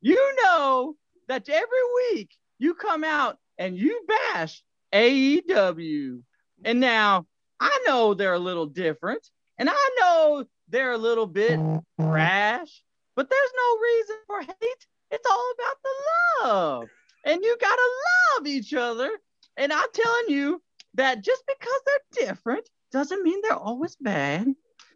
you 0.00 0.36
know 0.42 0.96
that 1.28 1.48
every 1.48 2.12
week 2.12 2.30
you 2.58 2.74
come 2.74 3.04
out 3.04 3.38
and 3.58 3.78
you 3.78 4.04
bash 4.08 4.62
AEW. 4.92 6.22
And 6.64 6.80
now 6.80 7.26
I 7.62 7.78
know 7.86 8.12
they're 8.12 8.32
a 8.34 8.40
little 8.40 8.66
different, 8.66 9.24
and 9.56 9.70
I 9.70 9.90
know 10.00 10.44
they're 10.68 10.92
a 10.92 10.98
little 10.98 11.26
bit 11.26 11.60
brash, 11.96 12.82
but 13.14 13.30
there's 13.30 13.52
no 13.56 13.78
reason 13.80 14.16
for 14.26 14.40
hate. 14.40 14.86
It's 15.12 15.30
all 15.30 15.52
about 15.54 15.76
the 15.84 16.48
love. 16.48 16.88
And 17.24 17.40
you 17.44 17.56
got 17.60 17.76
to 17.76 17.90
love 18.36 18.46
each 18.48 18.74
other. 18.74 19.10
And 19.56 19.72
I'm 19.72 19.88
telling 19.94 20.28
you 20.28 20.60
that 20.94 21.22
just 21.22 21.44
because 21.46 21.80
they're 21.86 22.26
different 22.26 22.68
doesn't 22.90 23.22
mean 23.22 23.40
they're 23.42 23.54
always 23.54 23.94
bad. 24.00 24.48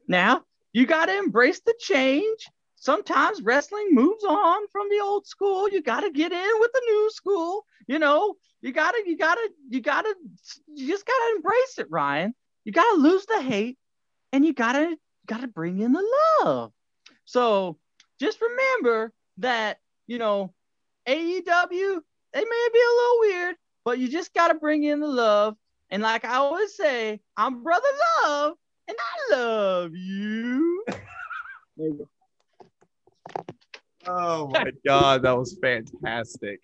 Now, 0.09 0.43
you 0.72 0.86
got 0.86 1.06
to 1.06 1.16
embrace 1.16 1.60
the 1.60 1.74
change. 1.78 2.48
Sometimes 2.74 3.43
wrestling 3.43 3.88
moves 3.93 4.24
on 4.24 4.66
from 4.72 4.88
the 4.90 5.01
old 5.01 5.26
school. 5.26 5.68
You 5.68 5.82
got 5.82 6.01
to 6.01 6.10
get 6.10 6.32
in 6.32 6.51
with 6.59 6.72
the 6.72 6.82
new 6.84 7.10
school. 7.12 7.64
You 7.86 8.01
know, 8.01 8.34
you 8.60 8.72
got 8.72 8.93
to, 8.93 9.02
you 9.06 9.16
got 9.16 9.36
to, 9.36 9.51
you 9.68 9.80
got 9.80 10.02
to, 10.02 10.14
you 10.74 10.88
just 10.88 11.06
got 11.06 11.12
to 11.12 11.36
embrace 11.36 11.78
it, 11.78 11.86
Ryan. 11.90 12.34
You 12.66 12.72
got 12.72 12.97
to 12.97 13.01
lose 13.01 13.24
the 13.26 13.40
hate 13.40 13.78
and 14.32 14.44
you 14.44 14.52
got 14.52 14.72
to, 14.72 14.97
got 15.24 15.43
to 15.43 15.47
bring 15.47 15.78
in 15.78 15.93
the 15.93 16.02
love. 16.43 16.72
So 17.24 17.78
just 18.18 18.40
remember 18.40 19.12
that, 19.38 19.78
you 20.09 20.18
know, 20.18 20.52
AEW, 21.09 22.01
they 22.32 22.44
may 22.44 22.68
be 22.72 22.80
a 22.80 22.97
little 22.97 23.20
weird, 23.20 23.55
but 23.84 24.01
you 24.01 24.09
just 24.09 24.34
got 24.34 24.48
to 24.48 24.55
bring 24.55 24.82
in 24.82 24.98
the 24.98 25.06
love. 25.06 25.55
And 25.90 26.02
like 26.02 26.24
I 26.24 26.34
always 26.38 26.74
say, 26.74 27.20
I'm 27.36 27.62
brother 27.62 27.86
love 28.24 28.55
and 28.88 28.97
I 28.98 29.36
love 29.36 29.93
you. 29.94 30.84
oh 34.09 34.48
my 34.48 34.72
god, 34.84 35.22
that 35.22 35.38
was 35.38 35.56
fantastic. 35.62 36.59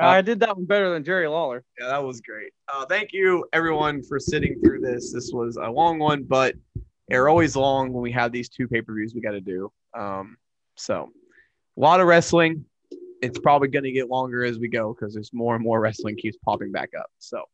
Uh, 0.00 0.06
I 0.06 0.20
did 0.20 0.40
that 0.40 0.56
one 0.56 0.66
better 0.66 0.92
than 0.92 1.04
Jerry 1.04 1.26
Lawler. 1.26 1.64
Yeah, 1.80 1.88
that 1.88 2.04
was 2.04 2.20
great. 2.20 2.52
Uh, 2.72 2.84
thank 2.84 3.12
you 3.12 3.46
everyone 3.52 4.02
for 4.02 4.20
sitting 4.20 4.60
through 4.62 4.80
this. 4.80 5.12
This 5.12 5.30
was 5.32 5.56
a 5.56 5.70
long 5.70 5.98
one, 5.98 6.22
but 6.24 6.54
they're 7.08 7.28
always 7.28 7.56
long 7.56 7.92
when 7.92 8.02
we 8.02 8.12
have 8.12 8.32
these 8.32 8.48
two 8.48 8.68
pay 8.68 8.82
per 8.82 8.94
views 8.94 9.14
we 9.14 9.20
got 9.20 9.30
to 9.30 9.40
do. 9.40 9.72
Um, 9.96 10.36
so 10.74 11.10
a 11.76 11.80
lot 11.80 12.00
of 12.00 12.06
wrestling. 12.06 12.64
It's 13.22 13.38
probably 13.38 13.68
going 13.68 13.84
to 13.84 13.92
get 13.92 14.10
longer 14.10 14.44
as 14.44 14.58
we 14.58 14.68
go 14.68 14.92
because 14.92 15.14
there's 15.14 15.32
more 15.32 15.54
and 15.54 15.64
more 15.64 15.80
wrestling 15.80 16.16
keeps 16.16 16.36
popping 16.44 16.70
back 16.70 16.90
up. 16.98 17.06
So 17.18 17.44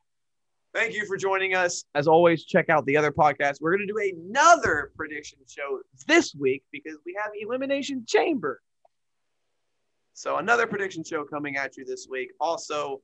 thank 0.75 0.95
you 0.95 1.07
for 1.07 1.17
joining 1.17 1.55
us. 1.55 1.85
As 1.95 2.09
always, 2.09 2.45
check 2.45 2.69
out 2.69 2.85
the 2.87 2.97
other 2.97 3.13
podcasts. 3.13 3.61
We're 3.61 3.77
going 3.77 3.87
to 3.87 3.93
do 3.93 4.17
another 4.19 4.91
prediction 4.97 5.39
show 5.47 5.81
this 6.09 6.35
week 6.35 6.65
because 6.73 6.99
we 7.07 7.17
have 7.23 7.31
Elimination 7.41 8.05
Chamber. 8.07 8.61
So 10.15 10.37
another 10.37 10.67
prediction 10.67 11.05
show 11.05 11.25
coming 11.25 11.57
at 11.57 11.77
you 11.77 11.85
this 11.85 12.07
week. 12.09 12.33
Also, 12.41 13.01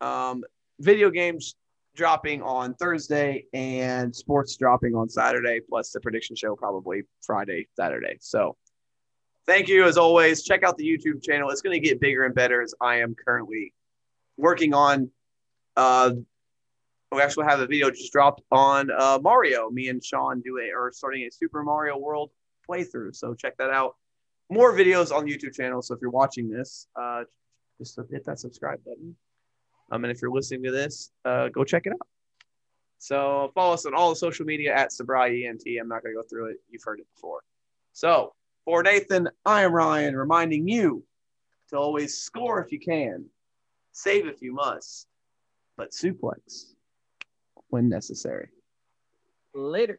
um, 0.00 0.44
video 0.80 1.10
games 1.10 1.54
dropping 1.94 2.42
on 2.42 2.74
Thursday 2.74 3.44
and 3.52 4.14
sports 4.14 4.56
dropping 4.56 4.94
on 4.94 5.08
Saturday, 5.08 5.60
plus 5.60 5.90
the 5.90 6.00
prediction 6.00 6.34
show 6.34 6.56
probably 6.56 7.02
Friday, 7.20 7.68
Saturday. 7.76 8.16
So 8.20 8.56
thank 9.46 9.68
you 9.68 9.84
as 9.84 9.96
always. 9.96 10.42
Check 10.42 10.62
out 10.62 10.76
the 10.76 10.84
YouTube 10.84 11.22
channel. 11.22 11.50
It's 11.50 11.60
going 11.60 11.80
to 11.80 11.86
get 11.86 12.00
bigger 12.00 12.24
and 12.24 12.34
better 12.34 12.62
as 12.62 12.74
I 12.80 13.00
am 13.00 13.14
currently 13.14 13.72
working 14.36 14.74
on. 14.74 15.10
Uh, 15.76 16.12
we 17.12 17.20
actually 17.20 17.44
have 17.44 17.60
a 17.60 17.66
video 17.66 17.90
just 17.90 18.12
dropped 18.12 18.42
on 18.50 18.90
uh, 18.90 19.18
Mario. 19.22 19.68
Me 19.70 19.88
and 19.88 20.02
Sean 20.02 20.40
do 20.40 20.58
a 20.58 20.72
or 20.74 20.92
starting 20.92 21.24
a 21.24 21.30
Super 21.30 21.62
Mario 21.62 21.98
World 21.98 22.30
playthrough. 22.68 23.14
So 23.14 23.34
check 23.34 23.56
that 23.58 23.70
out. 23.70 23.96
More 24.52 24.74
videos 24.74 25.10
on 25.10 25.24
the 25.24 25.34
YouTube 25.34 25.54
channel. 25.54 25.80
So 25.80 25.94
if 25.94 26.02
you're 26.02 26.10
watching 26.10 26.50
this, 26.50 26.86
uh, 26.94 27.24
just 27.78 27.98
hit 28.10 28.26
that 28.26 28.38
subscribe 28.38 28.84
button. 28.84 29.16
Um, 29.90 30.04
and 30.04 30.10
if 30.10 30.20
you're 30.20 30.30
listening 30.30 30.62
to 30.64 30.70
this, 30.70 31.10
uh, 31.24 31.48
go 31.48 31.64
check 31.64 31.86
it 31.86 31.94
out. 31.94 32.06
So 32.98 33.50
follow 33.54 33.72
us 33.72 33.86
on 33.86 33.94
all 33.94 34.10
the 34.10 34.16
social 34.16 34.44
media 34.44 34.74
at 34.74 34.92
Sobriety 34.92 35.46
ENT. 35.46 35.62
I'm 35.80 35.88
not 35.88 36.02
going 36.02 36.14
to 36.14 36.20
go 36.20 36.28
through 36.28 36.50
it. 36.50 36.58
You've 36.68 36.82
heard 36.84 37.00
it 37.00 37.06
before. 37.14 37.40
So 37.94 38.34
for 38.66 38.82
Nathan, 38.82 39.30
I 39.46 39.62
am 39.62 39.72
Ryan, 39.72 40.14
reminding 40.14 40.68
you 40.68 41.02
to 41.70 41.78
always 41.78 42.18
score 42.18 42.62
if 42.62 42.72
you 42.72 42.78
can, 42.78 43.24
save 43.92 44.26
if 44.26 44.42
you 44.42 44.52
must, 44.52 45.06
but 45.78 45.92
suplex 45.92 46.74
when 47.68 47.88
necessary. 47.88 48.50
Later. 49.54 49.98